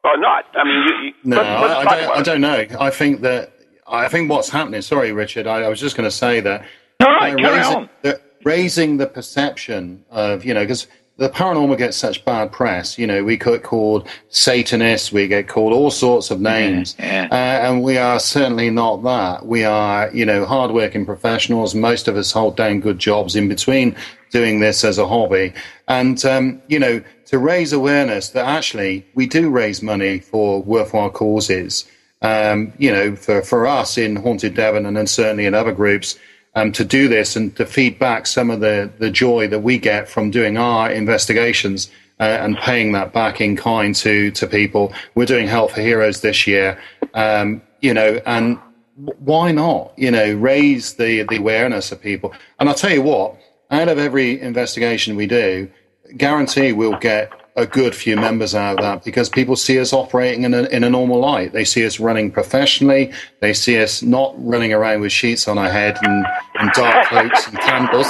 or 0.05 0.17
not? 0.17 0.45
I 0.55 0.63
mean, 0.63 0.83
you, 0.87 0.95
you, 1.07 1.13
No, 1.25 1.37
let's, 1.37 1.61
let's 1.61 1.73
I, 1.73 1.79
I 1.79 1.99
don't. 1.99 2.17
I 2.17 2.21
don't 2.21 2.41
know. 2.41 2.65
I 2.79 2.89
think 2.89 3.21
that 3.21 3.51
I 3.87 4.07
think 4.07 4.29
what's 4.29 4.49
happening. 4.49 4.81
Sorry, 4.81 5.11
Richard. 5.11 5.47
I, 5.47 5.63
I 5.63 5.67
was 5.67 5.79
just 5.79 5.97
going 5.97 6.07
to 6.07 6.15
say 6.15 6.39
that 6.39 6.65
All 7.01 7.07
right, 7.07 7.35
raising, 7.35 7.75
on. 7.75 7.89
The, 8.01 8.21
raising 8.45 8.97
the 8.97 9.07
perception 9.07 10.05
of 10.09 10.45
you 10.45 10.53
know 10.53 10.61
because 10.61 10.87
the 11.17 11.29
paranormal 11.29 11.77
gets 11.77 11.95
such 11.95 12.25
bad 12.25 12.51
press. 12.51 12.97
You 12.97 13.07
know, 13.07 13.23
we 13.23 13.37
get 13.37 13.63
called 13.63 14.07
Satanists, 14.29 15.11
we 15.11 15.27
get 15.27 15.47
called 15.47 15.71
all 15.71 15.89
sorts 15.89 16.29
of 16.29 16.41
names, 16.41 16.95
yeah. 16.99 17.27
Uh, 17.31 17.35
and 17.35 17.83
we 17.83 17.97
are 17.97 18.19
certainly 18.19 18.69
not 18.69 19.03
that. 19.03 19.45
We 19.45 19.63
are, 19.63 20.11
you 20.13 20.25
know, 20.25 20.45
hardworking 20.45 21.05
professionals. 21.05 21.73
Most 21.73 22.07
of 22.07 22.17
us 22.17 22.31
hold 22.31 22.57
down 22.57 22.81
good 22.81 22.99
jobs 22.99 23.35
in 23.35 23.47
between 23.47 23.95
doing 24.31 24.59
this 24.59 24.83
as 24.83 24.97
a 24.97 25.07
hobby, 25.07 25.53
and 25.87 26.23
um, 26.25 26.61
you 26.67 26.79
know, 26.79 27.01
to 27.27 27.39
raise 27.39 27.71
awareness 27.71 28.29
that 28.29 28.45
actually 28.45 29.05
we 29.15 29.25
do 29.25 29.49
raise 29.49 29.81
money 29.81 30.19
for 30.19 30.61
worthwhile 30.61 31.09
causes. 31.09 31.85
Um, 32.21 32.73
you 32.77 32.91
know, 32.91 33.15
for 33.15 33.41
for 33.41 33.67
us 33.67 33.97
in 33.97 34.17
Haunted 34.17 34.55
Devon, 34.55 34.85
and 34.85 34.97
then 34.97 35.07
certainly 35.07 35.45
in 35.45 35.53
other 35.53 35.71
groups 35.71 36.17
um, 36.55 36.71
to 36.71 36.85
do 36.85 37.07
this 37.07 37.35
and 37.35 37.55
to 37.57 37.65
feed 37.65 37.99
back 37.99 38.25
some 38.25 38.49
of 38.49 38.59
the, 38.61 38.89
the 38.99 39.11
joy 39.11 39.47
that 39.47 39.59
we 39.59 39.77
get 39.77 40.07
from 40.09 40.31
doing 40.31 40.57
our 40.57 40.89
investigations 40.91 41.89
uh, 42.19 42.23
and 42.23 42.57
paying 42.57 42.93
that 42.93 43.13
back 43.13 43.41
in 43.41 43.55
kind 43.57 43.93
to, 43.95 44.31
to 44.31 44.47
people. 44.47 44.93
We're 45.15 45.25
doing 45.25 45.47
Help 45.47 45.71
for 45.71 45.81
Heroes 45.81 46.21
this 46.21 46.47
year, 46.47 46.79
um, 47.13 47.61
you 47.81 47.93
know, 47.93 48.21
and 48.25 48.57
why 48.95 49.51
not, 49.51 49.93
you 49.97 50.09
know, 50.09 50.33
raise 50.35 50.93
the, 50.93 51.23
the 51.23 51.37
awareness 51.37 51.91
of 51.91 52.01
people. 52.01 52.33
And 52.59 52.69
I'll 52.69 52.75
tell 52.75 52.93
you 52.93 53.01
what, 53.01 53.37
out 53.71 53.89
of 53.89 53.97
every 53.97 54.39
investigation 54.39 55.17
we 55.17 55.27
do, 55.27 55.69
guarantee 56.15 56.71
we'll 56.71 56.97
get 56.99 57.31
a 57.57 57.65
good 57.65 57.95
few 57.95 58.17
members 58.17 58.53
out 58.53 58.79
of 58.79 58.83
that 58.83 59.05
because 59.05 59.29
people 59.29 59.55
see 59.55 59.79
us 59.79 59.93
operating 59.93 60.43
in 60.43 60.53
a, 60.53 60.63
in 60.63 60.83
a 60.83 60.89
normal 60.89 61.19
light. 61.19 61.53
They 61.53 61.63
see 61.63 61.85
us 61.85 61.99
running 61.99 62.29
professionally. 62.29 63.13
They 63.39 63.53
see 63.53 63.81
us 63.81 64.01
not 64.01 64.35
running 64.37 64.73
around 64.73 65.01
with 65.01 65.13
sheets 65.13 65.47
on 65.47 65.57
our 65.57 65.69
head 65.69 65.97
and, 66.01 66.25
and 66.55 66.71
dark 66.73 67.07
cloaks 67.07 67.47
and 67.47 67.57
candles. 67.59 68.07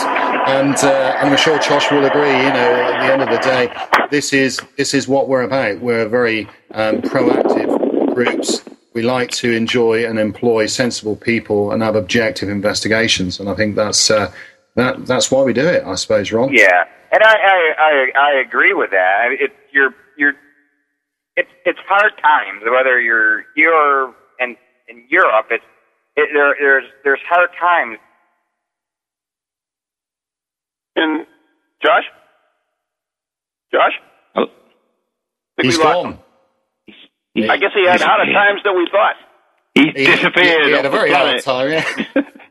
And, 0.47 0.75
uh, 0.77 1.17
I'm 1.19 1.37
sure 1.37 1.59
Josh 1.59 1.91
will 1.91 2.05
agree. 2.05 2.27
You 2.27 2.53
know, 2.53 2.89
at 2.93 3.05
the 3.05 3.13
end 3.13 3.21
of 3.21 3.29
the 3.29 3.37
day, 3.37 3.71
this 4.09 4.33
is 4.33 4.59
this 4.77 4.93
is 4.93 5.07
what 5.07 5.27
we're 5.27 5.41
about. 5.41 5.79
We're 5.79 6.07
very 6.07 6.47
um, 6.71 7.01
proactive 7.01 8.13
groups. 8.13 8.63
We 8.93 9.01
like 9.01 9.31
to 9.31 9.51
enjoy 9.51 10.05
and 10.05 10.17
employ 10.17 10.67
sensible 10.67 11.15
people 11.15 11.71
and 11.71 11.83
have 11.83 11.95
objective 11.95 12.49
investigations. 12.49 13.39
And 13.39 13.49
I 13.49 13.55
think 13.55 13.75
that's 13.75 14.09
uh, 14.09 14.31
that 14.75 15.05
that's 15.05 15.31
why 15.31 15.41
we 15.41 15.53
do 15.53 15.67
it. 15.67 15.83
I 15.83 15.95
suppose, 15.95 16.31
Ron. 16.31 16.53
Yeah, 16.53 16.85
and 17.15 17.23
I 17.23 17.35
I 17.35 17.57
I, 17.79 17.93
I 18.19 18.41
agree 18.45 18.73
with 18.73 18.91
that. 18.91 19.13
I 19.23 19.29
mean, 19.29 19.37
It 19.41 19.51
you're 19.71 19.95
you're 20.17 20.33
it's 21.37 21.49
it's 21.65 21.79
hard 21.87 22.11
times 22.21 22.63
whether 22.69 22.99
you're 22.99 23.45
here 23.55 24.13
and 24.39 24.57
in 24.89 25.05
Europe. 25.09 25.47
It's 25.51 25.63
it, 26.17 26.29
there 26.33 26.55
there's 26.59 26.85
there's 27.03 27.21
hard 27.29 27.49
times. 27.59 27.99
And 30.97 31.25
Josh? 31.83 32.05
Josh? 33.73 33.93
Oh. 34.35 34.45
Think 35.57 35.65
He's 35.65 35.77
gone. 35.77 36.19
him. 37.35 37.51
I 37.51 37.57
guess 37.57 37.71
he 37.75 37.85
had 37.85 37.99
harder 38.01 38.31
times 38.31 38.61
than 38.63 38.77
we 38.77 38.87
thought. 38.91 39.15
He's 39.73 39.93
He, 39.93 40.05
disappeared. 40.05 40.65
he 40.67 40.71
had 40.71 40.85
a 40.85 40.89
very 40.89 41.11
hard 41.11 41.41
time. 41.43 41.71
Yeah. 41.71 41.83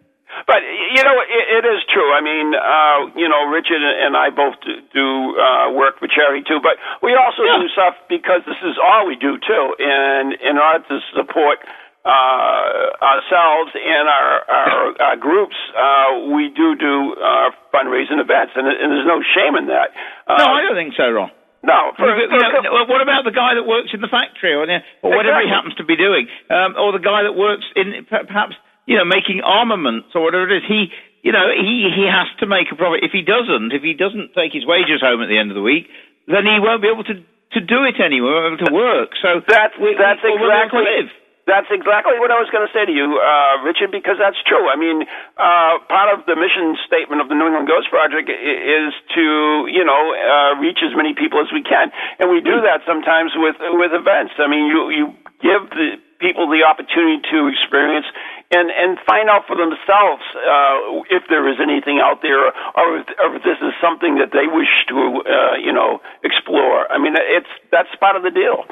But 0.46 0.60
you 0.66 1.02
know, 1.06 1.16
it, 1.22 1.62
it 1.62 1.64
is 1.64 1.80
true. 1.94 2.10
I 2.10 2.20
mean, 2.20 2.52
uh, 2.52 2.98
you 3.14 3.28
know, 3.30 3.46
Richard 3.48 3.80
and 3.80 4.18
I 4.18 4.30
both 4.34 4.58
do, 4.66 4.74
do 4.90 5.06
uh, 5.38 5.70
work 5.72 6.02
for 6.02 6.10
charity 6.10 6.42
too, 6.42 6.58
but 6.58 6.76
we 7.02 7.14
also 7.14 7.46
do 7.46 7.70
stuff 7.72 7.94
because 8.10 8.42
this 8.44 8.58
is 8.66 8.74
all 8.82 9.06
we 9.06 9.14
do 9.14 9.38
too, 9.38 9.64
and 9.78 10.34
in 10.42 10.58
order 10.58 10.82
to 10.90 10.96
support 11.14 11.62
uh, 12.04 12.92
ourselves 13.00 13.72
and 13.78 14.04
our 14.10 14.32
our, 14.44 14.78
our 15.14 15.16
groups, 15.16 15.56
uh, 15.72 16.34
we 16.36 16.52
do 16.52 16.76
do 16.76 17.14
uh, 17.16 17.48
fundraising 17.72 18.20
events, 18.20 18.52
and, 18.58 18.68
and 18.68 18.92
there's 18.92 19.08
no 19.08 19.22
shame 19.34 19.56
in 19.56 19.66
that. 19.72 19.94
Uh, 20.28 20.36
No, 20.38 20.46
I 20.52 20.60
don't 20.68 20.76
think 20.76 20.92
so, 20.98 21.08
Ron. 21.08 21.30
no, 21.64 21.96
for, 21.96 22.04
You 22.12 22.28
for, 22.28 22.60
know, 22.60 22.84
what 22.92 23.00
about 23.00 23.24
the 23.24 23.32
guy 23.32 23.56
that 23.56 23.64
works 23.64 23.88
in 23.96 24.04
the 24.04 24.12
factory 24.12 24.52
or, 24.52 24.68
or 25.00 25.16
whatever 25.16 25.40
he 25.40 25.48
happens 25.48 25.74
to 25.80 25.84
be 25.84 25.96
doing, 25.96 26.28
um, 26.52 26.76
or 26.76 26.92
the 26.92 27.00
guy 27.00 27.24
that 27.24 27.32
works 27.32 27.64
in 27.74 28.04
perhaps 28.04 28.52
you 28.86 28.96
know 28.96 29.04
making 29.04 29.40
armaments 29.44 30.12
or 30.14 30.22
whatever 30.22 30.48
it 30.48 30.62
is? 30.62 30.66
He 30.68 30.88
you 31.22 31.32
know 31.32 31.48
he 31.52 31.88
he 31.94 32.04
has 32.08 32.28
to 32.40 32.46
make 32.46 32.68
a 32.72 32.76
profit. 32.76 33.04
If 33.04 33.12
he 33.12 33.22
doesn't, 33.22 33.72
if 33.72 33.82
he 33.82 33.94
doesn't 33.94 34.34
take 34.34 34.52
his 34.52 34.66
wages 34.66 35.00
home 35.00 35.22
at 35.22 35.28
the 35.28 35.38
end 35.38 35.50
of 35.50 35.56
the 35.56 35.64
week, 35.64 35.88
then 36.26 36.44
he 36.44 36.56
won't 36.60 36.82
be 36.82 36.88
able 36.88 37.04
to 37.04 37.16
to 37.54 37.60
do 37.60 37.86
it 37.86 38.02
anymore, 38.02 38.50
won't 38.50 38.58
be 38.58 38.66
able 38.66 38.70
to 38.70 38.74
work. 38.74 39.10
So 39.22 39.40
That's 39.46 39.74
we, 39.78 39.94
that's 39.94 40.20
we, 40.22 40.34
we'll 40.34 40.50
be 40.50 40.50
exactly 40.50 40.84
live. 40.84 41.10
That's 41.44 41.68
exactly 41.68 42.16
what 42.16 42.32
I 42.32 42.40
was 42.40 42.48
going 42.48 42.64
to 42.64 42.72
say 42.72 42.88
to 42.88 42.94
you, 42.94 43.20
uh, 43.20 43.60
Richard, 43.68 43.92
because 43.92 44.16
that's 44.16 44.40
true. 44.48 44.64
I 44.64 44.80
mean, 44.80 45.04
uh, 45.36 45.76
part 45.92 46.08
of 46.16 46.24
the 46.24 46.40
mission 46.40 46.72
statement 46.88 47.20
of 47.20 47.28
the 47.28 47.36
New 47.36 47.44
England 47.44 47.68
Ghost 47.68 47.92
Project 47.92 48.32
is 48.32 48.96
to, 49.12 49.24
you 49.68 49.84
know, 49.84 50.02
uh, 50.16 50.56
reach 50.56 50.80
as 50.80 50.96
many 50.96 51.12
people 51.12 51.44
as 51.44 51.52
we 51.52 51.60
can, 51.60 51.92
and 52.16 52.32
we 52.32 52.40
do 52.40 52.64
that 52.64 52.80
sometimes 52.88 53.36
with 53.36 53.60
with 53.76 53.92
events. 53.92 54.32
I 54.40 54.48
mean, 54.48 54.72
you 54.72 54.88
you 54.88 55.04
give 55.44 55.68
the 55.68 56.00
people 56.16 56.48
the 56.48 56.64
opportunity 56.64 57.20
to 57.28 57.52
experience 57.52 58.08
and 58.50 58.68
and 58.68 58.98
find 59.06 59.28
out 59.28 59.48
for 59.48 59.56
themselves 59.56 60.24
uh, 60.36 61.00
if 61.08 61.24
there 61.28 61.48
is 61.48 61.56
anything 61.62 62.00
out 62.02 62.20
there, 62.20 62.52
or 62.76 63.00
if, 63.00 63.06
or 63.20 63.36
if 63.36 63.42
this 63.42 63.58
is 63.64 63.72
something 63.80 64.20
that 64.20 64.32
they 64.32 64.44
wish 64.50 64.72
to, 64.88 64.96
uh, 65.24 65.56
you 65.56 65.72
know, 65.72 66.00
explore. 66.22 66.90
I 66.92 66.98
mean, 66.98 67.14
it's 67.16 67.50
that's 67.72 67.92
part 68.00 68.16
of 68.16 68.22
the 68.22 68.30
deal. 68.34 68.64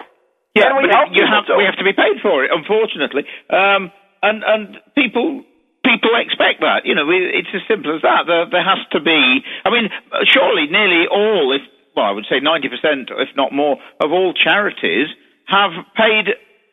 Yeah, 0.53 0.69
And 0.69 0.85
we 0.85 0.93
help 0.93 1.09
you 1.17 1.25
have, 1.25 1.49
we 1.57 1.65
have 1.65 1.81
to 1.81 1.87
be 1.87 1.97
paid 1.97 2.21
for 2.21 2.45
it, 2.45 2.53
unfortunately. 2.53 3.25
Um, 3.49 3.89
and 4.21 4.45
and 4.45 4.77
people 4.95 5.45
people 5.81 6.13
expect 6.21 6.61
that. 6.61 6.85
You 6.85 6.95
know, 6.95 7.07
we, 7.09 7.25
it's 7.25 7.51
as 7.57 7.65
simple 7.67 7.97
as 7.97 8.03
that. 8.03 8.29
There, 8.29 8.47
there 8.53 8.65
has 8.65 8.85
to 8.93 9.01
be. 9.01 9.41
I 9.65 9.71
mean, 9.73 9.89
surely 10.29 10.69
nearly 10.69 11.09
all, 11.09 11.57
if 11.57 11.65
well, 11.97 12.07
I 12.07 12.13
would 12.13 12.29
say 12.29 12.41
ninety 12.41 12.69
percent, 12.69 13.09
if 13.09 13.33
not 13.37 13.53
more, 13.53 13.81
of 14.01 14.13
all 14.13 14.33
charities 14.37 15.09
have 15.49 15.73
paid 15.97 16.29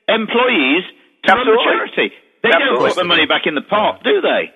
employees 0.08 0.84
to 1.26 1.34
run 1.34 1.48
the 1.48 1.60
charity. 1.64 2.12
They 2.44 2.50
don't 2.50 2.78
put 2.80 2.96
the 2.96 3.04
money 3.04 3.26
back 3.26 3.46
in 3.46 3.56
the 3.56 3.62
pot, 3.62 4.04
do 4.04 4.22
they? 4.22 4.54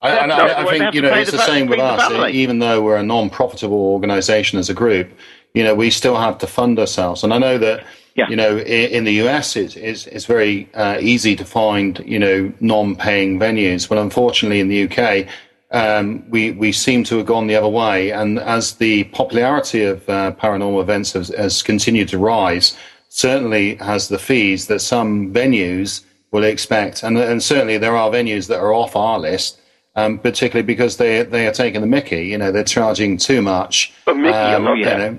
I, 0.00 0.10
I, 0.16 0.26
I, 0.26 0.62
I 0.62 0.78
think 0.78 0.94
you 0.94 1.02
know 1.02 1.12
it's 1.12 1.30
the 1.32 1.38
the 1.38 1.42
same 1.42 1.66
with 1.66 1.80
us. 1.80 2.32
Even 2.32 2.60
though 2.60 2.82
we're 2.82 2.96
a 2.96 3.02
non-profitable 3.02 3.76
organisation 3.76 4.58
as 4.58 4.70
a 4.70 4.74
group, 4.74 5.10
you 5.54 5.64
know, 5.64 5.74
we 5.74 5.90
still 5.90 6.16
have 6.16 6.38
to 6.38 6.46
fund 6.46 6.78
ourselves. 6.78 7.24
And 7.24 7.34
I 7.34 7.38
know 7.38 7.58
that 7.58 7.84
Yeah. 8.14 8.28
you 8.28 8.36
know 8.36 8.58
in, 8.58 8.90
in 8.90 9.04
the 9.04 9.14
US 9.26 9.56
it's, 9.56 9.76
it's, 9.76 10.06
it's 10.06 10.24
very 10.24 10.68
uh, 10.74 10.98
easy 11.00 11.34
to 11.36 11.44
find 11.44 12.00
you 12.06 12.18
know 12.18 12.52
non-paying 12.60 13.38
venues, 13.40 13.88
but 13.88 13.98
unfortunately 13.98 14.60
in 14.60 14.68
the 14.68 14.84
UK. 14.88 15.26
Um, 15.70 16.24
we 16.30 16.52
we 16.52 16.72
seem 16.72 17.04
to 17.04 17.18
have 17.18 17.26
gone 17.26 17.46
the 17.46 17.54
other 17.54 17.68
way, 17.68 18.10
and 18.10 18.38
as 18.38 18.76
the 18.76 19.04
popularity 19.04 19.84
of 19.84 20.08
uh, 20.08 20.32
paranormal 20.32 20.80
events 20.80 21.12
has, 21.12 21.28
has 21.28 21.62
continued 21.62 22.08
to 22.08 22.16
rise, 22.16 22.74
certainly 23.10 23.74
has 23.74 24.08
the 24.08 24.18
fees 24.18 24.68
that 24.68 24.80
some 24.80 25.30
venues 25.30 26.04
will 26.30 26.44
expect, 26.44 27.02
and 27.02 27.16
and 27.18 27.42
certainly 27.42 27.78
there 27.78 27.96
are 27.96 28.10
venues 28.10 28.48
that 28.48 28.58
are 28.58 28.72
off 28.72 28.96
our 28.96 29.18
list, 29.18 29.60
um, 29.96 30.18
particularly 30.18 30.66
because 30.66 30.96
they 30.96 31.22
they 31.22 31.46
are 31.46 31.52
taking 31.52 31.80
the 31.80 31.86
Mickey. 31.86 32.26
You 32.26 32.38
know, 32.38 32.52
they're 32.52 32.64
charging 32.64 33.16
too 33.16 33.42
much. 33.42 33.92
The 34.06 34.14
Mickey, 34.14 34.34
um, 34.36 34.66
oh, 34.66 34.74
you 34.74 34.84
yeah. 34.84 34.96
know. 34.96 35.18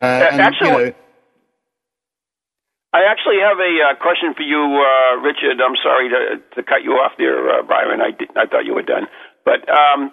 Uh, 0.00 0.04
and, 0.04 0.40
actually- 0.40 0.68
you 0.68 0.86
know, 0.86 0.94
I 2.92 3.08
actually 3.08 3.40
have 3.40 3.56
a 3.56 3.72
uh, 3.88 3.94
question 3.96 4.36
for 4.36 4.44
you, 4.44 4.60
uh, 4.60 5.16
Richard. 5.24 5.56
I'm 5.64 5.80
sorry 5.80 6.12
to, 6.12 6.36
to 6.56 6.62
cut 6.62 6.84
you 6.84 7.00
off 7.00 7.12
there, 7.16 7.48
uh, 7.48 7.62
Byron. 7.62 8.02
I, 8.02 8.10
did, 8.12 8.28
I 8.36 8.44
thought 8.44 8.66
you 8.66 8.74
were 8.74 8.84
done. 8.84 9.08
But 9.48 9.64
um, 9.64 10.12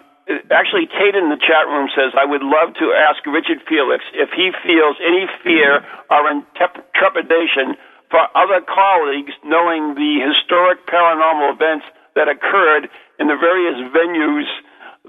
actually, 0.50 0.88
Kate 0.88 1.14
in 1.14 1.28
the 1.28 1.36
chat 1.36 1.68
room 1.68 1.92
says, 1.92 2.16
I 2.16 2.24
would 2.24 2.40
love 2.40 2.72
to 2.80 2.96
ask 2.96 3.20
Richard 3.28 3.60
Felix 3.68 4.04
if 4.16 4.30
he 4.32 4.56
feels 4.64 4.96
any 5.04 5.28
fear 5.44 5.84
or 6.08 6.24
trepidation 6.96 7.76
for 8.10 8.20
other 8.34 8.60
colleagues 8.66 9.32
knowing 9.46 9.94
the 9.94 10.20
historic 10.20 10.86
paranormal 10.86 11.54
events 11.54 11.86
that 12.14 12.28
occurred 12.28 12.90
in 13.18 13.30
the 13.30 13.38
various 13.38 13.78
venues 13.94 14.48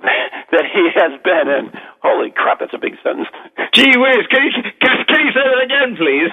that 0.54 0.66
he 0.72 0.86
has 0.96 1.14
been 1.26 1.48
in. 1.50 1.66
Holy 2.02 2.32
crap, 2.32 2.62
that's 2.62 2.74
a 2.74 2.82
big 2.82 2.96
sentence. 3.04 3.28
Gee 3.74 3.94
whiz, 3.98 4.26
can 4.30 4.42
you, 4.46 4.54
can, 4.80 4.96
can 5.06 5.20
you 5.26 5.32
say 5.34 5.46
that 5.46 5.62
again, 5.66 5.90
please? 5.98 6.32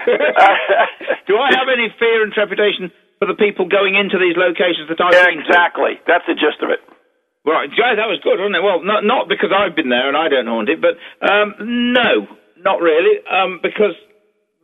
Do 1.29 1.37
I 1.37 1.53
have 1.57 1.69
any 1.73 1.93
fear 1.99 2.23
and 2.23 2.33
trepidation 2.33 2.93
for 3.19 3.27
the 3.27 3.37
people 3.37 3.67
going 3.67 3.97
into 3.97 4.17
these 4.17 4.37
locations 4.37 4.89
that 4.89 5.01
I've 5.01 5.13
been 5.13 5.43
to? 5.43 5.49
exactly. 5.49 6.01
That's 6.07 6.25
the 6.29 6.37
gist 6.39 6.63
of 6.63 6.71
it. 6.71 6.81
Right, 7.49 7.71
Joe, 7.73 7.97
that 7.97 8.11
was 8.13 8.21
good, 8.21 8.37
wasn't 8.37 8.61
it? 8.61 8.65
Well, 8.65 8.85
not 8.85 9.09
not 9.09 9.25
because 9.25 9.49
I've 9.55 9.73
been 9.73 9.89
there 9.89 10.05
and 10.05 10.17
I 10.19 10.29
don't 10.29 10.45
haunt 10.45 10.69
it, 10.69 10.85
but 10.85 11.01
um, 11.25 11.57
no, 11.97 12.29
not 12.61 12.83
really, 12.85 13.25
um, 13.25 13.61
because 13.63 13.97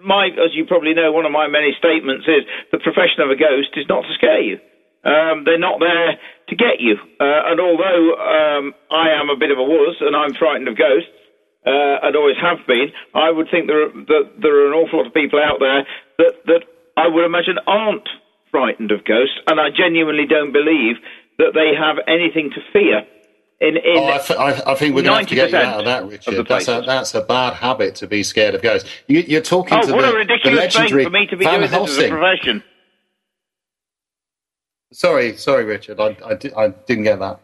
my, 0.05 0.29
as 0.29 0.53
you 0.53 0.65
probably 0.69 0.95
know, 0.95 1.11
one 1.11 1.25
of 1.25 1.33
my 1.33 1.49
many 1.49 1.73
statements 1.79 2.29
is 2.29 2.45
the 2.71 2.79
profession 2.79 3.25
of 3.25 3.31
a 3.31 3.37
ghost 3.37 3.73
is 3.77 3.89
not 3.89 4.03
to 4.05 4.13
scare 4.15 4.41
you. 4.41 4.61
Um, 5.05 5.45
they're 5.45 5.61
not 5.61 5.81
there 5.81 6.17
to 6.49 6.55
get 6.57 6.81
you. 6.81 6.97
Uh, 7.21 7.41
and 7.53 7.61
although 7.61 8.05
um, 8.17 8.73
I 8.93 9.17
am 9.21 9.29
a 9.29 9.37
bit 9.37 9.51
of 9.51 9.59
a 9.59 9.65
wuss 9.65 9.97
and 10.01 10.17
I'm 10.17 10.33
frightened 10.35 10.69
of 10.69 10.77
ghosts, 10.77 11.11
uh, 11.65 12.05
and 12.05 12.17
always 12.17 12.37
have 12.37 12.61
been, 12.69 12.93
I 13.15 13.31
would 13.31 13.49
think 13.51 13.67
there 13.67 13.89
are, 13.89 13.93
that 13.93 14.25
there 14.37 14.53
are 14.65 14.69
an 14.69 14.77
awful 14.77 15.01
lot 15.01 15.09
of 15.09 15.15
people 15.17 15.41
out 15.41 15.61
there 15.61 15.89
that, 16.21 16.33
that 16.45 16.63
I 16.97 17.09
would 17.09 17.25
imagine 17.25 17.57
aren't 17.67 18.09
frightened 18.51 18.93
of 18.93 19.05
ghosts, 19.05 19.41
and 19.49 19.59
I 19.59 19.73
genuinely 19.73 20.27
don't 20.29 20.53
believe 20.53 21.01
that 21.39 21.57
they 21.57 21.73
have 21.73 21.97
anything 22.07 22.53
to 22.55 22.61
fear 22.73 23.03
in 23.65 23.77
in 23.77 23.99
Oh, 23.99 24.07
I, 24.07 24.19
th- 24.19 24.39
I, 24.39 24.73
I 24.73 24.75
think 24.75 24.95
we're 24.95 25.03
going 25.03 25.15
to 25.15 25.19
have 25.21 25.29
to 25.29 25.35
get 25.35 25.51
you 25.51 25.57
out 25.57 25.81
of 25.81 25.85
that, 25.87 26.03
of 26.05 26.11
Richard. 26.11 26.47
That's 26.47 26.69
a, 26.69 26.83
that's 26.85 27.15
a 27.15 27.23
bad 27.23 27.55
habit 27.55 27.95
to 27.97 28.07
be 28.07 28.23
scared 28.23 28.55
of 28.55 28.63
ghosts. 28.63 28.89
You, 29.07 29.21
you're 29.21 29.43
talking 29.43 29.79
oh, 29.79 29.87
to 29.87 29.93
what 29.95 30.03
the, 30.03 30.09
a 30.09 30.13
the 30.13 30.19
ridiculous 30.19 30.75
thing 30.75 30.89
for 30.89 31.11
me 31.11 31.27
to 31.27 31.37
be 31.37 31.45
Van 31.45 31.61
doing 31.61 31.71
this 31.71 31.91
as 31.91 31.99
a 31.99 32.09
profession. 32.09 32.63
Sorry, 34.93 35.37
sorry, 35.37 35.65
Richard. 35.65 35.99
I, 35.99 36.17
I, 36.25 36.35
di- 36.35 36.55
I 36.55 36.69
didn't 36.69 37.05
get 37.05 37.19
that. 37.19 37.41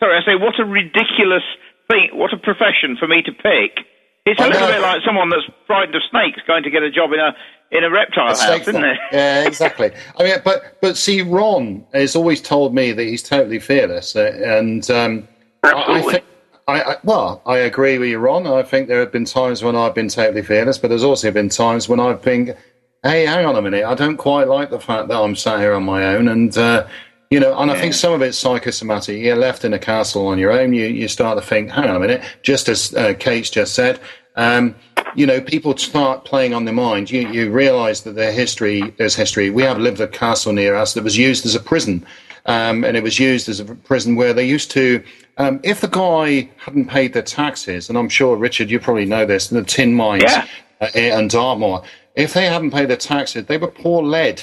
Sorry, 0.00 0.16
I 0.16 0.24
say 0.24 0.34
what 0.34 0.58
a 0.58 0.64
ridiculous 0.64 1.44
thing, 1.90 2.10
what 2.14 2.32
a 2.32 2.38
profession 2.38 2.96
for 2.98 3.06
me 3.06 3.22
to 3.22 3.32
pick. 3.32 3.86
It's 4.26 4.40
a 4.40 4.44
I 4.44 4.48
little 4.48 4.68
know. 4.68 4.72
bit 4.72 4.82
like 4.82 5.02
someone 5.04 5.30
that's 5.30 5.44
frightened 5.66 5.94
of 5.94 6.02
snakes 6.10 6.40
going 6.46 6.62
to 6.62 6.70
get 6.70 6.82
a 6.82 6.90
job 6.90 7.12
in 7.12 7.20
a 7.20 7.34
in 7.70 7.84
a 7.84 7.90
reptile 7.90 8.32
A 8.32 8.36
house, 8.36 8.66
isn't 8.66 8.84
it? 8.84 8.98
Yeah, 9.12 9.46
exactly. 9.46 9.92
I 10.18 10.24
mean, 10.24 10.36
but 10.44 10.78
but 10.80 10.96
see, 10.96 11.22
Ron 11.22 11.84
has 11.94 12.16
always 12.16 12.42
told 12.42 12.74
me 12.74 12.92
that 12.92 13.02
he's 13.02 13.22
totally 13.22 13.60
fearless, 13.60 14.16
uh, 14.16 14.32
and 14.44 14.90
um, 14.90 15.28
I, 15.62 15.98
I 15.98 16.02
think. 16.02 16.24
I, 16.68 16.82
I, 16.82 16.96
well, 17.02 17.42
I 17.46 17.58
agree 17.58 17.98
with 17.98 18.10
you, 18.10 18.18
Ron. 18.18 18.46
I 18.46 18.62
think 18.62 18.88
there 18.88 19.00
have 19.00 19.10
been 19.12 19.24
times 19.24 19.62
when 19.62 19.74
I've 19.74 19.94
been 19.94 20.08
totally 20.08 20.42
fearless, 20.42 20.78
but 20.78 20.88
there's 20.88 21.02
also 21.02 21.30
been 21.30 21.48
times 21.48 21.88
when 21.88 21.98
I've 21.98 22.22
been, 22.22 22.56
hey, 23.02 23.26
hang 23.26 23.44
on 23.44 23.56
a 23.56 23.62
minute, 23.62 23.84
I 23.84 23.94
don't 23.94 24.16
quite 24.16 24.46
like 24.46 24.70
the 24.70 24.78
fact 24.78 25.08
that 25.08 25.20
I'm 25.20 25.34
sat 25.34 25.58
here 25.58 25.74
on 25.74 25.82
my 25.82 26.14
own, 26.14 26.28
and 26.28 26.56
uh, 26.56 26.86
you 27.30 27.38
know, 27.38 27.56
and 27.58 27.70
I 27.70 27.78
think 27.78 27.94
some 27.94 28.12
of 28.12 28.22
it's 28.22 28.38
psychosomatic. 28.38 29.20
You're 29.20 29.36
left 29.36 29.64
in 29.64 29.72
a 29.72 29.78
castle 29.78 30.26
on 30.26 30.38
your 30.38 30.52
own. 30.52 30.72
You 30.72 30.86
you 30.86 31.08
start 31.08 31.38
to 31.38 31.44
think, 31.44 31.70
hang 31.70 31.88
on 31.88 31.96
a 31.96 32.00
minute, 32.00 32.22
just 32.42 32.68
as 32.68 32.94
uh, 32.94 33.14
Kate's 33.18 33.50
just 33.50 33.74
said. 33.74 34.00
Um, 34.36 34.74
you 35.14 35.26
know, 35.26 35.40
people 35.40 35.76
start 35.76 36.24
playing 36.24 36.54
on 36.54 36.64
their 36.64 36.74
mind. 36.74 37.10
You 37.10 37.28
you 37.28 37.50
realise 37.50 38.00
that 38.00 38.16
their 38.16 38.32
history 38.32 38.94
is 38.98 39.14
history. 39.14 39.50
We 39.50 39.62
have 39.62 39.78
lived 39.78 40.00
a 40.00 40.08
castle 40.08 40.52
near 40.52 40.74
us 40.74 40.94
that 40.94 41.04
was 41.04 41.16
used 41.16 41.46
as 41.46 41.54
a 41.54 41.60
prison, 41.60 42.04
um, 42.46 42.84
and 42.84 42.96
it 42.96 43.02
was 43.02 43.18
used 43.18 43.48
as 43.48 43.60
a 43.60 43.64
prison 43.64 44.16
where 44.16 44.32
they 44.32 44.44
used 44.44 44.70
to. 44.72 45.02
Um, 45.40 45.58
if 45.62 45.80
the 45.80 45.88
guy 45.88 46.50
hadn't 46.58 46.88
paid 46.88 47.14
their 47.14 47.22
taxes, 47.22 47.88
and 47.88 47.96
I'm 47.96 48.10
sure 48.10 48.36
Richard, 48.36 48.70
you 48.70 48.78
probably 48.78 49.06
know 49.06 49.24
this, 49.24 49.48
the 49.48 49.64
tin 49.64 49.94
mines 49.94 50.24
Yeah. 50.24 50.46
uh, 50.82 50.90
and 50.94 51.30
Dartmoor, 51.30 51.82
if 52.14 52.34
they 52.34 52.44
hadn't 52.44 52.72
paid 52.72 52.90
their 52.90 52.98
taxes, 52.98 53.46
they 53.46 53.56
would 53.56 53.74
pour 53.74 54.04
lead, 54.04 54.42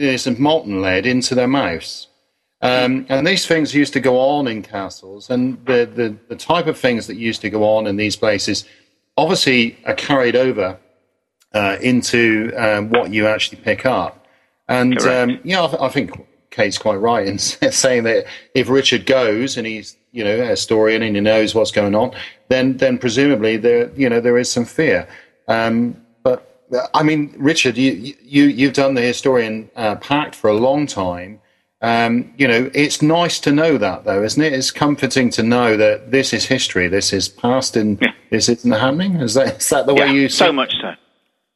uh, 0.00 0.16
some 0.16 0.40
molten 0.40 0.80
lead, 0.80 1.04
into 1.04 1.34
their 1.34 1.46
mouths. 1.46 2.08
Um, 2.62 3.04
and 3.10 3.26
these 3.26 3.46
things 3.46 3.74
used 3.74 3.92
to 3.92 4.00
go 4.00 4.18
on 4.18 4.48
in 4.48 4.62
castles, 4.62 5.28
and 5.28 5.62
the, 5.66 5.84
the, 5.94 6.16
the 6.30 6.36
type 6.36 6.66
of 6.66 6.78
things 6.78 7.06
that 7.08 7.16
used 7.16 7.42
to 7.42 7.50
go 7.50 7.62
on 7.76 7.86
in 7.86 7.96
these 7.96 8.16
places 8.16 8.64
obviously 9.18 9.76
are 9.84 9.94
carried 9.94 10.34
over 10.34 10.78
uh, 11.52 11.76
into 11.82 12.54
um, 12.56 12.88
what 12.88 13.12
you 13.12 13.26
actually 13.26 13.58
pick 13.58 13.84
up. 13.84 14.26
And 14.66 14.98
um, 15.02 15.40
yeah, 15.44 15.64
I, 15.64 15.66
th- 15.66 15.82
I 15.82 15.88
think 15.90 16.26
Kate's 16.56 16.78
quite 16.78 16.96
right 16.96 17.26
in 17.28 17.38
saying 17.38 18.04
that 18.04 18.26
if 18.54 18.68
Richard 18.68 19.04
goes 19.06 19.56
and 19.58 19.66
he's 19.66 19.96
you 20.12 20.24
know 20.24 20.40
a 20.40 20.46
historian 20.46 21.02
and 21.02 21.14
he 21.14 21.20
knows 21.20 21.54
what's 21.54 21.70
going 21.70 21.94
on, 21.94 22.12
then 22.48 22.78
then 22.78 22.96
presumably 22.98 23.58
there 23.58 23.90
you 23.94 24.08
know 24.08 24.20
there 24.20 24.38
is 24.38 24.50
some 24.50 24.64
fear. 24.64 25.06
Um, 25.48 26.00
but 26.22 26.64
I 26.94 27.02
mean, 27.02 27.34
Richard, 27.36 27.76
you 27.76 28.14
you 28.22 28.44
you've 28.44 28.72
done 28.72 28.94
the 28.94 29.02
historian 29.02 29.70
uh, 29.76 29.96
pact 29.96 30.34
for 30.34 30.48
a 30.48 30.54
long 30.54 30.86
time. 30.86 31.40
Um, 31.82 32.32
you 32.38 32.48
know, 32.48 32.70
it's 32.72 33.02
nice 33.02 33.38
to 33.40 33.52
know 33.52 33.76
that, 33.76 34.04
though, 34.04 34.22
isn't 34.24 34.42
it? 34.42 34.54
It's 34.54 34.70
comforting 34.70 35.28
to 35.32 35.42
know 35.42 35.76
that 35.76 36.10
this 36.10 36.32
is 36.32 36.46
history, 36.46 36.88
this 36.88 37.12
is 37.12 37.28
past, 37.28 37.76
and 37.76 37.98
Yeah. 38.00 38.12
this 38.30 38.48
isn't 38.48 38.72
happening. 38.72 39.16
Is 39.16 39.34
that 39.34 39.58
is 39.58 39.68
that 39.68 39.84
the 39.86 39.94
way 39.94 40.06
yeah, 40.06 40.12
you 40.12 40.28
so 40.30 40.52
much 40.52 40.72
so. 40.80 40.94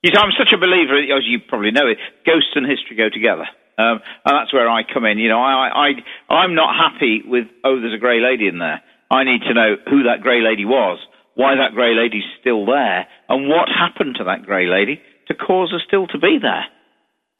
Yes, 0.02 0.14
I'm 0.18 0.30
such 0.38 0.52
a 0.52 0.58
believer, 0.58 0.96
as 0.98 1.24
you 1.24 1.40
probably 1.40 1.70
know 1.70 1.86
it, 1.86 1.98
ghosts 2.26 2.52
and 2.54 2.66
history 2.66 2.96
go 2.96 3.08
together. 3.08 3.46
Um, 3.80 4.00
and 4.24 4.32
that's 4.36 4.52
where 4.52 4.68
I 4.68 4.82
come 4.84 5.06
in. 5.06 5.16
You 5.18 5.30
know, 5.30 5.40
I, 5.40 5.88
I, 6.28 6.34
I'm 6.34 6.54
not 6.54 6.76
happy 6.76 7.22
with, 7.24 7.46
oh, 7.64 7.80
there's 7.80 7.94
a 7.94 7.98
grey 7.98 8.20
lady 8.20 8.46
in 8.46 8.58
there. 8.58 8.82
I 9.10 9.24
need 9.24 9.40
to 9.48 9.54
know 9.54 9.76
who 9.88 10.02
that 10.04 10.20
grey 10.20 10.42
lady 10.42 10.66
was, 10.66 10.98
why 11.34 11.54
that 11.56 11.72
grey 11.74 11.94
lady's 11.94 12.28
still 12.40 12.66
there, 12.66 13.08
and 13.28 13.48
what 13.48 13.68
happened 13.68 14.16
to 14.18 14.24
that 14.24 14.44
grey 14.44 14.66
lady 14.66 15.00
to 15.28 15.34
cause 15.34 15.70
her 15.72 15.80
still 15.86 16.06
to 16.08 16.18
be 16.18 16.38
there. 16.40 16.66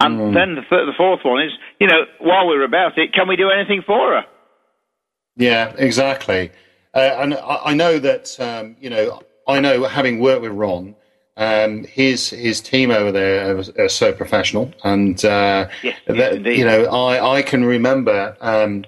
And 0.03 0.34
then 0.34 0.55
the, 0.55 0.62
th- 0.62 0.88
the 0.88 0.97
fourth 0.97 1.20
one 1.24 1.43
is, 1.43 1.53
you 1.78 1.86
know, 1.86 2.07
while 2.20 2.47
we're 2.47 2.64
about 2.64 2.97
it, 2.97 3.12
can 3.12 3.28
we 3.28 3.36
do 3.36 3.51
anything 3.51 3.82
for 3.86 4.14
her? 4.14 4.24
Yeah, 5.36 5.74
exactly. 5.76 6.53
Uh, 6.95 7.16
and 7.20 7.34
I, 7.34 7.57
I 7.66 7.74
know 7.74 7.99
that 7.99 8.41
um, 8.41 8.76
you 8.80 8.88
know. 8.88 9.20
I 9.49 9.59
know, 9.59 9.82
having 9.84 10.20
worked 10.20 10.43
with 10.43 10.53
Ron, 10.53 10.95
um, 11.41 11.84
his 11.84 12.28
his 12.30 12.61
team 12.61 12.91
over 12.91 13.11
there 13.11 13.57
are, 13.57 13.64
are 13.78 13.88
so 13.88 14.12
professional, 14.12 14.72
and 14.84 15.24
uh, 15.24 15.68
Yes, 15.82 15.99
that, 16.07 16.45
you 16.45 16.64
know, 16.64 16.84
I, 16.84 17.38
I 17.38 17.43
can 17.43 17.64
remember. 17.64 18.36
Um, 18.43 18.84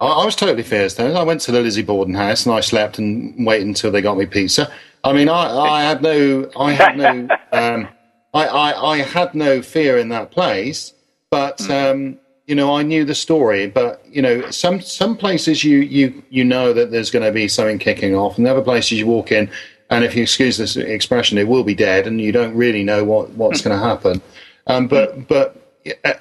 I, 0.00 0.06
I 0.06 0.24
was 0.24 0.34
totally 0.34 0.64
fearless 0.64 0.94
though. 0.94 1.14
I 1.14 1.22
went 1.22 1.40
to 1.42 1.52
the 1.52 1.60
Lizzie 1.60 1.82
Borden 1.82 2.14
house 2.14 2.44
and 2.44 2.54
I 2.54 2.60
slept 2.60 2.98
and 2.98 3.46
waited 3.46 3.68
until 3.68 3.92
they 3.92 4.02
got 4.02 4.18
me 4.18 4.26
pizza. 4.26 4.70
I 5.04 5.12
mean, 5.12 5.28
I, 5.28 5.56
I 5.56 5.82
had 5.82 6.02
no, 6.02 6.50
I 6.56 6.72
had 6.72 6.96
no, 6.96 7.28
um, 7.52 7.88
I, 8.34 8.46
I, 8.46 8.92
I 8.94 8.98
had 8.98 9.34
no 9.34 9.62
fear 9.62 9.96
in 9.96 10.08
that 10.08 10.32
place, 10.32 10.92
but 11.30 11.60
Hmm. 11.62 11.72
um, 11.72 12.18
you 12.46 12.56
know, 12.56 12.74
I 12.76 12.82
knew 12.82 13.04
the 13.04 13.14
story. 13.14 13.68
But 13.68 14.04
you 14.10 14.20
know, 14.20 14.50
some 14.50 14.80
some 14.80 15.16
places 15.16 15.62
you 15.62 15.78
you 15.78 16.22
you 16.30 16.44
know 16.44 16.72
that 16.72 16.90
there's 16.90 17.10
going 17.12 17.24
to 17.24 17.30
be 17.30 17.46
something 17.46 17.78
kicking 17.78 18.16
off, 18.16 18.38
and 18.38 18.46
other 18.48 18.60
places 18.60 18.98
you 18.98 19.06
walk 19.06 19.30
in, 19.30 19.48
and 19.92 20.04
if 20.04 20.16
you 20.16 20.22
excuse 20.22 20.56
this 20.56 20.76
expression, 20.76 21.38
it 21.38 21.46
will 21.46 21.64
be 21.64 21.74
dead, 21.74 22.06
and 22.06 22.20
you 22.20 22.32
don't 22.32 22.54
really 22.56 22.82
know 22.82 23.04
what 23.04 23.30
what's 23.30 23.60
Hmm. 23.60 23.68
going 23.68 23.80
to 23.80 23.86
happen. 23.86 24.22
Um, 24.66 24.88
but 24.88 25.28
but 25.28 25.46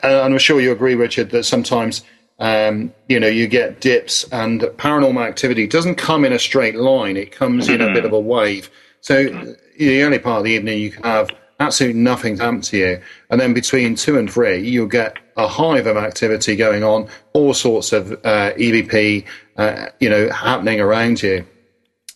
I'm 0.03 0.37
sure 0.37 0.59
you 0.61 0.71
agree, 0.71 0.95
Richard, 0.95 1.31
that 1.31 1.43
sometimes. 1.45 2.03
Um, 2.39 2.91
you 3.07 3.19
know, 3.19 3.27
you 3.27 3.47
get 3.47 3.81
dips, 3.81 4.25
and 4.31 4.61
paranormal 4.61 5.23
activity 5.23 5.67
doesn't 5.67 5.93
come 5.95 6.25
in 6.25 6.33
a 6.33 6.39
straight 6.39 6.75
line. 6.75 7.15
It 7.15 7.31
comes 7.31 7.69
in 7.69 7.81
a 7.81 7.93
bit 7.93 8.03
of 8.03 8.13
a 8.13 8.19
wave. 8.19 8.67
So, 9.01 9.25
the 9.77 10.01
early 10.01 10.17
part 10.17 10.39
of 10.39 10.45
the 10.45 10.49
evening, 10.49 10.79
you 10.79 10.89
can 10.89 11.03
have 11.03 11.29
absolutely 11.59 12.01
nothing 12.01 12.37
happen 12.39 12.61
to 12.61 12.77
you, 12.77 13.01
and 13.29 13.39
then 13.39 13.53
between 13.53 13.93
two 13.93 14.17
and 14.17 14.27
three, 14.31 14.57
you'll 14.67 14.87
get 14.87 15.17
a 15.37 15.47
hive 15.47 15.85
of 15.85 15.97
activity 15.97 16.55
going 16.55 16.83
on, 16.83 17.07
all 17.33 17.53
sorts 17.53 17.93
of 17.93 18.13
uh, 18.25 18.53
EVP, 18.57 19.23
uh, 19.57 19.85
you 19.99 20.09
know, 20.09 20.27
happening 20.31 20.81
around 20.81 21.21
you. 21.21 21.45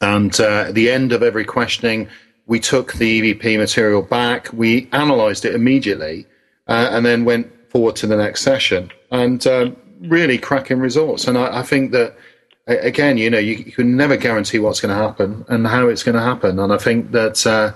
And 0.00 0.38
uh, 0.38 0.66
at 0.68 0.74
the 0.74 0.90
end 0.90 1.12
of 1.12 1.22
every 1.22 1.44
questioning, 1.44 2.08
we 2.46 2.60
took 2.60 2.94
the 2.94 3.34
EVP 3.34 3.56
material 3.56 4.02
back, 4.02 4.52
we 4.52 4.88
analysed 4.92 5.44
it 5.44 5.54
immediately, 5.54 6.26
uh, 6.66 6.88
and 6.90 7.06
then 7.06 7.24
went 7.24 7.50
forward 7.70 7.96
to 7.96 8.06
the 8.06 8.16
next 8.16 8.42
session. 8.42 8.90
And 9.10 9.46
um, 9.46 9.76
really 10.00 10.38
cracking 10.38 10.80
results. 10.80 11.26
And 11.26 11.38
I, 11.38 11.60
I 11.60 11.62
think 11.62 11.92
that, 11.92 12.16
again, 12.66 13.16
you 13.16 13.30
know, 13.30 13.38
you, 13.38 13.54
you 13.54 13.72
can 13.72 13.96
never 13.96 14.16
guarantee 14.16 14.58
what's 14.58 14.80
going 14.80 14.94
to 14.94 15.02
happen 15.02 15.44
and 15.48 15.66
how 15.66 15.88
it's 15.88 16.02
going 16.02 16.16
to 16.16 16.22
happen. 16.22 16.58
And 16.58 16.72
I 16.72 16.78
think 16.78 17.12
that, 17.12 17.46
uh, 17.46 17.72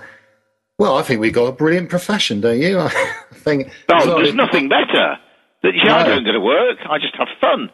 Well, 0.77 0.95
I 0.95 1.01
think 1.01 1.19
we've 1.21 1.33
got 1.33 1.45
a 1.47 1.51
brilliant 1.51 1.89
profession, 1.89 2.39
don't 2.41 2.61
you? 2.61 2.79
I 2.79 2.89
think. 3.33 3.71
Oh, 3.89 4.21
there's 4.21 4.35
nothing 4.35 4.69
better. 4.69 5.17
That 5.63 5.73
yeah, 5.73 5.95
I 5.97 6.03
don't 6.03 6.23
go 6.23 6.31
to 6.33 6.39
work. 6.39 6.77
I 6.87 6.99
just 6.99 7.15
have 7.17 7.27
fun. 7.41 7.69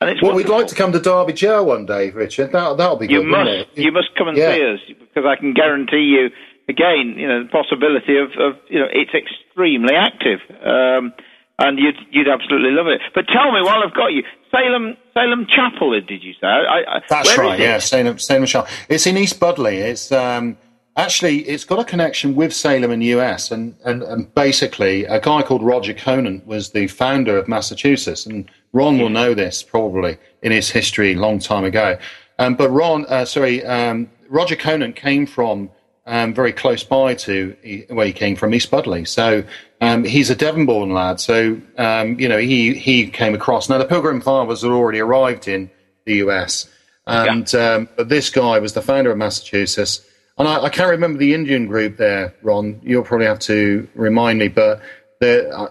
And 0.00 0.10
it's 0.10 0.22
Well, 0.22 0.34
we'd 0.34 0.48
like 0.48 0.66
to 0.68 0.74
come 0.74 0.92
to 0.92 1.00
Derby 1.00 1.34
Jail 1.34 1.66
one 1.66 1.84
day, 1.84 2.10
Richard. 2.10 2.52
That 2.52 2.78
that'll 2.78 2.96
be 2.96 3.06
You 3.06 3.20
good. 3.20 3.28
must, 3.28 3.50
it? 3.50 3.68
you 3.74 3.92
must 3.92 4.08
come 4.16 4.28
and 4.28 4.36
Yeah. 4.36 4.54
see 4.54 4.64
us 4.64 4.80
because 4.98 5.24
I 5.28 5.36
can 5.36 5.52
guarantee 5.52 6.08
you, 6.16 6.30
again, 6.68 7.14
you 7.18 7.28
know, 7.28 7.42
the 7.44 7.48
possibility 7.50 8.16
of, 8.16 8.30
of 8.40 8.56
you 8.70 8.80
know, 8.80 8.88
it's 8.90 9.12
extremely 9.14 9.94
active, 9.94 10.40
um, 10.64 11.12
and 11.58 11.78
you'd 11.78 11.96
you'd 12.10 12.28
absolutely 12.28 12.70
love 12.72 12.86
it. 12.88 13.00
But 13.14 13.26
tell 13.28 13.52
me, 13.52 13.60
while 13.62 13.82
I've 13.84 13.94
got 13.94 14.08
you, 14.08 14.24
Salem 14.50 14.96
Salem 15.12 15.46
Chapel, 15.54 16.00
did 16.00 16.22
you 16.24 16.32
say? 16.40 16.46
I, 16.48 16.96
I, 16.96 17.00
That's 17.10 17.36
right. 17.36 17.60
it? 17.60 17.62
Yeah, 17.62 17.78
Salem, 17.78 18.18
Salem 18.18 18.46
Shire. 18.46 18.66
It's 18.88 19.06
in 19.06 19.18
East 19.18 19.38
Budleigh. 19.38 19.84
It's 19.84 20.10
um, 20.10 20.56
actually 20.96 21.40
it's 21.48 21.64
got 21.64 21.78
a 21.78 21.84
connection 21.84 22.34
with 22.34 22.52
Salem 22.52 22.90
in 22.90 23.00
the 23.00 23.06
US, 23.18 23.50
and, 23.50 23.76
and 23.84 24.02
and 24.02 24.34
basically 24.34 25.04
a 25.04 25.20
guy 25.20 25.42
called 25.42 25.62
Roger 25.62 25.94
Conant 25.94 26.46
was 26.46 26.70
the 26.70 26.86
founder 26.86 27.36
of 27.36 27.48
Massachusetts, 27.48 28.26
and 28.26 28.50
Ron 28.72 28.98
will 28.98 29.10
know 29.10 29.34
this 29.34 29.62
probably 29.62 30.18
in 30.42 30.52
his 30.52 30.70
history 30.70 31.12
a 31.12 31.18
long 31.18 31.38
time 31.38 31.64
ago. 31.64 31.98
Um, 32.38 32.54
but 32.54 32.70
Ron, 32.70 33.06
uh, 33.06 33.24
sorry, 33.24 33.64
um, 33.64 34.10
Roger 34.28 34.56
Conant 34.56 34.96
came 34.96 35.26
from 35.26 35.70
um, 36.06 36.34
very 36.34 36.52
close 36.52 36.84
by 36.84 37.14
to 37.14 37.56
where 37.88 38.06
he 38.06 38.12
came 38.12 38.36
from, 38.36 38.54
East 38.54 38.70
Budleigh. 38.70 39.06
So 39.06 39.44
um, 39.80 40.04
he's 40.04 40.30
a 40.30 40.34
Devon-born 40.34 40.92
lad. 40.92 41.20
So 41.20 41.60
um, 41.78 42.18
you 42.20 42.28
know 42.28 42.38
he 42.38 42.74
he 42.74 43.08
came 43.08 43.34
across. 43.34 43.68
Now 43.68 43.78
the 43.78 43.84
Pilgrim 43.84 44.20
Fathers 44.20 44.62
had 44.62 44.70
already 44.70 45.00
arrived 45.00 45.48
in 45.48 45.70
the 46.04 46.16
US, 46.16 46.68
and 47.06 47.52
um, 47.54 47.88
but 47.96 48.08
this 48.08 48.30
guy 48.30 48.58
was 48.58 48.74
the 48.74 48.82
founder 48.82 49.10
of 49.10 49.18
Massachusetts. 49.18 50.04
And 50.36 50.48
I, 50.48 50.64
I 50.64 50.68
can't 50.68 50.90
remember 50.90 51.18
the 51.18 51.32
Indian 51.34 51.66
group 51.66 51.96
there, 51.96 52.34
Ron. 52.42 52.80
You'll 52.82 53.04
probably 53.04 53.26
have 53.26 53.38
to 53.40 53.88
remind 53.94 54.38
me, 54.38 54.48
but 54.48 54.80
the. 55.20 55.52
I, 55.56 55.68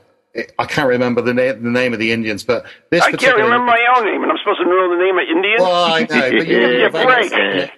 I 0.57 0.65
can't 0.65 0.87
remember 0.87 1.21
the, 1.21 1.31
na- 1.31 1.53
the 1.53 1.69
name 1.69 1.93
of 1.93 1.99
the 1.99 2.11
Indians, 2.11 2.43
but 2.43 2.65
this 2.89 3.03
I 3.03 3.11
can't 3.11 3.37
remember 3.37 3.67
my 3.67 3.93
own 3.95 4.05
name, 4.05 4.23
and 4.23 4.31
I'm 4.31 4.37
supposed 4.39 4.61
to 4.61 4.65
know 4.65 4.89
the 4.89 5.03
name 5.03 5.15
of 5.19 5.27
Indians. 5.29 5.61
well, 5.61 5.93
I 5.93 5.99
know, 5.99 6.37
but 6.39 6.47
you 6.47 6.85
a 6.87 6.89
break. 6.89 7.71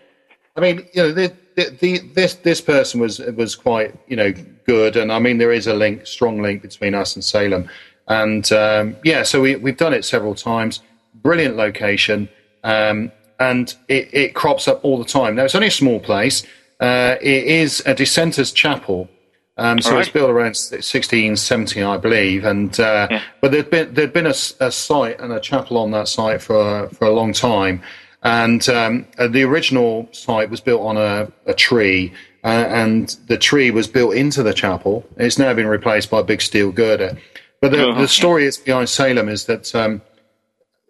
I 0.56 0.62
mean, 0.62 0.88
you 0.94 1.04
know, 1.04 1.12
the, 1.12 1.34
the, 1.56 1.78
the, 1.82 1.98
this 2.14 2.36
this 2.36 2.62
person 2.62 3.02
was 3.02 3.20
was 3.20 3.56
quite 3.56 3.94
you 4.08 4.16
know 4.16 4.34
good, 4.66 4.96
and 4.96 5.12
I 5.12 5.20
mean 5.20 5.38
there 5.38 5.52
is 5.52 5.68
a 5.68 5.74
link, 5.74 6.08
strong 6.08 6.42
link 6.42 6.62
between 6.62 6.96
us 6.96 7.16
and 7.16 7.24
Salem, 7.24 7.70
and 8.08 8.50
um, 8.54 8.96
yeah, 9.04 9.24
so 9.24 9.42
we 9.42 9.56
we've 9.58 9.78
done 9.78 9.94
it 9.94 10.06
several 10.06 10.36
times. 10.36 10.82
Brilliant 11.16 11.58
location, 11.58 12.30
um, 12.64 13.12
and 13.40 13.76
it, 13.88 14.14
it 14.14 14.36
crops 14.36 14.68
up 14.68 14.84
all 14.84 14.98
the 14.98 15.06
time. 15.06 15.36
Now 15.36 15.44
it's 15.44 15.56
only 15.56 15.68
a 15.68 15.72
small 15.72 16.00
place. 16.00 16.46
Uh, 16.80 17.16
it 17.22 17.44
is 17.46 17.82
a 17.86 17.94
dissenters 17.96 18.52
chapel. 18.52 19.10
Um, 19.58 19.80
so 19.80 19.96
right. 19.96 20.12
built 20.12 20.30
around 20.30 20.58
1670, 20.58 21.82
I 21.82 21.96
believe, 21.98 22.44
and 22.44 22.78
uh, 22.78 23.22
but 23.40 23.52
there'd 23.54 23.70
been 23.70 23.94
there'd 23.94 24.12
been 24.12 24.26
a, 24.26 24.36
a 24.60 24.70
site 24.70 25.18
and 25.22 25.32
a 25.32 25.40
chapel 25.40 25.78
on 25.78 25.92
that 25.92 26.10
site 26.10 26.42
for 26.42 26.90
for 26.90 27.06
a 27.06 27.12
long 27.14 27.32
time, 27.32 27.82
and 28.24 28.68
um, 28.68 29.08
uh, 29.18 29.30
the 29.30 29.44
original 29.44 30.10
site 30.12 30.50
was 30.50 30.60
built 30.60 30.82
on 30.82 30.98
a, 30.98 31.32
a 31.46 31.54
tree, 31.54 32.12
uh, 32.44 32.48
and 32.68 33.16
the 33.28 33.38
tree 33.38 33.72
was 33.72 33.88
built 33.88 34.14
into 34.14 34.44
the 34.44 34.54
chapel. 34.54 35.08
It's 35.16 35.40
now 35.40 35.54
been 35.54 35.68
replaced 35.68 36.10
by 36.10 36.20
a 36.20 36.24
big 36.24 36.42
steel 36.42 36.74
girder. 36.74 37.18
But 37.62 37.72
the, 37.72 37.88
Uh-huh. 37.90 38.02
the 38.02 38.08
story 38.10 38.44
is 38.46 38.58
behind 38.58 38.90
Salem 38.90 39.30
is 39.30 39.46
that 39.46 39.74
um, 39.74 40.02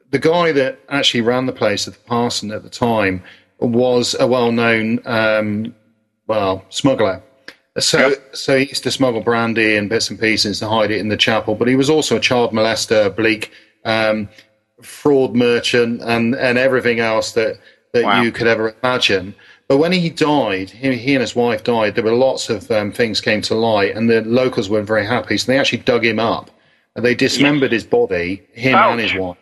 the 0.09 0.17
guy 0.19 0.51
that 0.53 0.79
actually 0.89 1.21
ran 1.21 1.45
the 1.45 1.53
place 1.53 1.85
the 1.85 1.91
parson 1.91 2.51
at 2.51 2.63
the 2.63 2.69
time 2.69 3.21
was 3.59 4.15
a 4.19 4.27
well-known 4.27 4.99
um, 5.05 5.75
well 6.27 6.65
smuggler. 6.69 7.21
So, 7.77 8.13
so 8.31 8.57
he 8.57 8.67
used 8.67 8.83
to 8.83 8.91
smuggle 8.91 9.21
brandy 9.21 9.75
and 9.75 9.89
bits 9.89 10.09
and 10.09 10.17
pieces 10.19 10.59
to 10.59 10.69
hide 10.69 10.91
it 10.91 10.99
in 10.99 11.09
the 11.09 11.17
chapel. 11.17 11.55
But 11.55 11.67
he 11.67 11.75
was 11.75 11.89
also 11.89 12.15
a 12.15 12.21
child 12.21 12.51
molester, 12.51 13.13
bleak, 13.13 13.51
um, 13.83 14.29
fraud 14.81 15.35
merchant, 15.35 16.01
and, 16.01 16.35
and 16.35 16.57
everything 16.57 16.99
else 16.99 17.33
that 17.33 17.59
that 17.91 18.03
Wow. 18.03 18.21
you 18.21 18.31
could 18.31 18.47
ever 18.47 18.75
imagine. 18.83 19.33
But 19.69 19.77
when 19.77 19.93
he 19.93 20.09
died, 20.09 20.69
he, 20.69 20.95
he 20.97 21.15
and 21.15 21.21
his 21.21 21.35
wife 21.35 21.63
died. 21.63 21.95
There 21.95 22.03
were 22.03 22.13
lots 22.13 22.49
of 22.49 22.69
um, 22.69 22.91
things 22.91 23.21
came 23.21 23.41
to 23.43 23.55
light, 23.55 23.95
and 23.95 24.09
the 24.09 24.21
locals 24.21 24.69
weren't 24.69 24.87
very 24.87 25.05
happy. 25.05 25.37
So 25.37 25.51
they 25.51 25.57
actually 25.59 25.79
dug 25.79 26.05
him 26.05 26.19
up, 26.19 26.51
and 26.95 27.05
they 27.05 27.15
dismembered 27.15 27.71
his 27.71 27.85
body, 27.85 28.43
him 28.53 28.75
and 28.75 28.99
his 28.99 29.13
wife 29.13 29.37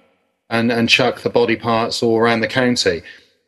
and, 0.53 0.71
and 0.71 0.87
chuck 0.87 1.21
the 1.21 1.29
body 1.29 1.55
parts 1.55 2.03
all 2.03 2.17
around 2.17 2.41
the 2.41 2.47
county. 2.47 3.01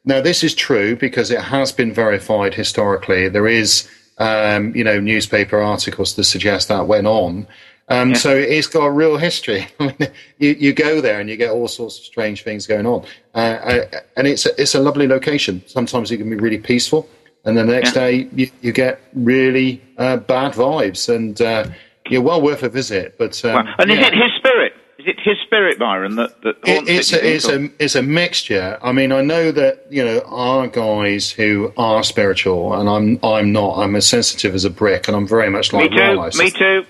Now, 0.06 0.22
this 0.22 0.44
is 0.44 0.54
true 0.54 0.96
because 0.96 1.32
it 1.32 1.42
has 1.42 1.72
been 1.72 1.92
verified 1.92 2.54
historically. 2.54 3.28
There 3.28 3.48
is, 3.48 3.90
um, 4.20 4.76
you 4.76 4.84
know, 4.84 5.00
newspaper 5.00 5.60
articles 5.60 6.14
to 6.14 6.24
suggest 6.24 6.68
that 6.68 6.88
went 6.88 7.08
on. 7.08 7.48
Um, 7.90 8.16
So 8.16 8.36
it's 8.36 8.68
got 8.68 8.86
a 8.86 8.92
real 8.92 9.18
history. 9.18 9.68
You, 10.38 10.52
you 10.60 10.74
go 10.74 11.00
there 11.00 11.22
and 11.22 11.30
you 11.30 11.38
get 11.38 11.52
all 11.52 11.68
sorts 11.70 11.98
of 11.98 12.04
strange 12.04 12.44
things 12.44 12.68
going 12.68 12.86
on. 12.86 13.06
Uh, 13.34 13.38
uh, 13.38 14.00
and 14.18 14.28
it's 14.28 14.46
a, 14.46 14.62
it's 14.62 14.76
a 14.76 14.80
lovely 14.80 15.08
location. 15.08 15.64
Sometimes 15.66 16.12
it 16.12 16.18
can 16.18 16.30
be 16.30 16.36
really 16.36 16.58
peaceful. 16.58 17.08
And 17.46 17.56
then 17.56 17.68
the 17.68 17.74
next 17.74 17.94
day 17.94 18.28
you, 18.36 18.52
you 18.62 18.74
get 18.74 19.00
really 19.14 19.82
uh, 19.98 20.18
bad 20.18 20.52
vibes. 20.54 21.08
And 21.08 21.42
uh, 21.42 21.68
you're 22.10 22.22
well 22.22 22.42
worth 22.42 22.64
a 22.64 22.70
visit. 22.70 23.18
But 23.18 23.44
um, 23.46 23.66
Wow. 23.66 23.76
And 23.80 23.92
is 23.92 23.98
yeah. 23.98 24.08
it 24.08 24.14
his 24.14 24.34
spirit? 24.38 24.74
Is 25.06 25.10
it 25.10 25.20
his 25.20 25.38
spirit, 25.46 25.78
Byron, 25.78 26.16
that, 26.16 26.42
that 26.42 26.56
It, 26.66 26.76
haunts 26.78 26.90
it's 26.90 27.14
it, 27.14 27.24
a, 27.24 27.36
it's 27.36 27.48
a 27.48 27.70
it's 27.84 27.96
a 27.96 28.02
mixture. 28.02 28.80
I 28.82 28.92
mean, 28.92 29.12
I 29.12 29.22
know 29.22 29.52
that 29.52 29.86
you 29.92 30.04
know 30.04 30.22
our 30.26 30.68
guys 30.68 31.30
who 31.30 31.72
are 31.78 32.02
spiritual, 32.02 32.74
and 32.74 32.90
I'm 32.90 33.20
I'm 33.24 33.52
not. 33.52 33.78
I'm 33.78 33.96
as 33.96 34.08
sensitive 34.08 34.56
as 34.56 34.66
a 34.66 34.72
brick, 34.72 35.08
and 35.08 35.16
I'm 35.16 35.28
very 35.28 35.52
much 35.52 35.74
like 35.74 35.92
Me 35.92 35.98
too. 35.98 36.38
Me 36.38 36.50
too. 36.50 36.86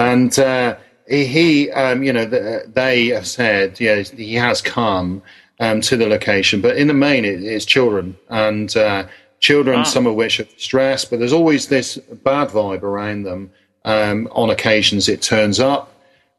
and 0.00 0.36
uh, 0.36 0.76
he, 1.06 1.70
um, 1.70 2.02
you 2.02 2.12
know, 2.12 2.28
th 2.28 2.64
they 2.72 3.08
have 3.08 3.26
said, 3.26 3.78
yeah, 3.78 4.02
he 4.02 4.34
has 4.34 4.60
come 4.60 5.22
um, 5.60 5.80
to 5.82 5.96
the 5.96 6.08
location, 6.08 6.60
but 6.60 6.76
in 6.76 6.88
the 6.88 6.94
main, 6.94 7.24
it, 7.24 7.40
it's 7.42 7.64
children 7.64 8.16
and 8.30 8.76
uh, 8.76 9.06
children, 9.38 9.84
some 9.84 10.06
of 10.06 10.16
which 10.16 10.40
are 10.40 10.48
stressed, 10.56 11.10
but 11.10 11.20
there's 11.20 11.32
always 11.32 11.68
this 11.68 11.98
bad 12.24 12.48
vibe 12.48 12.82
around 12.82 13.22
them. 13.22 13.52
Um, 13.86 14.28
on 14.32 14.48
occasions, 14.48 15.08
it 15.08 15.20
turns 15.20 15.60
up. 15.60 15.93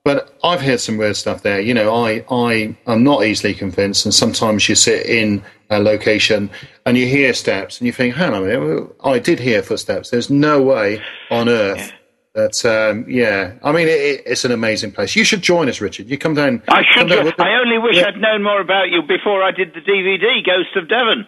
But 0.05 0.37
I've 0.43 0.61
heard 0.61 0.79
some 0.79 0.97
weird 0.97 1.15
stuff 1.17 1.41
there. 1.41 1.59
You 1.59 1.73
know, 1.73 1.93
I, 1.93 2.23
I 2.29 2.75
am 2.85 3.03
not 3.03 3.25
easily 3.25 3.53
convinced, 3.55 4.05
and 4.05 4.13
sometimes 4.13 4.69
you 4.69 4.75
sit 4.75 5.05
in 5.07 5.43
a 5.71 5.79
location 5.79 6.51
and 6.85 6.95
you 6.95 7.07
hear 7.07 7.33
steps, 7.33 7.79
and 7.79 7.87
you 7.87 7.91
think, 7.91 8.13
"Hang 8.15 8.31
on 8.33 8.43
a 8.43 8.45
minute, 8.45 8.95
I 9.03 9.17
did 9.17 9.39
hear 9.39 9.63
footsteps." 9.63 10.11
There's 10.11 10.29
no 10.29 10.61
way 10.61 11.01
on 11.31 11.49
earth 11.49 11.91
that, 12.35 12.63
um, 12.65 13.03
yeah. 13.09 13.53
I 13.63 13.71
mean, 13.71 13.87
it, 13.87 13.99
it, 13.99 14.23
it's 14.27 14.45
an 14.45 14.51
amazing 14.51 14.91
place. 14.91 15.15
You 15.15 15.23
should 15.23 15.41
join 15.41 15.69
us, 15.69 15.81
Richard. 15.81 16.05
You 16.07 16.19
come 16.19 16.35
down. 16.35 16.61
I 16.67 16.83
should. 16.91 17.09
down 17.09 17.19
go- 17.19 17.23
with 17.25 17.37
the- 17.37 17.43
I 17.43 17.59
only 17.59 17.79
wish 17.79 17.95
Yeah. 17.97 18.09
I'd 18.09 18.17
known 18.17 18.43
more 18.43 18.61
about 18.61 18.89
you 18.91 19.01
before 19.01 19.41
I 19.41 19.49
did 19.51 19.73
the 19.73 19.81
DVD, 19.81 20.45
Ghost 20.45 20.75
of 20.75 20.87
Devon. 20.87 21.27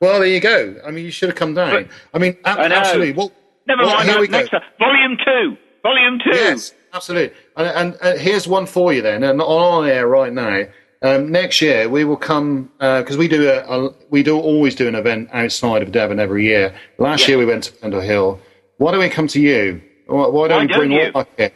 Well, 0.00 0.20
there 0.20 0.28
you 0.28 0.40
go. 0.40 0.76
I 0.86 0.92
mean, 0.92 1.04
you 1.04 1.10
should 1.10 1.28
have 1.28 1.36
come 1.36 1.54
down. 1.54 1.88
I 2.14 2.18
mean, 2.18 2.36
a- 2.44 2.48
I 2.50 2.66
absolutely. 2.66 3.14
Well, 3.14 3.32
Never 3.66 3.82
well, 3.82 3.94
mind. 3.96 4.08
Here 4.10 4.20
we 4.20 4.28
next 4.28 4.50
go. 4.50 4.58
time. 4.60 4.68
Volume 4.78 5.16
two. 5.24 5.56
Volume 5.82 6.20
two. 6.22 6.30
Yes, 6.36 6.72
absolutely. 6.92 7.36
And, 7.56 7.66
and, 7.68 7.98
and 8.02 8.20
here's 8.20 8.46
one 8.46 8.66
for 8.66 8.92
you 8.92 9.02
then, 9.02 9.22
and 9.24 9.40
on 9.40 9.86
air 9.88 10.06
right 10.06 10.32
now. 10.32 10.64
Um, 11.04 11.32
next 11.32 11.60
year 11.60 11.88
we 11.88 12.04
will 12.04 12.16
come 12.16 12.70
because 12.78 13.16
we 13.16 13.26
do 13.26 13.48
a, 13.50 13.58
a 13.86 13.90
we 14.10 14.22
do 14.22 14.38
always 14.38 14.76
do 14.76 14.86
an 14.86 14.94
event 14.94 15.30
outside 15.32 15.82
of 15.82 15.90
Devon 15.90 16.20
every 16.20 16.44
year. 16.44 16.72
Last 16.98 17.22
Yeah. 17.22 17.28
year 17.30 17.38
we 17.38 17.44
went 17.46 17.64
to 17.64 17.72
Pendle 17.72 18.00
Hill. 18.00 18.38
Why 18.76 18.92
don't 18.92 19.00
we 19.00 19.08
come 19.08 19.26
to 19.28 19.40
you? 19.40 19.82
Why, 20.06 20.28
why 20.28 20.46
don't 20.48 20.58
Why 20.58 20.62
we 20.62 20.66
don't 20.68 20.78
bring 20.78 20.92
you? 20.92 21.10
all 21.12 21.26
our? 21.38 21.50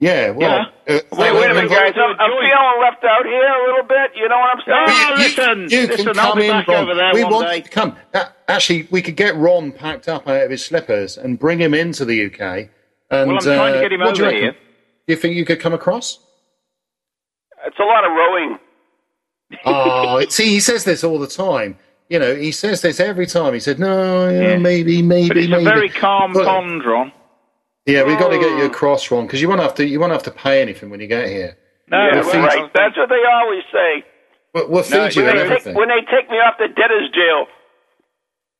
Yeah, 0.00 0.30
well, 0.30 0.48
Yeah. 0.88 0.94
uh, 0.96 1.00
Wait, 1.12 1.30
uh, 1.30 1.34
wait 1.34 1.50
a 1.50 1.54
minute, 1.54 1.70
uh, 1.72 1.74
guys. 1.74 1.94
I'm, 1.96 2.16
I'm 2.20 2.30
feeling 2.30 2.80
left 2.80 3.04
out 3.04 3.24
here 3.26 3.46
a 3.48 3.66
little 3.68 3.82
bit. 3.88 4.10
You 4.16 4.28
know 4.28 4.38
what 4.38 4.56
I'm 4.56 4.62
saying? 4.64 4.86
Oh, 4.88 5.10
you- 5.10 5.16
listen, 5.18 5.58
you 5.70 5.86
listen, 5.88 6.06
can 6.06 6.18
I'll 6.18 6.30
come 6.30 6.38
be 6.38 6.44
in, 6.46 6.50
back 6.52 6.68
Ron. 6.68 6.82
over 6.84 6.94
there 6.94 7.14
we 7.14 7.24
one 7.24 7.32
want 7.32 7.46
day. 7.48 7.60
to 7.62 7.68
come. 7.68 7.96
Uh, 8.14 8.24
actually, 8.48 8.86
we 8.90 9.02
could 9.02 9.16
get 9.16 9.34
Ron 9.36 9.70
packed 9.72 10.08
up 10.08 10.28
out 10.28 10.42
of 10.42 10.50
his 10.50 10.64
slippers 10.64 11.16
and 11.16 11.36
bring 11.38 11.58
him 11.60 11.74
into 11.74 12.04
the 12.04 12.26
UK. 12.26 12.68
And, 13.10 13.28
Well, 13.28 13.36
I'm 13.38 13.42
trying 13.42 13.72
to 13.74 13.78
uh, 13.78 13.82
get 13.82 13.92
him 13.92 14.00
what 14.00 14.20
over 14.20 14.30
here. 14.32 14.56
You 15.08 15.16
think 15.16 15.34
you 15.36 15.44
could 15.44 15.58
come 15.58 15.72
across? 15.72 16.20
It's 17.66 17.78
a 17.78 17.82
lot 17.82 18.04
of 18.04 18.12
rowing. 18.12 18.58
oh, 19.64 20.24
see, 20.28 20.46
he 20.50 20.60
says 20.60 20.84
this 20.84 21.02
all 21.02 21.18
the 21.18 21.26
time. 21.26 21.76
You 22.08 22.18
know, 22.18 22.34
he 22.34 22.52
says 22.52 22.80
this 22.82 23.00
every 23.00 23.26
time. 23.26 23.52
He 23.54 23.60
said, 23.60 23.78
"No, 23.78 24.28
yeah, 24.28 24.40
Yeah. 24.52 24.56
maybe, 24.58 25.02
maybe, 25.02 25.28
But 25.28 25.36
it's 25.38 25.48
maybe." 25.48 25.62
a 25.62 25.68
very 25.68 25.88
calm 25.88 26.32
But- 26.32 26.44
pond, 26.46 26.84
Ron. 26.84 27.12
Yeah, 27.86 28.02
we've 28.02 28.18
got 28.18 28.28
to 28.28 28.38
get 28.38 28.50
you 28.58 28.64
Oh. 28.64 28.66
across, 28.66 29.10
Ron, 29.10 29.24
because 29.26 29.40
you 29.40 29.48
won't 29.48 29.62
have 29.62 29.74
to. 29.76 29.86
You 29.86 29.98
won't 29.98 30.12
have 30.12 30.22
to 30.24 30.30
pay 30.30 30.60
anything 30.60 30.90
when 30.90 31.00
you 31.00 31.06
get 31.06 31.26
here. 31.26 31.56
No, 31.90 32.06
yeah, 32.12 32.22
feed 32.22 32.38
right. 32.38 32.70
That's 32.74 32.96
what 32.98 33.08
they 33.08 33.22
always 33.24 33.64
say. 33.72 34.04
We'll, 34.54 34.68
we'll 34.68 34.82
feed 34.82 34.96
No, 34.96 35.06
you 35.08 35.22
When 35.24 35.38
and 35.38 35.50
they, 35.50 35.56
take, 35.58 35.74
when 35.76 35.88
they 35.88 36.00
take 36.10 36.30
me 36.30 36.36
off 36.36 36.56
the 36.58 36.68
debtor's 36.68 37.10
jail. 37.10 37.46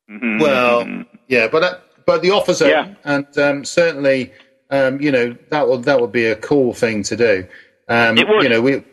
Mhm. 0.09 0.41
Well, 0.41 1.05
yeah, 1.27 1.47
but 1.47 1.63
uh, 1.63 1.75
but 2.07 2.23
the 2.23 2.31
offers 2.31 2.59
are, 2.63 2.69
Yeah. 2.69 2.87
and 3.03 3.37
um, 3.37 3.65
certainly, 3.65 4.33
um, 4.69 5.01
you 5.01 5.11
know, 5.11 5.35
that 5.49 5.67
would 5.67 5.83
that 5.83 5.99
would 5.99 6.11
be 6.11 6.25
a 6.25 6.35
cool 6.35 6.73
thing 6.73 7.03
to 7.03 7.15
do. 7.15 7.47
Um, 7.87 8.17
It 8.17 8.27
would. 8.27 8.43
You 8.43 8.49
know, 8.49 8.61
we 8.61 8.83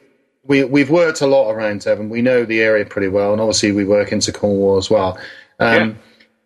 we 0.44 0.64
we've 0.64 0.90
worked 0.90 1.20
a 1.20 1.26
lot 1.26 1.50
around 1.50 1.82
Devon. 1.82 2.08
We 2.08 2.22
know 2.22 2.44
the 2.44 2.60
area 2.60 2.84
pretty 2.84 3.08
well, 3.08 3.32
and 3.32 3.40
obviously 3.40 3.72
we 3.72 3.84
work 3.84 4.12
into 4.12 4.32
Cornwall 4.32 4.76
as 4.76 4.90
well. 4.90 5.18
Um, 5.58 5.90
Yeah. 5.90 5.94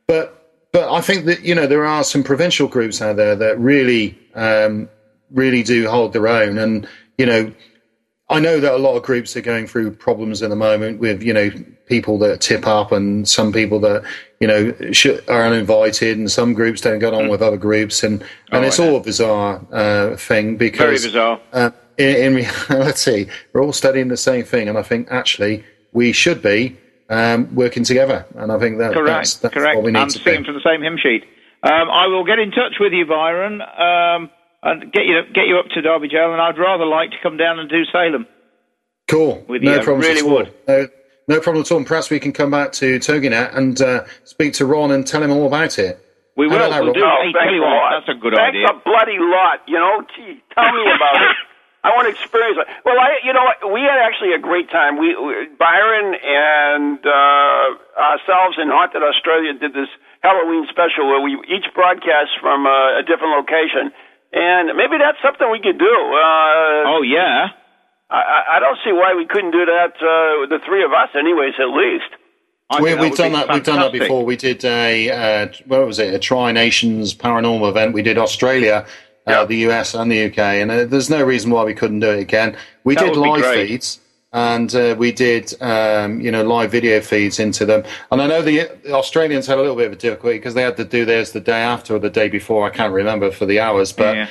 But 0.06 0.40
but 0.72 0.92
I 0.92 1.00
think 1.00 1.26
that 1.26 1.42
you 1.42 1.54
know 1.54 1.66
there 1.66 1.86
are 1.86 2.04
some 2.04 2.22
provincial 2.22 2.68
groups 2.68 3.00
out 3.00 3.16
there 3.16 3.36
that 3.36 3.58
really, 3.58 4.18
um, 4.34 4.88
really 5.30 5.62
do 5.62 5.88
hold 5.88 6.12
their 6.12 6.26
own, 6.26 6.58
and 6.58 6.88
you 7.18 7.26
know, 7.26 7.52
I 8.28 8.40
know 8.40 8.60
that 8.60 8.72
a 8.72 8.78
lot 8.78 8.96
of 8.96 9.02
groups 9.02 9.36
are 9.36 9.40
going 9.40 9.66
through 9.66 9.92
problems 9.92 10.42
at 10.42 10.50
the 10.50 10.56
moment 10.56 10.98
with 10.98 11.22
you 11.22 11.32
know 11.32 11.50
people 11.86 12.18
that 12.18 12.40
tip 12.40 12.66
up 12.66 12.92
and 12.92 13.28
some 13.28 13.52
people 13.52 13.78
that 13.80 14.02
you 14.40 14.48
know 14.48 14.74
sh- 14.92 15.20
are 15.28 15.44
uninvited, 15.44 16.18
and 16.18 16.30
some 16.30 16.54
groups 16.54 16.80
don't 16.80 16.98
get 16.98 17.12
on 17.14 17.28
with 17.28 17.42
other 17.42 17.56
groups, 17.58 18.02
and 18.02 18.22
and 18.50 18.64
Oh, 18.64 18.66
it's 18.66 18.80
all 18.80 18.96
a 18.96 19.00
bizarre 19.00 19.60
uh, 19.70 20.16
thing 20.16 20.56
Very 20.58 20.70
because 20.70 21.04
bizarre. 21.04 21.40
uh, 21.52 21.70
in, 21.98 22.34
in 22.38 22.46
reality, 22.70 23.28
we're 23.52 23.62
all 23.62 23.72
studying 23.72 24.08
the 24.08 24.16
same 24.16 24.44
thing, 24.44 24.68
and 24.68 24.78
I 24.78 24.82
think 24.82 25.08
actually 25.10 25.64
we 25.92 26.12
should 26.12 26.40
be 26.42 26.76
um, 27.10 27.54
working 27.54 27.84
together. 27.84 28.24
And 28.36 28.50
I 28.52 28.58
think 28.58 28.78
that 28.78 28.94
Correct. 28.94 29.06
that's, 29.18 29.34
that's 29.36 29.54
correct. 29.54 29.76
what 29.76 29.84
we 29.84 29.92
need 29.92 29.98
I'm 29.98 30.08
to 30.08 30.18
singing 30.18 30.44
from 30.44 30.54
the 30.54 30.62
same 30.64 30.80
hymn 30.82 30.96
sheet. 31.02 31.24
Um, 31.62 31.90
I 31.90 32.06
will 32.06 32.24
get 32.24 32.38
in 32.38 32.50
touch 32.52 32.74
with 32.80 32.92
you, 32.92 33.04
Byron, 33.04 33.60
um, 33.60 34.30
and 34.62 34.90
get 34.92 35.04
you 35.04 35.20
get 35.34 35.46
you 35.46 35.58
up 35.58 35.66
to 35.74 35.82
Derby 35.82 36.08
Jail. 36.08 36.32
And 36.32 36.40
I'd 36.40 36.56
rather 36.58 36.86
like 36.86 37.10
to 37.10 37.16
come 37.22 37.36
down 37.36 37.58
and 37.58 37.68
do 37.68 37.82
Salem. 37.92 38.26
Cool. 39.08 39.44
with 39.48 39.60
no 39.62 39.74
you. 39.74 39.80
I 39.80 39.84
really 39.84 40.22
would. 40.22 40.54
No, 40.68 40.86
no 41.28 41.40
problem 41.40 41.62
at 41.62 41.70
all. 41.72 41.78
And 41.78 41.86
perhaps 41.86 42.10
we 42.10 42.18
can 42.20 42.32
come 42.32 42.50
back 42.50 42.72
to 42.72 42.98
Toginet 42.98 43.56
and 43.56 43.80
uh, 43.80 44.04
speak 44.24 44.52
to 44.54 44.66
Ron 44.66 44.90
and 44.90 45.06
tell 45.06 45.22
him 45.22 45.30
all 45.30 45.46
about 45.46 45.78
it. 45.78 45.98
We 46.36 46.46
will. 46.46 46.56
about 46.56 46.70
that, 46.70 46.82
We'll 46.84 46.94
do. 46.94 47.04
Oh, 47.04 47.16
Hey, 47.20 47.32
thanks 47.32 47.44
tell 47.44 47.54
you 47.54 47.62
what, 47.62 47.90
that's 48.00 48.08
a 48.16 48.18
good 48.20 48.34
thanks 48.34 48.56
idea. 48.56 48.66
a 48.70 48.74
bloody 48.84 49.18
lot. 49.18 49.60
You 49.66 49.78
know, 49.78 50.02
gee, 50.16 50.40
tell 50.54 50.72
me 50.72 50.82
about 50.88 51.20
it. 51.22 51.36
I 51.82 51.96
want 51.96 52.04
to 52.08 52.12
experience 52.12 52.60
it. 52.60 52.68
Well, 52.84 53.00
I, 53.00 53.24
you 53.24 53.32
know, 53.32 53.72
we 53.72 53.80
had 53.80 53.96
actually 54.04 54.36
a 54.36 54.38
great 54.38 54.68
time. 54.68 55.00
We, 55.00 55.16
we 55.16 55.48
Byron 55.56 56.12
and 56.12 57.00
uh, 57.00 57.66
ourselves 57.96 58.60
in 58.60 58.68
Haunted 58.68 59.00
Australia 59.00 59.56
did 59.56 59.72
this 59.72 59.88
Halloween 60.20 60.68
special 60.68 61.08
where 61.08 61.24
we 61.24 61.40
each 61.48 61.64
broadcast 61.72 62.36
from 62.44 62.68
uh, 62.68 63.00
a 63.00 63.02
different 63.08 63.32
location, 63.32 63.96
and 64.36 64.76
maybe 64.76 65.00
that's 65.00 65.16
something 65.24 65.48
we 65.48 65.60
could 65.64 65.80
do. 65.80 65.88
Uh, 66.12 67.00
Oh 67.00 67.00
yeah. 67.00 67.56
I, 68.10 68.16
I- 68.20 68.56
I 68.56 68.60
don't 68.60 68.78
see 68.84 68.92
why 68.92 69.14
we 69.16 69.26
couldn't 69.26 69.52
do 69.52 69.64
that 69.66 69.92
uh, 69.96 70.46
the 70.48 70.58
three 70.66 70.84
of 70.84 70.92
us, 70.92 71.08
anyways, 71.16 71.54
at 71.58 71.68
least. 71.68 72.10
I 72.68 72.80
we, 72.80 72.90
we've 72.94 73.10
would 73.10 73.16
done 73.16 73.30
be 73.32 73.36
that. 73.36 73.48
We've 73.52 73.64
done 73.64 73.80
that 73.80 73.92
before. 73.92 74.24
We 74.24 74.36
did 74.36 74.64
a 74.64 75.10
uh, 75.10 75.48
what 75.66 75.86
was 75.86 75.98
it? 75.98 76.14
A 76.14 76.18
Tri 76.18 76.52
Nations 76.52 77.14
paranormal 77.14 77.68
event. 77.68 77.94
We 77.94 78.02
did 78.02 78.16
Australia, 78.18 78.86
uh, 79.26 79.44
the 79.44 79.56
US, 79.68 79.94
and 79.94 80.10
the 80.10 80.26
UK. 80.26 80.38
And 80.38 80.70
uh, 80.70 80.84
there's 80.84 81.10
no 81.10 81.22
reason 81.24 81.50
why 81.50 81.64
we 81.64 81.74
couldn't 81.74 81.98
do 82.00 82.10
it 82.10 82.20
again. 82.20 82.56
We 82.84 82.94
That 82.94 83.06
did 83.06 83.16
live 83.16 83.44
feeds, 83.68 83.98
and 84.32 84.74
uh, 84.74 84.94
we 84.98 85.10
did 85.10 85.60
um, 85.60 86.20
you 86.20 86.30
know 86.30 86.42
live 86.44 86.70
video 86.70 87.00
feeds 87.00 87.38
into 87.40 87.66
them. 87.66 87.82
And 88.10 88.22
I 88.22 88.26
know 88.26 88.42
the, 88.42 88.70
the 88.84 88.92
Australians 88.94 89.46
had 89.46 89.58
a 89.58 89.60
little 89.60 89.76
bit 89.76 89.86
of 89.86 89.92
a 89.92 89.96
difficulty 89.96 90.38
because 90.38 90.54
they 90.54 90.62
had 90.62 90.76
to 90.76 90.84
do 90.84 91.04
theirs 91.04 91.32
the 91.32 91.40
day 91.40 91.60
after 91.60 91.96
or 91.96 91.98
the 91.98 92.10
day 92.10 92.28
before. 92.28 92.64
I 92.66 92.70
can't 92.70 92.92
remember 92.92 93.30
for 93.30 93.46
the 93.46 93.58
hours, 93.60 93.92
but 93.92 94.14
Yeah. 94.16 94.22
um, 94.22 94.28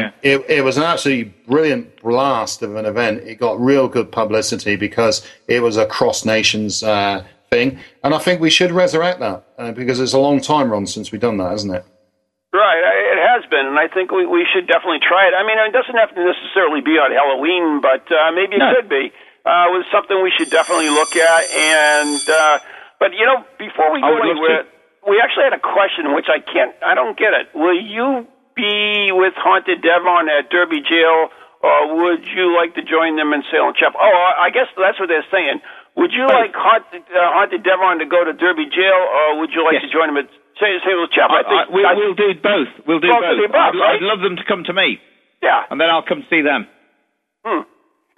Yeah. 0.00 0.10
it, 0.22 0.44
it 0.48 0.64
was 0.64 0.76
an 0.76 0.82
absolutely 0.84 1.32
brilliant 1.46 2.02
blast 2.02 2.62
of 2.62 2.76
an 2.76 2.84
event. 2.86 3.22
It 3.24 3.36
got 3.36 3.58
real 3.60 3.88
good 3.88 4.12
publicity 4.12 4.76
because 4.76 5.26
it 5.46 5.62
was 5.62 5.76
a 5.76 5.86
cross 5.86 6.24
nations 6.26 6.82
uh, 6.82 7.24
thing, 7.50 7.78
and 8.04 8.14
I 8.14 8.18
think 8.18 8.40
we 8.42 8.50
should 8.50 8.70
resurrect 8.72 9.20
that 9.20 9.44
uh, 9.56 9.72
because 9.72 10.00
it's 10.00 10.12
a 10.12 10.18
long 10.18 10.40
time, 10.42 10.70
Ron, 10.70 10.86
since 10.86 11.10
we've 11.10 11.20
done 11.20 11.38
that, 11.38 11.50
hasn't 11.50 11.74
it? 11.74 11.84
Right, 12.52 12.82
I- 12.84 13.12
it 13.16 13.20
has 13.42 13.48
been, 13.50 13.66
and 13.66 13.78
I 13.78 13.88
think 13.88 14.10
we, 14.10 14.26
we 14.26 14.46
should 14.52 14.66
definitely 14.66 15.00
try 15.00 15.26
it. 15.28 15.32
I 15.32 15.44
mean, 15.46 15.56
it 15.58 15.72
doesn't 15.72 15.96
have 15.96 16.14
to 16.14 16.20
necessarily 16.24 16.80
be 16.82 16.92
on 17.00 17.12
Halloween, 17.12 17.80
but 17.80 18.04
uh, 18.12 18.32
maybe 18.32 18.56
it 18.56 18.58
No. 18.58 18.74
could 18.76 18.88
be. 18.88 19.12
Uh, 19.48 19.72
it 19.72 19.80
was 19.80 19.86
something 19.88 20.12
we 20.20 20.28
should 20.36 20.52
definitely 20.52 20.92
look 20.92 21.16
at. 21.16 21.42
And 21.48 22.20
uh, 22.28 22.58
but 23.00 23.16
you 23.16 23.24
know, 23.24 23.40
before 23.56 23.88
we 23.96 24.04
go 24.04 24.12
anywhere, 24.20 24.68
we 25.08 25.16
actually 25.24 25.48
had 25.48 25.56
a 25.56 25.62
question 25.64 26.12
which 26.12 26.28
I 26.28 26.44
can't, 26.44 26.76
I 26.84 26.92
don't 26.92 27.16
get 27.16 27.32
it. 27.32 27.48
Will 27.56 27.80
you 27.80 28.28
be 28.52 29.08
with 29.16 29.32
Haunted 29.40 29.80
Devon 29.80 30.28
at 30.28 30.50
Derby 30.52 30.84
Jail, 30.84 31.32
or 31.64 31.78
would 32.04 32.28
you 32.28 32.52
like 32.52 32.74
to 32.76 32.82
join 32.84 33.16
them 33.16 33.32
in 33.32 33.40
Salem 33.48 33.72
Chapel? 33.72 33.96
Oh, 33.96 34.12
I 34.36 34.50
guess 34.52 34.68
that's 34.76 35.00
what 35.00 35.08
they're 35.08 35.24
saying. 35.32 35.64
Would 35.96 36.12
you 36.12 36.26
like 36.28 36.52
Haunted, 36.52 37.08
uh, 37.08 37.32
Haunted 37.34 37.64
Devon 37.64 37.98
to 38.02 38.06
go 38.06 38.22
to 38.26 38.34
Derby 38.36 38.66
Jail, 38.68 39.00
or 39.00 39.40
would 39.40 39.50
you 39.56 39.64
like 39.64 39.80
Yes. 39.80 39.88
to 39.88 39.90
join 39.90 40.12
them 40.12 40.18
at 40.20 40.28
Salem 40.60 41.08
Chapel? 41.14 41.38
I, 41.38 41.42
I, 41.42 41.62
we'll, 41.72 41.86
I- 41.86 41.94
we'll 41.96 42.14
do 42.18 42.34
both. 42.38 42.68
We'll 42.86 43.00
do 43.00 43.08
Both 43.08 43.22
both. 43.24 43.48
above, 43.48 43.72
I'd, 43.74 43.78
right? 43.80 43.96
I'd 43.96 44.04
love 44.04 44.20
them 44.20 44.36
to 44.36 44.44
come 44.44 44.62
to 44.68 44.74
me, 44.74 44.98
yeah. 45.40 45.64
and 45.70 45.80
then 45.80 45.88
I'll 45.88 46.04
come 46.06 46.26
see 46.28 46.42
them. 46.42 46.66
Hmm. 47.46 47.62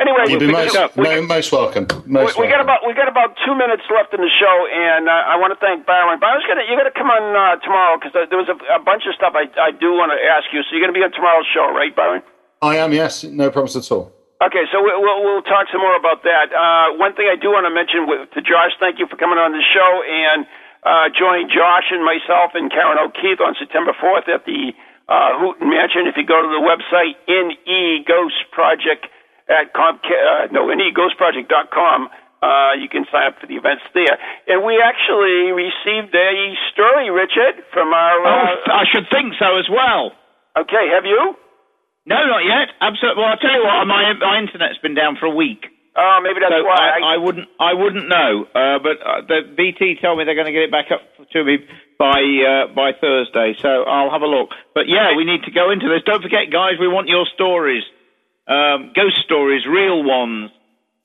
Anyway, 0.01 0.33
You'd 0.33 0.41
be 0.41 0.49
most, 0.49 0.73
we, 0.97 1.05
mo- 1.05 1.21
most 1.29 1.53
welcome. 1.53 1.85
Most 2.09 2.41
we, 2.41 2.49
we 2.49 2.49
got 2.49 2.65
about 2.65 2.89
we 2.89 2.97
got 2.97 3.05
about 3.07 3.37
two 3.45 3.53
minutes 3.53 3.85
left 3.93 4.17
in 4.17 4.25
the 4.25 4.33
show, 4.33 4.57
and 4.73 5.05
uh, 5.13 5.13
I 5.29 5.37
want 5.37 5.53
to 5.53 5.61
thank 5.61 5.85
Byron. 5.85 6.17
Byron's 6.17 6.49
gonna 6.49 6.65
you're 6.65 6.81
gonna 6.81 6.97
come 6.97 7.13
on 7.13 7.21
uh, 7.37 7.61
tomorrow 7.61 8.01
because 8.01 8.17
there 8.17 8.41
was 8.41 8.49
a, 8.49 8.57
a 8.73 8.81
bunch 8.81 9.05
of 9.05 9.13
stuff 9.13 9.37
I 9.37 9.45
I 9.61 9.77
do 9.77 9.93
want 9.93 10.09
to 10.09 10.19
ask 10.25 10.49
you. 10.57 10.65
So 10.65 10.73
you're 10.73 10.81
gonna 10.81 10.97
be 10.97 11.05
on 11.05 11.13
tomorrow's 11.13 11.45
show, 11.53 11.69
right, 11.69 11.93
Byron? 11.93 12.25
I 12.65 12.81
am, 12.81 12.97
yes, 12.97 13.25
no 13.29 13.53
problems 13.53 13.77
at 13.77 13.85
all. 13.93 14.09
Okay, 14.41 14.65
so 14.73 14.81
we- 14.81 14.97
we'll 14.97 15.21
we'll 15.21 15.45
talk 15.45 15.69
some 15.69 15.85
more 15.85 15.93
about 16.01 16.25
that. 16.25 16.49
Uh, 16.49 16.97
one 16.97 17.13
thing 17.13 17.29
I 17.29 17.37
do 17.37 17.53
want 17.53 17.69
to 17.69 17.73
mention 17.77 18.09
with, 18.09 18.33
to 18.33 18.41
Josh, 18.41 18.73
thank 18.81 18.97
you 18.97 19.05
for 19.05 19.21
coming 19.21 19.37
on 19.37 19.53
the 19.53 19.61
show 19.61 19.91
and 20.01 20.49
uh, 20.81 21.13
join 21.13 21.45
Josh 21.53 21.93
and 21.93 22.01
myself 22.01 22.57
and 22.57 22.73
Karen 22.73 22.97
O'Keeffe 22.97 23.45
on 23.45 23.53
September 23.61 23.93
4th 24.01 24.33
at 24.33 24.49
the 24.49 24.73
uh, 25.13 25.37
Houghton 25.45 25.69
Mansion. 25.69 26.09
If 26.09 26.17
you 26.17 26.25
go 26.25 26.41
to 26.41 26.49
the 26.49 26.65
website 26.65 27.21
NE 27.29 28.01
Ghost 28.09 28.49
Project 28.49 29.05
at 29.51 29.75
Comcast, 29.75 30.07
uh, 30.07 30.53
no 30.53 30.71
NEGhostproject.com, 30.71 32.09
uh, 32.43 32.73
you 32.81 32.89
can 32.89 33.05
sign 33.13 33.27
up 33.29 33.37
for 33.41 33.47
the 33.47 33.57
events 33.57 33.83
there. 33.93 34.17
And 34.49 34.65
we 34.65 34.81
actually 34.81 35.53
received 35.53 36.15
a 36.15 36.33
story, 36.73 37.11
Richard, 37.11 37.61
from 37.73 37.93
our. 37.93 38.17
Oh, 38.25 38.31
Uh, 38.67 38.73
I 38.81 38.85
should 38.91 39.07
think 39.11 39.35
so 39.39 39.59
as 39.59 39.69
well. 39.69 40.13
okay, 40.57 40.89
have 40.95 41.05
you? 41.05 41.37
No, 42.07 42.17
not 42.27 42.45
yet. 42.45 42.73
Absolutely. 42.81 43.21
Well, 43.23 43.31
I'll 43.33 43.37
tell 43.45 43.53
you 43.55 43.63
what. 43.63 43.85
My 43.87 44.13
my 44.15 44.39
internet's 44.39 44.79
been 44.79 44.95
down 44.95 45.17
for 45.21 45.27
a 45.27 45.35
week, 45.37 45.67
Uh, 45.95 46.19
maybe 46.23 46.41
that's 46.41 46.51
so 46.55 46.65
why. 46.65 46.97
I, 46.97 47.15
I 47.15 47.17
wouldn't 47.19 47.49
I 47.61 47.73
wouldn't 47.75 48.09
know. 48.09 48.47
Uh, 48.55 48.79
but 48.81 48.97
uh, 49.05 49.21
the 49.29 49.41
BT 49.55 49.97
told 50.01 50.17
me 50.19 50.25
they're 50.25 50.35
going 50.39 50.47
to 50.49 50.53
get 50.57 50.63
it 50.63 50.71
back 50.73 50.89
up 50.91 51.03
to 51.33 51.45
me 51.45 51.59
by 51.99 52.19
uh, 52.25 52.73
by 52.75 52.93
Thursday, 52.99 53.55
so 53.61 53.85
I'll 53.85 54.11
have 54.11 54.23
a 54.23 54.27
look. 54.27 54.49
But 54.75 54.89
yeah, 54.89 55.15
we 55.15 55.25
need 55.25 55.43
to 55.45 55.51
go 55.53 55.71
into 55.71 55.89
this. 55.93 56.03
Don't 56.07 56.23
forget, 56.23 56.49
guys. 56.51 56.81
We 56.81 56.89
want 56.89 57.09
your 57.09 57.27
stories, 57.35 57.85
um, 58.51 58.93
ghost 58.95 59.23
stories, 59.25 59.63
real 59.67 60.03
ones. 60.03 60.51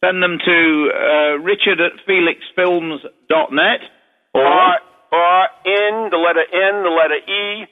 Send 0.04 0.22
them 0.22 0.38
to 0.44 0.60
uh, 0.92 1.38
Richard 1.42 1.80
at 1.80 1.94
felixfilms.net 2.06 3.82
or 4.34 4.44
or, 4.44 4.74
or 5.14 5.48
in 5.66 6.10
the 6.12 6.18
letter 6.18 6.44
N, 6.44 6.84
the 6.84 6.90
letter 6.90 7.22
E, 7.22 7.66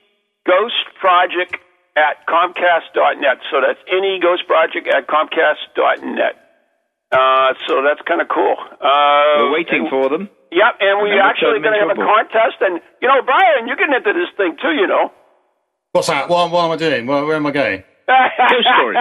Ghost 0.46 0.86
Project 1.00 1.58
at 1.96 2.26
Comcast.net. 2.26 3.38
So 3.52 3.62
that's 3.62 3.80
NE 3.92 4.20
Ghost 4.22 4.48
Project 4.48 4.88
at 4.88 5.08
Comcast.net. 5.08 6.36
Uh, 7.12 7.54
so 7.68 7.84
that's 7.86 8.02
kind 8.08 8.22
of 8.22 8.28
cool. 8.34 8.56
Uh, 8.82 9.46
we're 9.46 9.54
waiting 9.54 9.88
for 9.90 10.10
them. 10.10 10.30
Yep, 10.52 10.74
and 10.82 11.02
we're 11.02 11.22
actually 11.22 11.62
going 11.62 11.74
to 11.74 11.82
have 11.82 11.98
a 11.98 12.02
a 12.02 12.06
contest. 12.06 12.58
And, 12.62 12.82
you 13.02 13.08
know, 13.08 13.22
Brian, 13.26 13.68
you're 13.68 13.78
getting 13.78 13.94
into 13.94 14.14
this 14.14 14.30
thing 14.38 14.58
too, 14.62 14.74
you 14.74 14.88
know. 14.88 15.12
What's 15.92 16.08
that? 16.08 16.30
What, 16.30 16.52
what 16.52 16.66
am 16.66 16.72
I 16.72 16.76
doing? 16.78 17.06
Where, 17.06 17.26
where 17.26 17.36
am 17.36 17.46
I 17.46 17.52
going? 17.52 17.84
Ghost 18.50 18.68
stories. 18.78 18.98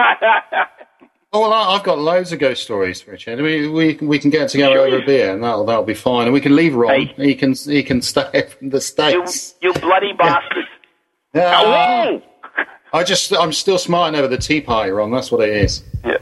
Oh, 1.35 1.39
well, 1.41 1.51
I've 1.51 1.81
got 1.81 1.97
loads 1.97 2.31
of 2.31 2.37
ghost 2.37 2.61
stories, 2.61 3.07
Richard. 3.07 3.41
We 3.41 3.67
we, 3.67 3.95
we 3.95 4.19
can 4.19 4.29
get 4.29 4.49
together 4.49 4.77
over 4.77 4.97
a 4.97 5.05
beer, 5.05 5.33
and 5.33 5.43
that'll 5.43 5.65
that'll 5.65 5.83
be 5.83 5.95
fine. 5.95 6.25
And 6.25 6.33
we 6.33 6.39
can 6.39 6.55
leave 6.55 6.75
Ron. 6.75 7.07
Hey. 7.07 7.13
He 7.17 7.33
can 7.33 7.53
he 7.55 7.81
can 7.81 8.03
stay 8.03 8.45
from 8.59 8.69
the 8.69 8.77
you, 8.77 8.81
states. 8.81 9.55
you 9.59 9.73
bloody 9.73 10.13
bastard. 10.13 10.65
Yeah. 11.33 11.63
Whoa! 11.63 12.21
I 12.93 13.03
just 13.03 13.33
I'm 13.33 13.51
still 13.51 13.79
smarting 13.79 14.19
over 14.19 14.27
the 14.27 14.37
tea 14.37 14.61
party, 14.61 14.91
Ron. 14.91 15.09
That's 15.09 15.31
what 15.31 15.41
it 15.41 15.57
is. 15.57 15.83
Yeah. 16.05 16.17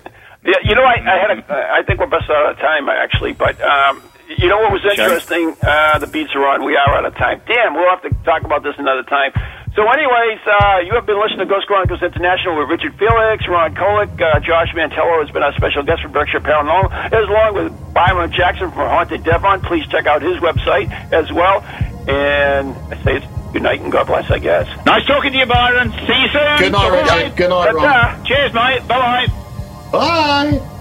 yeah, 0.46 0.54
you 0.64 0.76
know, 0.76 0.84
I, 0.84 0.96
I 1.04 1.18
had 1.20 1.38
a, 1.38 1.74
I 1.74 1.84
think 1.86 2.00
we're 2.00 2.08
best 2.08 2.30
out 2.30 2.52
of 2.52 2.58
time 2.60 2.88
actually, 2.88 3.34
but 3.34 3.60
um, 3.62 4.02
you 4.38 4.48
know 4.48 4.60
what 4.60 4.72
was 4.72 4.82
interesting? 4.90 5.54
Uh, 5.62 6.00
the 6.00 6.08
beats 6.08 6.32
are 6.36 6.48
on. 6.48 6.64
We 6.64 6.78
are 6.78 6.96
out 6.96 7.04
of 7.06 7.16
time. 7.16 7.42
Damn, 7.46 7.74
we'll 7.74 7.90
have 7.90 8.02
to 8.04 8.10
talk 8.24 8.44
about 8.44 8.64
this 8.64 8.76
another 8.78 9.04
time. 9.04 9.34
So, 9.76 9.88
anyways, 9.88 10.40
uh, 10.46 10.80
you 10.84 10.94
have 10.96 11.06
been 11.06 11.16
listening 11.16 11.40
to 11.40 11.46
Ghost 11.46 11.66
Chronicles 11.66 12.02
International 12.04 12.60
with 12.60 12.68
Richard 12.68 12.94
Felix, 13.00 13.48
Ron 13.48 13.74
Kolek, 13.74 14.12
uh, 14.20 14.40
Josh 14.42 14.68
Mantello 14.76 15.24
has 15.24 15.32
been 15.32 15.44
our 15.44 15.54
special 15.56 15.84
guest 15.84 16.02
from 16.02 16.12
Berkshire 16.12 16.42
Paranormal, 16.42 16.92
as 16.92 17.24
along 17.30 17.56
with 17.56 17.94
Byron 17.94 18.32
Jackson 18.36 18.70
from 18.72 18.90
Haunted 18.90 19.24
Devon. 19.24 19.62
Please 19.62 19.88
check 19.88 20.08
out 20.08 20.22
his 20.22 20.36
website 20.44 20.92
as 21.14 21.32
well. 21.32 21.64
And 22.08 22.76
I 22.92 23.02
say 23.04 23.16
it's 23.16 23.26
good 23.54 23.64
night 23.64 23.80
and 23.80 23.92
God 23.94 24.08
bless, 24.08 24.30
I 24.30 24.40
guess. 24.40 24.68
Nice 24.86 25.06
talking 25.08 25.32
to 25.32 25.38
you, 25.38 25.46
Byron. 25.46 25.92
See 25.92 26.20
you 26.20 26.28
soon. 26.36 26.58
Good 26.60 26.72
night, 26.74 26.90
Bye-bye. 26.92 27.16
Richard. 27.24 27.36
Good 27.38 27.50
night, 27.50 27.72
Ron. 27.74 27.84
Ta-ta. 27.84 28.24
Cheers, 28.26 28.54
mate. 28.54 28.88
Bye 28.90 29.00
bye. 29.00 30.60
Bye. 30.60 30.81